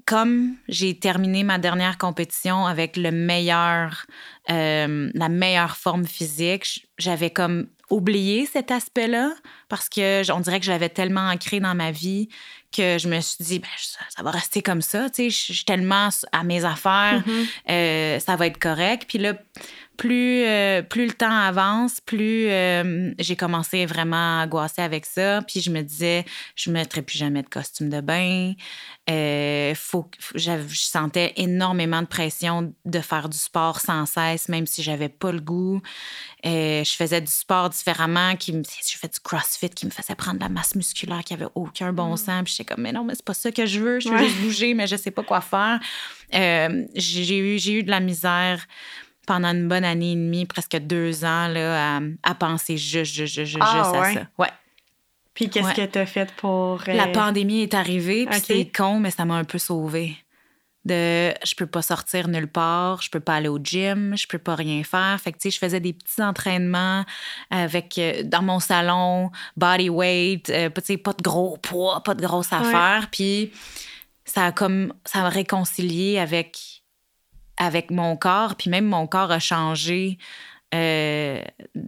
comme 0.06 0.56
j'ai 0.68 0.98
terminé 0.98 1.44
ma 1.44 1.60
dernière 1.60 1.98
compétition 1.98 2.66
avec 2.66 2.98
le 2.98 3.12
meilleur, 3.12 4.06
euh, 4.50 5.12
la 5.14 5.30
meilleure 5.30 5.78
forme 5.78 6.06
physique, 6.06 6.88
j'avais 6.98 7.30
comme 7.30 7.68
oublié 7.90 8.46
cet 8.46 8.72
aspect-là 8.72 9.34
parce 9.68 9.90
que 9.90 10.30
on 10.32 10.40
dirait 10.40 10.60
que 10.60 10.66
j'avais 10.66 10.90
tellement 10.90 11.30
ancré 11.30 11.60
dans 11.60 11.76
ma 11.76 11.92
vie 11.92 12.30
que 12.72 12.98
je 13.00 13.08
me 13.08 13.20
suis 13.20 13.44
dit, 13.44 13.60
ben, 13.60 13.68
ça, 13.78 14.24
va 14.24 14.32
rester 14.32 14.62
comme 14.62 14.82
ça. 14.82 15.10
Tu 15.10 15.24
sais, 15.24 15.30
je 15.30 15.54
suis 15.54 15.66
tellement 15.66 16.10
à 16.32 16.44
mes 16.44 16.66
affaires, 16.66 17.24
mm-hmm. 17.26 17.72
euh, 17.72 18.20
ça 18.20 18.36
va 18.36 18.48
être 18.48 18.60
correct. 18.60 19.06
Puis 19.08 19.18
là, 19.18 19.34
plus, 20.00 20.46
euh, 20.46 20.82
plus 20.82 21.08
le 21.08 21.12
temps 21.12 21.30
avance, 21.30 22.00
plus 22.00 22.48
euh, 22.48 23.14
j'ai 23.20 23.36
commencé 23.36 23.86
vraiment 23.86 24.40
à 24.40 24.46
angoisser 24.46 24.82
avec 24.82 25.06
ça. 25.06 25.42
Puis 25.42 25.60
je 25.60 25.70
me 25.70 25.82
disais, 25.82 26.24
je 26.56 26.70
ne 26.70 26.76
mettrai 26.76 27.02
plus 27.02 27.18
jamais 27.18 27.44
de 27.44 27.50
costume 27.50 27.90
de 27.90 28.00
bain. 28.00 28.54
Euh, 29.10 29.76
faut, 29.76 30.10
je 30.36 30.58
sentais 30.72 31.34
énormément 31.36 32.02
de 32.02 32.08
pression 32.08 32.74
de 32.86 33.00
faire 33.02 33.28
du 33.28 33.38
sport 33.38 33.82
sans 33.82 34.06
cesse, 34.06 34.48
même 34.48 34.68
si 34.68 34.84
j'avais 34.84 35.10
pas 35.10 35.34
le 35.34 35.42
goût. 35.42 35.82
je 36.46 36.96
faisais 36.98 37.20
du 37.20 37.32
sport 37.32 37.70
différemment. 37.70 38.38
Qui 38.38 38.54
je 38.54 38.98
fais 38.98 39.10
du 39.10 39.20
crossfit 39.20 39.70
qui 39.70 39.86
me 39.86 39.92
faisait 39.92 40.16
prendre 40.16 40.38
de 40.38 40.44
la 40.44 40.50
masse 40.50 40.76
musculaire 40.76 41.26
qui 41.26 41.34
avait 41.34 41.50
aucun 41.56 41.92
bon 41.92 42.14
mm. 42.14 42.18
sens. 42.18 42.44
Puis 42.46 42.54
j'étais 42.58 42.74
comme, 42.74 42.84
mais 42.84 42.94
non, 42.94 43.04
mais 43.04 43.16
c'est 43.16 43.26
pas 43.26 43.34
ça 43.34 43.52
que 43.52 43.66
je 43.66 43.82
veux. 43.82 44.00
Je 44.00 44.08
veux 44.08 44.18
juste 44.18 44.38
bouger, 44.38 44.74
mais 44.76 44.88
je 44.88 44.96
sais 44.96 45.12
pas 45.12 45.24
quoi 45.24 45.42
faire. 45.42 45.82
j'ai 46.32 47.38
eu, 47.38 47.60
j'ai 47.60 47.74
eu 47.74 47.84
de 47.84 47.92
la 47.92 48.00
misère 48.00 48.66
pendant 49.30 49.50
une 49.50 49.68
bonne 49.68 49.84
année 49.84 50.14
et 50.14 50.16
demie, 50.16 50.48
presque 50.48 50.76
deux 50.76 51.24
ans, 51.24 51.48
là, 51.50 52.00
à, 52.24 52.34
penser 52.34 52.78
juste, 52.78 53.14
juste, 53.14 53.36
juste, 53.36 53.52
juste 53.52 53.60
ah, 53.62 53.82
à 53.82 54.14
ça. 54.14 54.28
Ouais. 54.40 54.50
Puis 55.36 55.52
qu'est-ce 55.52 55.76
que 55.76 55.86
tu 55.86 56.00
as 56.00 56.08
fait 56.08 56.32
pour. 56.34 56.82
La 56.88 57.06
pandémie 57.06 57.62
est 57.62 57.76
arrivée, 57.76 58.26
puis 58.26 58.40
c'est 58.40 58.66
con, 58.66 59.00
mais 59.00 59.12
ça 59.12 59.26
m'a 59.26 59.36
un 59.36 59.44
peu 59.44 59.60
sauvée 59.60 60.18
de 60.84 61.32
je 61.46 61.54
peux 61.56 61.68
pas 61.68 61.84
sortir 61.84 62.28
nulle 62.28 62.48
part, 62.48 63.04
je 63.04 63.12
peux 63.12 63.20
pas 63.20 63.36
aller 63.36 63.50
au 63.50 63.60
gym, 63.60 64.18
je 64.18 64.26
peux 64.26 64.40
pas 64.40 64.56
rien 64.56 64.84
faire. 64.84 65.20
Fait 65.22 65.32
que 65.32 65.38
tu 65.38 65.44
sais, 65.44 65.52
je 65.52 65.60
faisais 65.60 65.80
des 65.80 65.94
petits 65.94 66.24
entraînements 66.24 67.06
avec 67.52 68.00
euh, 68.00 68.24
dans 68.24 68.42
mon 68.42 68.60
salon, 68.60 69.30
body 69.58 69.90
weight, 69.90 70.50
euh, 70.50 70.72
tu 70.74 70.82
sais, 70.84 70.98
pas 70.98 71.14
de 71.14 71.22
gros 71.22 71.58
poids, 71.58 72.02
pas 72.02 72.16
de 72.16 72.22
grosses 72.26 72.52
affaires, 72.52 73.10
puis 73.12 73.52
ça 74.26 74.48
a 74.48 74.52
comme 74.52 74.94
ça 75.06 75.22
m'a 75.22 75.30
réconcilié 75.30 76.18
avec 76.18 76.79
avec 77.60 77.92
mon 77.92 78.18
corps, 78.18 78.56
puis 78.56 78.70
même 78.70 78.86
mon 78.86 79.06
corps 79.06 79.32
a 79.32 79.40
changé. 79.40 80.18
Euh, 80.74 81.44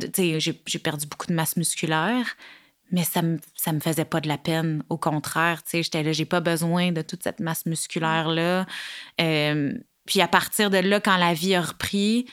j'ai 0.07 0.79
perdu 0.83 1.07
beaucoup 1.07 1.27
de 1.27 1.33
masse 1.33 1.55
musculaire, 1.55 2.35
mais 2.91 3.03
ça 3.03 3.21
me, 3.21 3.39
ça 3.55 3.71
me 3.71 3.79
faisait 3.79 4.05
pas 4.05 4.19
de 4.21 4.27
la 4.27 4.37
peine. 4.37 4.83
Au 4.89 4.97
contraire, 4.97 5.61
j'étais 5.71 6.03
là, 6.03 6.11
j'ai 6.11 6.25
pas 6.25 6.41
besoin 6.41 6.91
de 6.91 7.01
toute 7.01 7.23
cette 7.23 7.39
masse 7.39 7.65
musculaire-là. 7.65 8.65
Euh, 9.19 9.73
puis 10.05 10.21
à 10.21 10.27
partir 10.27 10.69
de 10.69 10.77
là, 10.77 10.99
quand 10.99 11.17
la 11.17 11.33
vie 11.33 11.55
a 11.55 11.61
repris, 11.61 12.25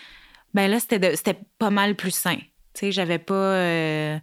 ben 0.52 0.68
là, 0.70 0.80
c'était, 0.80 1.38
pas 1.58 1.70
mal 1.70 1.94
plus 1.94 2.10
sain. 2.10 2.38
J'avais 2.80 3.18
pas... 3.18 3.34
Euh, 3.34 4.18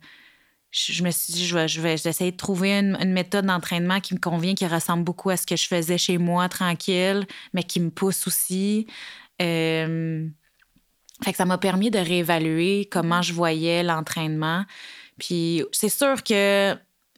je, 0.75 1.03
me 1.03 1.11
suis 1.11 1.33
dit, 1.33 1.45
je 1.45 1.55
vais, 1.55 1.67
je 1.69 1.79
vais 1.79 1.93
essayer 1.93 2.31
de 2.31 2.37
trouver 2.37 2.73
une, 2.73 3.13
méthode 3.13 3.45
d'entraînement 3.45 4.01
qui 4.01 4.13
me 4.13 4.19
convient, 4.19 4.55
qui 4.55 4.67
ressemble 4.67 5.03
beaucoup 5.03 5.29
à 5.29 5.37
ce 5.37 5.47
que 5.47 5.55
je 5.55 5.67
faisais 5.67 5.97
chez 5.97 6.17
moi, 6.17 6.49
tranquille, 6.49 7.25
mais 7.53 7.63
qui 7.63 7.79
me 7.79 7.89
pousse 7.89 8.27
aussi. 8.27 8.85
Euh, 9.41 10.27
fait 11.23 11.31
que 11.31 11.37
ça 11.37 11.45
m'a 11.45 11.57
permis 11.57 11.91
de 11.91 11.99
réévaluer 11.99 12.89
comment 12.91 13.21
je 13.21 13.31
voyais 13.31 13.83
l'entraînement. 13.83 14.65
Puis 15.17 15.63
c'est 15.71 15.89
sûr 15.89 16.21
que 16.23 16.75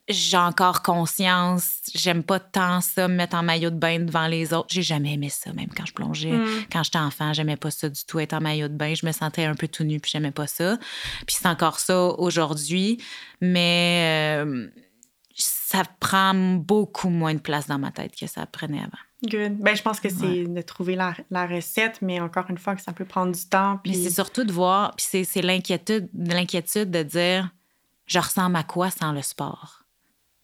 j'ai 0.10 0.38
encore 0.38 0.84
conscience, 0.84 1.82
j'aime 1.93 2.24
pas 2.24 2.39
tant 2.39 2.80
ça, 2.82 3.08
me 3.08 3.16
mettre 3.16 3.36
en 3.36 3.43
maillot 3.43 3.70
de 3.70 3.76
bain 3.76 3.99
devant 3.99 4.28
les 4.28 4.53
autres. 4.53 4.68
J'ai 4.70 4.82
jamais 4.82 5.14
aimé 5.14 5.30
ça, 5.30 5.51
même 5.53 5.70
quand 5.76 5.86
je 5.86 5.93
plongeais. 5.93 6.32
Mm. 6.32 6.47
Quand 6.72 6.84
j'étais 6.84 6.99
enfant, 6.99 7.34
j'aimais 7.34 7.58
pas 7.58 7.72
ça 7.72 7.89
du 7.89 8.03
tout, 8.05 8.20
être 8.20 8.34
en 8.34 8.39
maillot 8.39 8.70
de 8.70 8.74
bain. 8.74 8.93
Je 8.93 9.05
me 9.05 9.12
sentais 9.12 9.43
un 9.43 9.55
peu 9.55 9.68
tout 9.68 9.84
nu, 9.84 9.99
puis 9.99 10.12
j'aimais 10.12 10.32
pas 10.32 10.47
ça. 10.47 10.78
Puis 11.26 11.36
c'est 11.39 11.47
encore 11.47 11.80
ça 11.80 12.05
aujourd'hui, 12.05 13.03
mais 13.41 14.39
euh, 14.41 14.68
ça 15.36 15.84
prend 15.99 16.34
beaucoup 16.34 17.10
moins 17.10 17.34
de 17.34 17.39
place 17.39 17.68
dans 17.68 17.80
ma 17.80 17.91
tête 17.91 18.16
que 18.16 18.28
ça 18.28 18.45
prenait 18.45 18.80
avant. 18.80 18.97
Good. 19.24 19.58
Ben, 19.58 19.76
je 19.76 19.82
pense 19.82 19.99
que 19.99 20.10
c'est 20.10 20.45
de 20.45 20.62
trouver 20.62 20.95
la, 20.95 21.16
la, 21.32 21.47
recette, 21.47 22.01
mais 22.01 22.20
encore 22.20 22.45
une 22.49 22.60
fois, 22.60 22.76
que 22.76 22.82
ça 22.82 22.93
peut 22.93 23.05
prendre 23.05 23.34
du 23.34 23.45
temps. 23.45 23.80
Puis... 23.84 23.95
c'est 23.95 24.12
surtout 24.12 24.43
de 24.43 24.53
voir, 24.53 24.95
puis 24.95 25.26
c'est 25.26 25.41
l'inquiétude 25.41 26.12
de 26.14 27.03
dire 27.03 27.49
je 28.05 28.20
ressemble 28.20 28.55
à 28.55 28.64
quoi 28.64 28.89
sans 28.89 29.12
le 29.12 29.22
sport? 29.22 29.86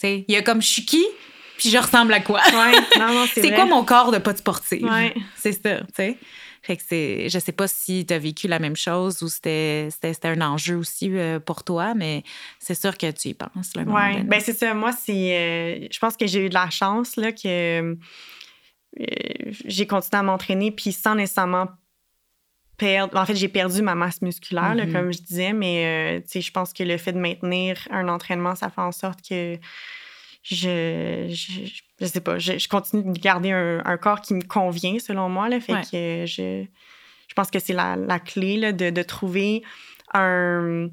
Il 0.03 0.33
y 0.33 0.35
a 0.35 0.41
comme 0.41 0.61
je 0.61 0.67
suis 0.67 0.85
qui, 0.85 1.05
puis 1.57 1.69
je 1.69 1.77
ressemble 1.77 2.13
à 2.13 2.19
quoi? 2.19 2.41
c'est 3.33 3.53
quoi 3.53 3.65
mon 3.65 3.83
corps 3.83 4.11
de 4.11 4.17
pas 4.17 4.33
de 4.33 4.37
sportif? 4.37 4.83
C'est 5.35 5.53
ça, 5.53 5.79
tu 5.79 5.85
sais. 5.95 6.17
Fait 6.63 6.77
que 6.77 6.83
c'est, 6.87 7.27
je 7.27 7.39
sais 7.39 7.51
pas 7.51 7.67
si 7.67 8.05
tu 8.05 8.13
as 8.13 8.19
vécu 8.19 8.47
la 8.47 8.57
même 8.57 8.77
chose 8.77 9.21
ou 9.21 9.27
c'était, 9.27 9.89
c'était, 9.91 10.29
un 10.29 10.39
enjeu 10.39 10.77
aussi 10.77 11.09
euh, 11.11 11.37
pour 11.37 11.65
toi, 11.65 11.93
mais 11.93 12.23
c'est 12.57 12.73
sûr 12.73 12.97
que 12.97 13.11
tu 13.11 13.29
y 13.29 13.33
penses. 13.33 13.73
Oui, 13.75 14.23
ben 14.23 14.39
c'est 14.39 14.57
ça. 14.57 14.73
Moi, 14.73 14.93
c'est, 14.93 15.37
euh, 15.37 15.87
je 15.91 15.99
pense 15.99 16.15
que 16.15 16.25
j'ai 16.25 16.45
eu 16.45 16.49
de 16.49 16.53
la 16.53 16.69
chance 16.69 17.17
là, 17.17 17.33
que 17.33 17.97
euh, 18.97 19.51
j'ai 19.65 19.87
continué 19.87 20.19
à 20.19 20.23
m'entraîner, 20.23 20.71
puis 20.71 20.93
sans 20.93 21.15
nécessairement 21.15 21.67
en 22.83 23.25
fait, 23.25 23.35
j'ai 23.35 23.47
perdu 23.47 23.81
ma 23.81 23.95
masse 23.95 24.21
musculaire, 24.21 24.75
mm-hmm. 24.75 24.91
comme 24.91 25.11
je 25.11 25.21
disais, 25.21 25.53
mais 25.53 26.21
euh, 26.25 26.39
je 26.41 26.51
pense 26.51 26.73
que 26.73 26.83
le 26.83 26.97
fait 26.97 27.13
de 27.13 27.19
maintenir 27.19 27.77
un 27.91 28.07
entraînement, 28.07 28.55
ça 28.55 28.69
fait 28.69 28.81
en 28.81 28.91
sorte 28.91 29.19
que 29.27 29.57
je, 30.43 31.27
je, 31.29 32.05
sais 32.05 32.21
pas, 32.21 32.37
je, 32.37 32.67
continue 32.67 33.13
de 33.13 33.19
garder 33.19 33.51
un, 33.51 33.97
corps 33.97 34.21
qui 34.21 34.33
me 34.33 34.41
convient, 34.41 34.99
selon 34.99 35.29
moi. 35.29 35.49
Là, 35.49 35.59
fait 35.59 35.81
que 35.89 36.25
je, 36.25 36.65
je 37.27 37.33
pense 37.35 37.49
que 37.49 37.59
c'est 37.59 37.73
la, 37.73 38.19
clé 38.19 38.57
là, 38.57 38.73
de, 38.73 38.89
de, 38.89 39.03
trouver 39.03 39.63
un, 40.13 40.89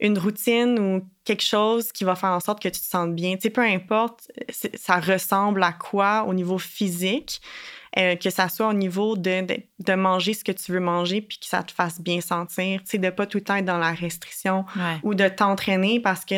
une 0.00 0.18
routine 0.18 0.78
ou 0.78 1.08
quelque 1.24 1.42
chose 1.42 1.92
qui 1.92 2.04
va 2.04 2.14
faire 2.14 2.30
en 2.30 2.40
sorte 2.40 2.62
que 2.62 2.68
tu 2.68 2.80
te 2.80 2.86
sentes 2.86 3.14
bien. 3.14 3.34
Tu 3.34 3.42
sais, 3.42 3.50
peu 3.50 3.62
importe, 3.62 4.30
ça 4.74 5.00
ressemble 5.00 5.62
à 5.62 5.72
quoi 5.72 6.24
au 6.26 6.34
niveau 6.34 6.58
physique. 6.58 7.40
Euh, 7.98 8.16
que 8.16 8.30
ça 8.30 8.48
soit 8.48 8.68
au 8.68 8.72
niveau 8.72 9.18
de, 9.18 9.44
de, 9.80 9.94
manger 9.94 10.32
ce 10.32 10.44
que 10.44 10.52
tu 10.52 10.72
veux 10.72 10.80
manger 10.80 11.20
puis 11.20 11.36
que 11.38 11.44
ça 11.44 11.62
te 11.62 11.72
fasse 11.72 12.00
bien 12.00 12.22
sentir, 12.22 12.80
tu 12.80 12.92
sais, 12.92 12.98
de 12.98 13.10
pas 13.10 13.26
tout 13.26 13.36
le 13.36 13.44
temps 13.44 13.56
être 13.56 13.66
dans 13.66 13.76
la 13.76 13.92
restriction 13.92 14.64
ou 15.02 15.14
de 15.14 15.28
t'entraîner 15.28 16.00
parce 16.00 16.24
que 16.24 16.36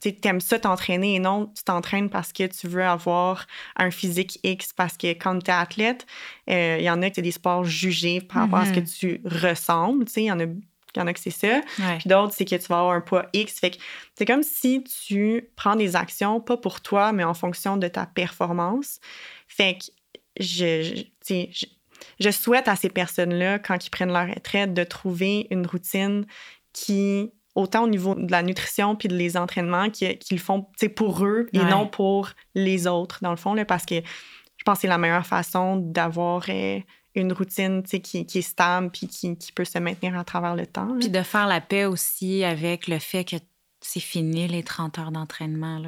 tu 0.00 0.16
aimes 0.24 0.40
ça 0.40 0.58
t'entraîner 0.58 1.16
et 1.16 1.18
non 1.18 1.52
tu 1.54 1.62
t'entraînes 1.62 2.08
parce 2.08 2.32
que 2.32 2.46
tu 2.46 2.68
veux 2.68 2.84
avoir 2.84 3.46
un 3.76 3.90
physique 3.90 4.40
X 4.44 4.72
parce 4.72 4.96
que 4.96 5.08
quand 5.08 5.38
tu 5.40 5.50
es 5.50 5.54
athlète, 5.54 6.06
euh, 6.48 6.78
il 6.80 6.84
y 6.84 6.90
en 6.90 7.02
a 7.02 7.10
qui 7.10 7.16
c'est 7.16 7.22
des 7.22 7.32
sports 7.32 7.64
jugés 7.64 8.22
par 8.22 8.42
rapport 8.42 8.60
à 8.60 8.66
ce 8.66 8.72
que 8.72 8.80
mm-hmm. 8.80 8.98
tu 8.98 9.20
ressembles, 9.26 10.06
tu 10.06 10.12
sais, 10.12 10.22
il 10.22 10.26
y 10.26 10.32
en 10.32 10.40
a 10.40 10.44
il 10.96 11.00
y 11.00 11.02
en 11.02 11.06
a 11.06 11.12
que 11.12 11.20
c'est 11.20 11.30
ça. 11.30 11.60
Puis 11.98 12.08
d'autres, 12.08 12.32
c'est 12.34 12.44
que 12.44 12.54
tu 12.54 12.66
vas 12.68 12.78
avoir 12.78 12.94
un 12.94 13.00
poids 13.00 13.26
X. 13.32 13.58
Fait 13.58 13.72
que 13.72 13.78
c'est 14.14 14.24
comme 14.24 14.44
si 14.44 14.84
tu 14.84 15.48
prends 15.56 15.74
des 15.74 15.96
actions, 15.96 16.40
pas 16.40 16.56
pour 16.56 16.80
toi, 16.82 17.12
mais 17.12 17.24
en 17.24 17.34
fonction 17.34 17.76
de 17.76 17.88
ta 17.88 18.06
performance. 18.06 19.00
Fait 19.48 19.78
que 19.78 19.86
je, 20.38 21.04
je, 22.18 22.30
souhaite 22.30 22.68
à 22.68 22.76
ces 22.76 22.88
personnes-là, 22.88 23.58
quand 23.58 23.86
ils 23.86 23.90
prennent 23.90 24.12
leur 24.12 24.28
retraite, 24.28 24.74
de 24.74 24.84
trouver 24.84 25.46
une 25.50 25.66
routine 25.66 26.26
qui, 26.72 27.30
autant 27.54 27.84
au 27.84 27.88
niveau 27.88 28.14
de 28.14 28.30
la 28.30 28.42
nutrition 28.42 28.96
puis 28.96 29.08
de 29.08 29.16
les 29.16 29.36
entraînements, 29.36 29.90
qu'ils 29.90 30.40
font 30.40 30.66
pour 30.96 31.24
eux 31.24 31.48
et 31.52 31.64
non 31.64 31.86
pour 31.86 32.30
les 32.54 32.86
autres, 32.86 33.18
dans 33.22 33.30
le 33.30 33.36
fond, 33.36 33.54
là, 33.54 33.64
parce 33.64 33.86
que 33.86 33.96
je 34.56 34.64
pense 34.64 34.78
que 34.78 34.82
c'est 34.82 34.88
la 34.88 34.98
meilleure 34.98 35.26
façon 35.26 35.76
d'avoir 35.76 36.44
euh, 36.48 36.80
une 37.14 37.32
routine 37.32 37.82
qui, 37.82 38.26
qui 38.26 38.38
est 38.38 38.42
stable 38.42 38.90
puis 38.90 39.08
qui, 39.08 39.36
qui, 39.36 39.52
peut 39.52 39.64
se 39.64 39.78
maintenir 39.78 40.18
à 40.18 40.24
travers 40.24 40.56
le 40.56 40.66
temps. 40.66 40.96
Puis 40.98 41.10
de 41.10 41.22
faire 41.22 41.46
la 41.46 41.60
paix 41.60 41.84
aussi 41.84 42.44
avec 42.44 42.88
le 42.88 42.98
fait 42.98 43.24
que 43.24 43.36
c'est 43.80 44.00
fini 44.00 44.48
les 44.48 44.62
30 44.62 44.98
heures 44.98 45.12
d'entraînement. 45.12 45.82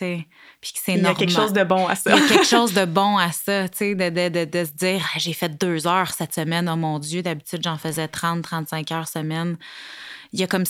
Là. 0.00 0.16
Puis 0.60 0.72
c'est 0.74 0.94
Il 0.94 1.02
y 1.02 1.06
a 1.06 1.14
quelque 1.14 1.32
chose 1.32 1.52
de 1.52 1.64
bon 1.64 1.86
à 1.86 1.94
ça. 1.94 2.14
Il 2.14 2.20
y 2.20 2.24
a 2.24 2.28
quelque 2.28 2.46
chose 2.46 2.72
de 2.72 2.84
bon 2.84 3.16
à 3.18 3.32
ça, 3.32 3.68
tu 3.68 3.78
sais, 3.78 3.94
de, 3.94 4.08
de, 4.08 4.44
de, 4.44 4.64
se 4.64 4.72
dire, 4.72 5.04
ah, 5.14 5.18
j'ai 5.18 5.32
fait 5.32 5.48
deux 5.48 5.86
heures 5.86 6.12
cette 6.12 6.34
semaine, 6.34 6.68
oh 6.72 6.76
mon 6.76 6.98
Dieu, 6.98 7.22
d'habitude, 7.22 7.60
j'en 7.62 7.78
faisais 7.78 8.08
30, 8.08 8.42
35 8.42 8.90
heures 8.92 9.08
semaine. 9.08 9.56
Il 10.32 10.40
y 10.40 10.42
a 10.42 10.46
comme 10.46 10.64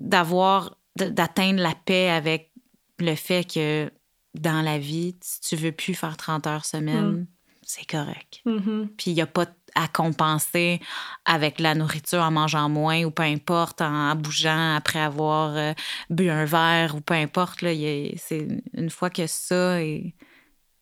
d'avoir, 0.00 0.76
d'atteindre 0.96 1.60
la 1.60 1.74
paix 1.74 2.10
avec 2.10 2.52
le 2.98 3.14
fait 3.14 3.44
que 3.44 3.90
dans 4.34 4.62
la 4.62 4.78
vie, 4.78 5.16
si 5.20 5.40
tu 5.40 5.56
veux 5.56 5.72
plus 5.72 5.94
faire 5.94 6.16
30 6.16 6.46
heures 6.46 6.64
semaine, 6.64 7.10
mm. 7.10 7.26
c'est 7.62 7.86
correct. 7.86 8.40
Mm-hmm. 8.46 8.88
Puis 8.96 9.10
il 9.10 9.14
n'y 9.14 9.22
a 9.22 9.26
pas 9.26 9.46
à 9.74 9.88
compenser 9.88 10.80
avec 11.24 11.60
la 11.60 11.74
nourriture 11.74 12.20
en 12.20 12.30
mangeant 12.30 12.68
moins 12.68 13.04
ou 13.04 13.10
peu 13.10 13.22
importe, 13.22 13.80
en, 13.80 14.14
bougeant 14.14 14.76
après 14.76 15.00
avoir 15.00 15.56
euh, 15.56 15.72
bu 16.10 16.30
un 16.30 16.44
verre 16.44 16.94
ou 16.96 17.00
peu 17.00 17.14
importe. 17.14 17.60
C'est 17.60 18.48
une 18.74 18.90
fois 18.90 19.10
que 19.10 19.26
ça 19.26 19.82
est, 19.82 20.14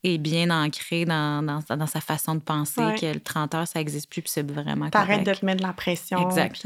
est 0.03 0.17
bien 0.17 0.49
ancré 0.49 1.05
dans, 1.05 1.43
dans, 1.43 1.87
sa 1.87 2.01
façon 2.01 2.35
de 2.35 2.41
penser, 2.41 2.81
que 2.99 3.13
le 3.13 3.19
30 3.19 3.55
heures, 3.55 3.67
ça 3.67 3.79
n'existe 3.79 4.09
plus, 4.09 4.21
puis 4.21 4.31
c'est 4.31 4.49
vraiment 4.49 4.89
T'arrêtes 4.89 5.25
de 5.25 5.33
te 5.33 5.45
mettre 5.45 5.61
de 5.61 5.67
la 5.67 5.73
pression. 5.73 6.27
Exact. 6.29 6.65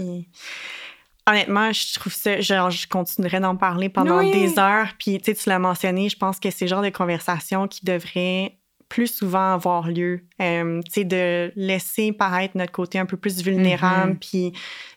Honnêtement, 1.28 1.72
je 1.72 1.94
trouve 2.00 2.14
ça, 2.14 2.42
genre, 2.42 2.72
je 2.72 2.88
continuerais 2.88 3.40
d'en 3.40 3.56
parler 3.56 3.90
pendant 3.90 4.24
des 4.24 4.58
heures. 4.58 4.90
Puis, 4.98 5.20
tu 5.20 5.26
sais, 5.26 5.36
tu 5.36 5.50
l'as 5.50 5.60
mentionné, 5.60 6.10
je 6.10 6.18
pense 6.18 6.40
que 6.40 6.50
c'est 6.50 6.66
le 6.66 6.70
genre 6.70 6.82
de 6.82 6.90
conversation 6.90 7.68
qui 7.68 7.86
devrait 7.86 8.58
plus 8.92 9.08
souvent 9.08 9.54
avoir 9.54 9.88
lieu. 9.88 10.20
Euh, 10.42 10.82
de 10.98 11.54
laisser 11.56 12.12
paraître 12.12 12.58
notre 12.58 12.74
côté 12.74 13.00
un 13.00 13.06
peu 13.06 13.16
plus 13.16 13.42
vulnérable, 13.42 14.14
mm-hmm. 14.14 14.20
puis 14.20 14.52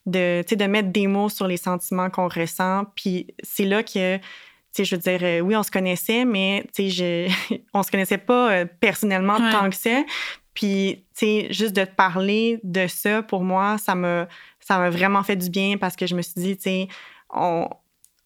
de, 0.05 0.43
de 0.53 0.65
mettre 0.65 0.89
des 0.89 1.07
mots 1.07 1.29
sur 1.29 1.47
les 1.47 1.57
sentiments 1.57 2.11
qu'on 2.11 2.27
ressent. 2.27 2.87
Puis 2.97 3.29
c'est 3.45 3.65
là 3.65 3.85
que, 3.85 4.19
je 4.77 4.95
veux 4.97 5.01
dire, 5.01 5.21
euh, 5.23 5.39
oui, 5.39 5.55
on 5.55 5.63
se 5.63 5.71
connaissait, 5.71 6.25
mais 6.25 6.67
je, 6.77 7.33
on 7.73 7.85
se 7.85 7.91
connaissait 7.93 8.19
pas 8.19 8.51
euh, 8.51 8.65
personnellement 8.81 9.37
tant 9.53 9.71
que 9.71 9.77
ça. 9.77 10.03
Puis, 10.55 11.05
juste 11.51 11.77
de 11.77 11.85
te 11.85 11.95
parler 11.95 12.59
de 12.65 12.89
ça, 12.89 13.23
pour 13.23 13.45
moi, 13.45 13.79
ça 13.79 13.95
m'a, 13.95 14.27
ça 14.59 14.79
m'a 14.79 14.91
vraiment 14.91 15.23
fait 15.23 15.37
du 15.37 15.51
bien 15.51 15.77
parce 15.79 15.95
que 15.95 16.09
je 16.09 16.17
me 16.17 16.23
suis 16.23 16.41
dit, 16.41 16.57
tu 16.57 16.63
sais, 16.65 16.89
on, 17.31 17.69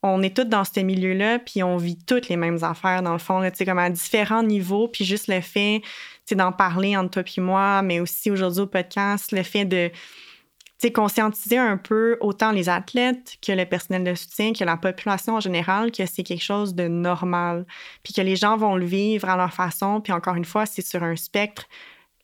on 0.02 0.22
est 0.22 0.36
tous 0.36 0.44
dans 0.44 0.64
ce 0.64 0.80
milieu-là, 0.80 1.38
puis 1.40 1.62
on 1.62 1.76
vit 1.76 1.98
toutes 1.98 2.28
les 2.28 2.36
mêmes 2.36 2.62
affaires, 2.62 3.02
dans 3.02 3.12
le 3.12 3.18
fond, 3.18 3.42
comme 3.64 3.78
à 3.78 3.90
différents 3.90 4.42
niveaux. 4.42 4.88
Puis 4.88 5.04
juste 5.04 5.28
le 5.28 5.40
fait 5.40 5.82
d'en 6.30 6.52
parler 6.52 6.96
entre 6.96 7.22
toi 7.22 7.32
et 7.36 7.40
moi, 7.40 7.82
mais 7.82 8.00
aussi 8.00 8.30
aujourd'hui 8.30 8.62
au 8.62 8.66
podcast, 8.66 9.32
le 9.32 9.42
fait 9.42 9.64
de 9.64 9.90
conscientiser 10.94 11.58
un 11.58 11.76
peu 11.76 12.16
autant 12.20 12.52
les 12.52 12.68
athlètes 12.68 13.38
que 13.44 13.50
le 13.50 13.64
personnel 13.64 14.04
de 14.04 14.14
soutien, 14.14 14.52
que 14.52 14.62
la 14.62 14.76
population 14.76 15.34
en 15.34 15.40
général, 15.40 15.90
que 15.90 16.06
c'est 16.06 16.22
quelque 16.22 16.44
chose 16.44 16.74
de 16.74 16.86
normal, 16.86 17.66
puis 18.04 18.12
que 18.12 18.20
les 18.20 18.36
gens 18.36 18.56
vont 18.56 18.76
le 18.76 18.86
vivre 18.86 19.28
à 19.28 19.36
leur 19.36 19.52
façon. 19.52 20.00
Puis 20.00 20.12
encore 20.12 20.36
une 20.36 20.44
fois, 20.44 20.66
c'est 20.66 20.86
sur 20.86 21.02
un 21.02 21.16
spectre 21.16 21.66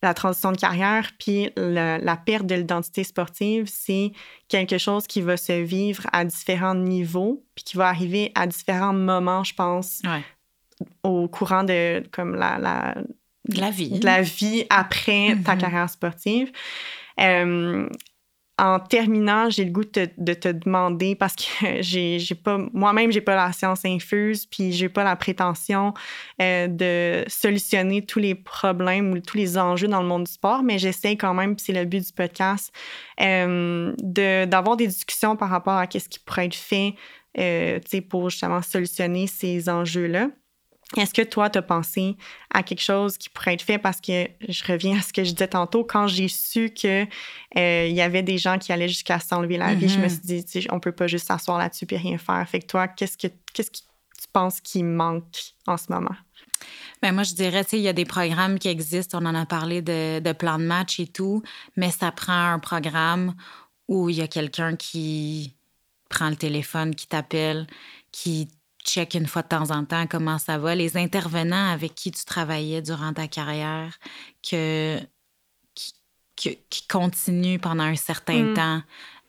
la 0.05 0.15
transition 0.15 0.53
de 0.53 0.57
carrière 0.57 1.11
puis 1.19 1.51
la 1.57 2.17
perte 2.17 2.47
de 2.47 2.55
l'identité 2.55 3.05
sportive, 3.05 3.65
c'est 3.67 4.13
quelque 4.49 4.79
chose 4.79 5.07
qui 5.07 5.21
va 5.21 5.37
se 5.37 5.53
vivre 5.53 6.07
à 6.13 6.25
différents 6.25 6.75
niveaux 6.75 7.45
puis 7.55 7.65
qui 7.65 7.77
va 7.77 7.89
arriver 7.89 8.31
à 8.35 8.47
différents 8.47 8.93
moments, 8.93 9.45
je 9.45 9.55
pense, 9.55 10.03
au 11.03 11.29
courant 11.29 11.65
de 11.65 12.03
comme 12.13 12.35
la, 12.35 12.59
la, 12.59 12.95
la 13.49 13.71
vie. 13.71 13.99
la 14.01 14.23
vie 14.23 14.65
après 14.71 15.37
ta 15.45 15.55
mm-hmm. 15.55 15.59
carrière 15.59 15.91
sportive. 15.91 16.53
Euh, 17.21 17.89
en 18.57 18.79
terminant, 18.79 19.51
j'ai 19.51 19.65
le 19.65 19.73
goût 19.73 19.85
de, 19.85 20.35
te 20.35 20.49
demander 20.49 21.17
parce 21.17 21.35
que 21.35 21.43
j'ai, 21.81 22.19
pas 22.35 22.59
moi-même 22.73 23.11
j'ai 23.11 23.21
pas 23.21 23.35
la 23.35 23.53
science 23.53 23.85
infuse 23.85 24.47
puis 24.47 24.73
j'ai 24.73 24.89
pas 24.89 25.03
la 25.03 25.17
prétention 25.17 25.93
euh, 26.41 26.69
de 26.69 27.25
solutionner 27.29 28.07
tous 28.07 28.21
les 28.21 28.35
problèmes 28.37 29.13
ou 29.13 29.19
tous 29.19 29.37
les 29.37 29.59
enjeux 29.59 29.89
dans 29.89 30.03
le 30.03 30.09
monde 30.09 30.25
du 30.25 30.33
sport, 30.33 30.63
mais 30.63 30.79
j'essaie 30.79 31.17
quand 31.17 31.35
même, 31.35 31.59
c'est 31.59 31.73
le 31.73 31.85
but 31.85 32.07
du 32.07 32.13
podcast, 32.13 32.73
euh, 33.21 33.93
d'avoir 33.99 34.77
des 34.77 34.87
discussions 34.87 35.37
par 35.37 35.49
rapport 35.49 35.75
à 35.75 35.87
ce 35.91 36.09
qui 36.09 36.21
pourrait 36.21 36.47
être 36.47 36.55
fait 36.55 36.95
euh, 37.39 37.81
pour 38.09 38.31
justement 38.31 38.63
solutionner 38.63 39.27
ces 39.27 39.69
enjeux-là. 39.69 40.29
Est-ce 40.97 41.13
que 41.13 41.23
toi, 41.23 41.51
tu 41.51 41.59
as 41.59 41.63
pensé 41.63 42.17
à 42.51 42.63
quelque 42.63 42.83
chose 42.83 43.19
qui 43.19 43.29
pourrait 43.29 43.55
être 43.55 43.63
fait? 43.63 43.79
Parce 43.79 44.01
que 44.01 44.29
je 44.49 44.65
reviens 44.65 44.99
à 44.99 45.03
ce 45.03 45.13
que 45.13 45.25
je 45.25 45.33
disais 45.33 45.49
tantôt, 45.49 45.85
quand 45.85 46.07
j'ai 46.07 46.29
su 46.29 46.71
qu'il 46.71 47.09
euh, 47.57 47.87
y 47.87 48.01
avait 48.01 48.23
des 48.23 48.39
gens 48.39 48.59
qui 48.59 48.73
allaient 48.73 48.89
jusqu'à 48.89 49.19
s'enlever 49.19 49.57
la 49.57 49.75
vie, 49.75 49.89
je 49.89 49.99
me 49.99 50.07
mm-hmm. 50.07 50.45
suis 50.45 50.61
dit, 50.61 50.67
on 50.71 50.81
peut 50.81 50.93
pas 50.93 51.07
juste 51.07 51.27
s'asseoir 51.27 51.59
là-dessus 51.59 51.87
et 51.91 51.97
rien 51.97 52.19
faire. 52.19 52.49
Fait 52.49 52.61
que 52.61 52.67
toi, 52.67 52.89
qu'est-ce 52.89 53.19
que, 53.19 53.27
qu'est-ce 53.53 53.71
que 53.71 53.79
tu 53.79 54.29
penses 54.33 54.61
qui 54.61 54.83
manque 54.83 55.55
en 55.67 55.77
ce 55.77 55.87
moment? 55.91 56.15
Bien, 57.03 57.13
moi, 57.13 57.25
je 57.25 57.35
dirais, 57.35 57.65
il 57.73 57.81
y 57.81 57.89
a 57.89 57.93
des 57.93 58.05
programmes 58.05 58.59
qui 58.59 58.69
existent. 58.69 59.19
On 59.21 59.27
en 59.27 59.35
a 59.35 59.47
parlé 59.47 59.83
de, 59.83 60.21
de 60.21 60.33
plan 60.33 60.59
de 60.59 60.65
match 60.65 61.01
et 61.01 61.07
tout, 61.07 61.43
mais 61.77 61.91
ça 61.91 62.13
prend 62.13 62.53
un 62.53 62.59
programme 62.59 63.35
où 63.89 64.09
il 64.09 64.17
y 64.17 64.23
a 64.23 64.29
quelqu'un 64.29 64.77
qui 64.77 65.55
prend 66.09 66.31
le 66.31 66.37
téléphone, 66.37 66.95
qui 66.95 67.07
t'appelle, 67.07 67.67
qui 68.13 68.49
check 68.85 69.15
une 69.15 69.27
fois 69.27 69.43
de 69.43 69.49
temps 69.49 69.71
en 69.71 69.85
temps 69.85 70.07
comment 70.07 70.39
ça 70.39 70.59
va, 70.59 70.75
les 70.75 70.97
intervenants 70.97 71.71
avec 71.71 71.95
qui 71.95 72.11
tu 72.11 72.25
travaillais 72.25 72.83
durant 72.83 73.13
ta 73.13 73.29
carrière, 73.29 73.99
que, 74.49 74.99
qui, 76.37 76.59
qui 76.69 76.87
continuent 76.87 77.59
pendant 77.59 77.85
un 77.85 77.97
certain 77.97 78.43
mm. 78.43 78.55
temps 78.55 78.83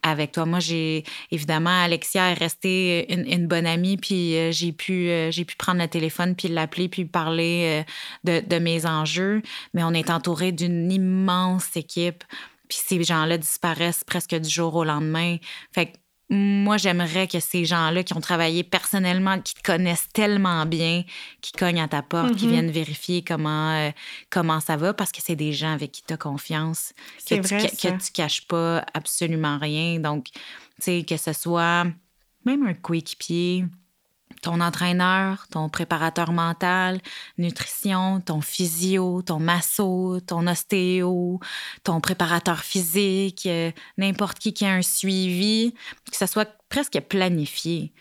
avec 0.06 0.32
toi. 0.32 0.46
Moi, 0.46 0.60
j'ai 0.60 1.04
évidemment, 1.32 1.84
Alexia 1.84 2.32
est 2.32 2.36
restée 2.36 3.12
une, 3.12 3.48
bonne 3.48 3.66
amie, 3.66 3.98
puis 3.98 4.38
euh, 4.38 4.52
j'ai 4.52 4.72
pu, 4.72 5.10
euh, 5.10 5.32
j'ai 5.32 5.46
pu 5.46 5.56
prendre 5.56 5.82
le 5.82 5.88
téléphone, 5.88 6.36
puis 6.36 6.48
l'appeler, 6.48 6.88
puis 6.88 7.06
parler 7.06 7.84
euh, 7.84 8.40
de, 8.42 8.48
de, 8.48 8.60
mes 8.60 8.86
enjeux. 8.86 9.42
Mais 9.74 9.84
on 9.84 9.94
est 9.94 10.12
entouré 10.12 10.52
d'une 10.52 10.92
immense 10.92 11.76
équipe, 11.76 12.24
puis 12.70 12.78
ces 12.86 13.04
gens-là 13.04 13.40
disparaissent 13.40 14.04
presque 14.04 14.36
du 14.36 14.50
jour 14.50 14.76
au 14.76 14.84
lendemain. 14.84 15.38
Fait 15.74 15.88
que 15.88 15.98
moi, 16.30 16.78
j'aimerais 16.78 17.28
que 17.28 17.40
ces 17.40 17.66
gens-là 17.66 18.04
qui 18.04 18.14
ont 18.14 18.22
travaillé 18.22 18.64
personnellement, 18.64 19.40
qui 19.40 19.54
te 19.54 19.62
connaissent 19.62 20.10
tellement 20.12 20.66
bien, 20.66 21.04
qui 21.42 21.52
cognent 21.52 21.82
à 21.82 21.88
ta 21.88 22.02
porte, 22.02 22.36
qui 22.36 22.46
mm-hmm. 22.46 22.50
viennent 22.50 22.72
vérifier 22.72 23.24
comment, 23.24 23.72
euh, 23.72 23.92
comment 24.32 24.60
ça 24.60 24.76
va, 24.76 24.94
parce 24.94 25.12
que 25.12 25.22
c'est 25.22 25.36
des 25.36 25.54
gens 25.54 25.74
avec 25.74 25.92
qui 25.92 26.02
tu 26.02 26.14
as 26.14 26.18
confiance, 26.18 26.94
que, 27.30 27.36
vrai, 27.36 27.70
tu, 27.70 27.76
que 27.76 28.04
tu 28.04 28.12
caches 28.12 28.48
pas 28.48 28.84
absolument 28.96 29.60
rien. 29.60 30.00
Donc, 30.00 30.30
tu 30.34 30.42
sais, 30.80 31.06
que 31.08 31.18
ce 31.18 31.32
soit 31.32 31.86
même 32.44 32.66
un 32.66 32.74
coéquipier, 32.74 33.66
ton 34.46 34.62
entraîneur, 34.62 35.48
ton 35.50 35.70
préparateur 35.70 36.32
mental, 36.32 37.02
nutrition, 37.40 38.22
ton 38.22 38.42
physio, 38.42 39.24
ton 39.24 39.40
masso, 39.40 40.20
ton 40.28 40.46
ostéo, 40.46 41.40
ton 41.84 42.00
préparateur 42.00 42.60
physique, 42.60 43.48
euh, 43.48 43.72
n'importe 43.98 44.38
qui 44.38 44.54
qui 44.54 44.64
a 44.64 44.74
un 44.74 44.84
suivi, 44.84 45.74
que 46.12 46.16
ça 46.16 46.28
soit 46.28 46.48
presque 46.70 47.00
planifié. 47.10 47.92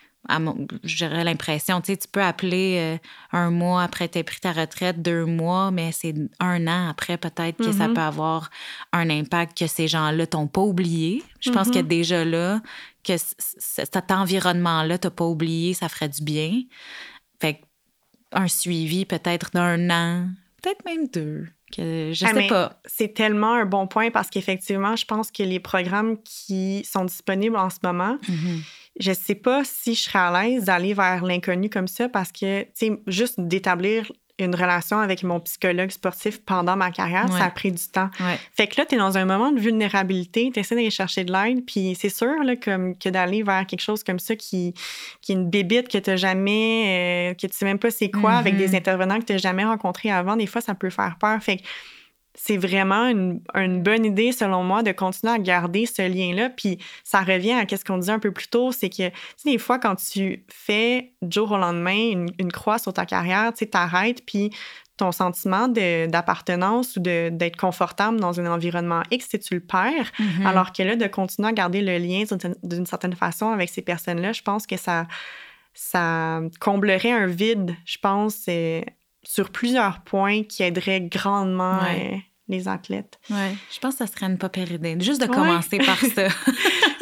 J'aurais 0.85 1.25
l'impression, 1.25 1.81
tu 1.81 1.93
sais, 1.93 1.99
tu 1.99 2.09
peux 2.09 2.23
appeler 2.23 2.79
euh, 2.79 2.99
un 3.33 3.51
mois 3.51 3.83
après 3.83 4.09
tu 4.09 4.23
pris 4.25 4.41
ta 4.41 4.53
retraite, 4.53 5.03
deux 5.03 5.27
mois, 5.27 5.71
mais 5.71 5.93
c'est 5.93 6.15
un 6.41 6.67
an 6.67 6.89
après 6.89 7.19
peut-être 7.19 7.59
que 7.59 7.73
ça 7.73 7.89
mm-hmm. 7.89 7.95
peut 7.95 8.01
avoir 8.01 8.51
un 8.93 9.11
impact 9.11 9.59
que 9.59 9.67
ces 9.67 9.87
gens-là 9.87 10.27
t'ont 10.27 10.47
pas 10.47 10.63
oublié. 10.63 11.23
Je 11.41 11.51
pense 11.51 11.71
que 11.71 11.79
mm-hmm. 11.79 11.87
déjà 11.87 12.25
là, 12.25 12.63
que 13.03 13.13
cet 13.59 14.11
environnement-là, 14.11 14.99
t'as 14.99 15.11
pas 15.11 15.27
oublié, 15.27 15.75
ça 15.75 15.89
ferait 15.91 16.09
du 16.09 16.23
bien. 16.23 16.63
Fait 17.41 17.61
un 18.33 18.49
suivi 18.49 19.05
peut-être 19.05 19.51
d'un 19.53 19.91
an, 19.91 20.29
peut-être 20.63 20.85
même 20.87 21.09
deux. 21.09 21.47
Que 21.77 22.13
je 22.13 22.25
ah, 22.25 22.33
sais 22.33 22.47
pas. 22.47 22.81
C'est 22.85 23.15
tellement 23.15 23.55
un 23.55 23.65
bon 23.65 23.89
point 23.89 24.11
parce 24.11 24.31
qu'effectivement, 24.31 24.97
je 24.97 25.05
pense 25.05 25.31
que 25.33 25.43
les 25.43 25.59
programmes 25.59 26.19
qui 26.23 26.85
sont 26.85 27.05
disponibles 27.05 27.57
en 27.57 27.69
ce 27.69 27.79
moment, 27.83 28.17
mm-hmm 28.29 28.63
je 28.99 29.13
sais 29.13 29.35
pas 29.35 29.63
si 29.65 29.95
je 29.95 30.03
serais 30.03 30.19
à 30.19 30.43
l'aise 30.43 30.65
d'aller 30.65 30.95
vers 30.95 31.25
l'inconnu 31.25 31.69
comme 31.69 31.89
ça 31.89 32.09
parce 32.09 32.31
que, 32.31 32.63
tu 32.63 32.69
sais, 32.75 33.01
juste 33.07 33.41
d'établir 33.41 34.11
une 34.39 34.55
relation 34.55 34.99
avec 34.99 35.23
mon 35.23 35.39
psychologue 35.41 35.91
sportif 35.91 36.43
pendant 36.45 36.75
ma 36.77 36.91
carrière, 36.91 37.29
ça 37.33 37.45
a 37.45 37.51
pris 37.51 37.71
du 37.71 37.87
temps. 37.87 38.11
Fait 38.53 38.67
que 38.67 38.81
là, 38.81 38.87
tu 38.87 38.97
es 38.97 38.99
dans 38.99 39.17
un 39.17 39.25
moment 39.25 39.53
de 39.53 39.61
vulnérabilité, 39.61 40.51
tu 40.53 40.59
essaies 40.59 40.75
d'aller 40.75 40.91
chercher 40.91 41.23
de 41.23 41.33
l'aide, 41.33 41.65
puis 41.65 41.97
c'est 41.99 42.09
sûr 42.09 42.43
là, 42.43 42.57
comme, 42.57 42.99
que 42.99 43.09
d'aller 43.09 43.45
vers 43.45 43.65
quelque 43.65 43.81
chose 43.81 44.03
comme 44.03 44.19
ça 44.19 44.35
qui, 44.35 44.75
qui 45.21 45.33
est 45.33 45.35
une 45.37 45.51
bébite 45.51 45.87
que 45.87 45.99
tu 45.99 46.17
jamais, 46.17 47.31
euh, 47.31 47.35
que 47.35 47.47
tu 47.47 47.57
sais 47.57 47.65
même 47.65 47.79
pas 47.79 47.93
c'est 47.93 48.11
quoi, 48.11 48.33
avec 48.33 48.57
des 48.57 48.71
mm-hmm. 48.71 48.77
intervenants 48.77 49.21
que 49.21 49.33
tu 49.33 49.39
jamais 49.39 49.65
rencontrés 49.65 50.11
avant, 50.11 50.37
des 50.37 50.47
fois, 50.47 50.61
ça 50.61 50.75
peut 50.75 50.91
faire 50.91 51.17
peur. 51.21 51.41
Fait 51.41 51.59
que 51.59 51.63
c'est 52.35 52.57
vraiment 52.57 53.07
une, 53.09 53.83
bonne 53.83 54.05
idée, 54.05 54.33
selon 54.33 54.65
moi, 54.65 54.83
de 54.83 54.93
continuer 54.93 55.33
à 55.33 55.39
garder 55.39 55.87
ce 55.87 56.03
lien-là. 56.03 56.51
Puis 56.51 56.79
ça 57.05 57.21
revient 57.21 57.53
à 57.53 57.65
ce 57.77 57.85
qu'on 57.85 57.99
disait 57.99 58.13
un 58.13 58.19
peu 58.19 58.33
plus 58.33 58.49
tôt, 58.49 58.73
c'est 58.73 58.91
que, 58.91 59.09
tu 59.09 59.15
sais, 59.37 59.51
des 59.51 59.59
fois, 59.59 59.79
quand 59.79 59.95
tu 59.97 60.45
fais 60.49 61.13
du 61.23 61.35
jour 61.35 61.53
au 61.53 61.57
lendemain 61.57 62.27
une, 62.39 62.53
croix 62.53 62.79
sur 62.79 62.93
ta 62.93 63.07
carrière, 63.07 63.53
tu 63.53 63.61
sais, 63.61 63.67
t'arrêtes, 63.67 64.25
puis 64.27 64.51
ton 64.97 65.11
sentiment 65.11 65.67
d'appartenance 65.67 66.97
ou 66.97 67.01
d'être 67.01 67.57
confortable 67.57 68.21
dans 68.21 68.41
un 68.41 68.47
environnement 68.47 69.03
X, 69.11 69.29
si 69.31 69.39
tu 69.41 69.55
le 69.55 69.61
perds. 69.61 70.13
Mm-hmm. 70.19 70.47
Alors 70.47 70.73
que 70.73 70.83
là, 70.85 70.95
de 70.95 71.07
continuer 71.07 71.49
à 71.49 71.53
garder 71.53 71.81
le 71.81 71.99
lien 71.99 72.25
d'une 72.63 72.87
certaine 72.87 73.15
façon 73.15 73.51
avec 73.51 73.71
ces 73.71 73.83
personnes-là, 73.83 74.33
je 74.33 74.43
pense 74.43 74.69
que 74.69 74.77
ça, 74.77 75.09
ça 75.73 76.41
comblerait 76.61 77.11
un 77.11 77.27
vide, 77.27 77.75
je 77.85 77.99
pense, 77.99 78.47
sur 79.25 79.51
plusieurs 79.51 80.01
points 80.01 80.43
qui 80.43 80.63
aideraient 80.63 81.01
grandement 81.01 81.79
euh, 81.83 82.17
les 82.49 82.69
athlètes. 82.69 83.19
Oui, 83.31 83.57
je 83.73 83.79
pense 83.81 83.95
que 83.95 84.07
ça 84.07 84.13
serait 84.13 84.27
une 84.27 84.39
pas 84.39 84.49
pire 84.49 84.71
idée, 84.71 84.97
juste 85.01 85.21
de 85.21 85.27
commencer 85.27 85.79
par 85.79 85.99
ça. 86.15 86.29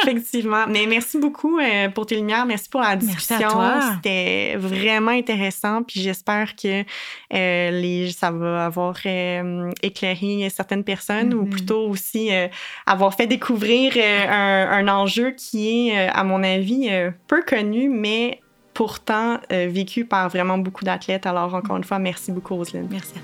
Effectivement. 0.03 0.67
Mais 0.69 0.87
merci 0.87 1.19
beaucoup 1.19 1.59
euh, 1.59 1.89
pour 1.89 2.07
tes 2.07 2.17
lumières. 2.17 2.45
Merci 2.45 2.69
pour 2.69 2.81
la 2.81 2.97
discussion. 2.97 3.49
C'était 3.95 4.57
vraiment 4.57 5.13
intéressant. 5.13 5.85
Puis 5.85 6.01
j'espère 6.01 6.57
que 6.57 6.83
euh, 7.33 7.71
les, 7.71 8.11
ça 8.11 8.33
va 8.33 8.67
avoir 8.67 8.97
éclairé 9.83 10.49
certaines 10.51 10.83
personnes 10.83 11.33
ou 11.35 11.45
mm-hmm. 11.45 11.51
plutôt 11.51 11.89
aussi 11.89 12.31
avoir 12.85 13.15
fait 13.15 13.29
découvrir 13.29 13.93
un, 13.97 14.71
un, 14.73 14.89
enjeu 14.89 15.31
qui 15.31 15.89
est, 15.89 16.09
à 16.09 16.25
mon 16.25 16.43
avis, 16.43 16.91
peu 17.29 17.43
connu, 17.45 17.89
mais 17.89 18.41
pourtant 18.83 19.39
euh, 19.53 19.69
vécu 19.71 20.05
par 20.05 20.29
vraiment 20.29 20.59
beaucoup 20.59 20.85
d'athlètes. 20.85 21.25
Alors, 21.25 21.55
encore 21.55 21.77
une 21.77 21.85
fois, 21.85 22.01
merci 22.01 22.33
beaucoup, 22.33 22.57
Roselyne. 22.57 22.89
Merci 22.91 23.13
à 23.15 23.21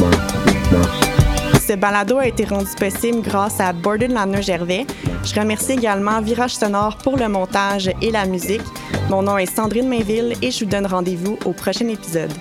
toi. 0.00 0.10
Ce 1.60 1.74
balado 1.74 2.16
a 2.16 2.26
été 2.26 2.46
rendu 2.46 2.70
possible 2.78 3.20
grâce 3.20 3.60
à 3.60 3.74
Borden 3.74 4.40
Gervais. 4.40 4.86
Je 5.24 5.38
remercie 5.38 5.72
également 5.72 6.22
Virage 6.22 6.54
Sonore 6.54 6.96
pour 6.96 7.18
le 7.18 7.28
montage 7.28 7.90
et 8.00 8.10
la 8.10 8.24
musique. 8.24 8.62
Mon 9.10 9.20
nom 9.20 9.36
est 9.36 9.44
Sandrine 9.44 9.88
Mainville 9.90 10.32
et 10.40 10.50
je 10.50 10.64
vous 10.64 10.70
donne 10.70 10.86
rendez-vous 10.86 11.36
au 11.44 11.52
prochain 11.52 11.88
épisode. 11.88 12.32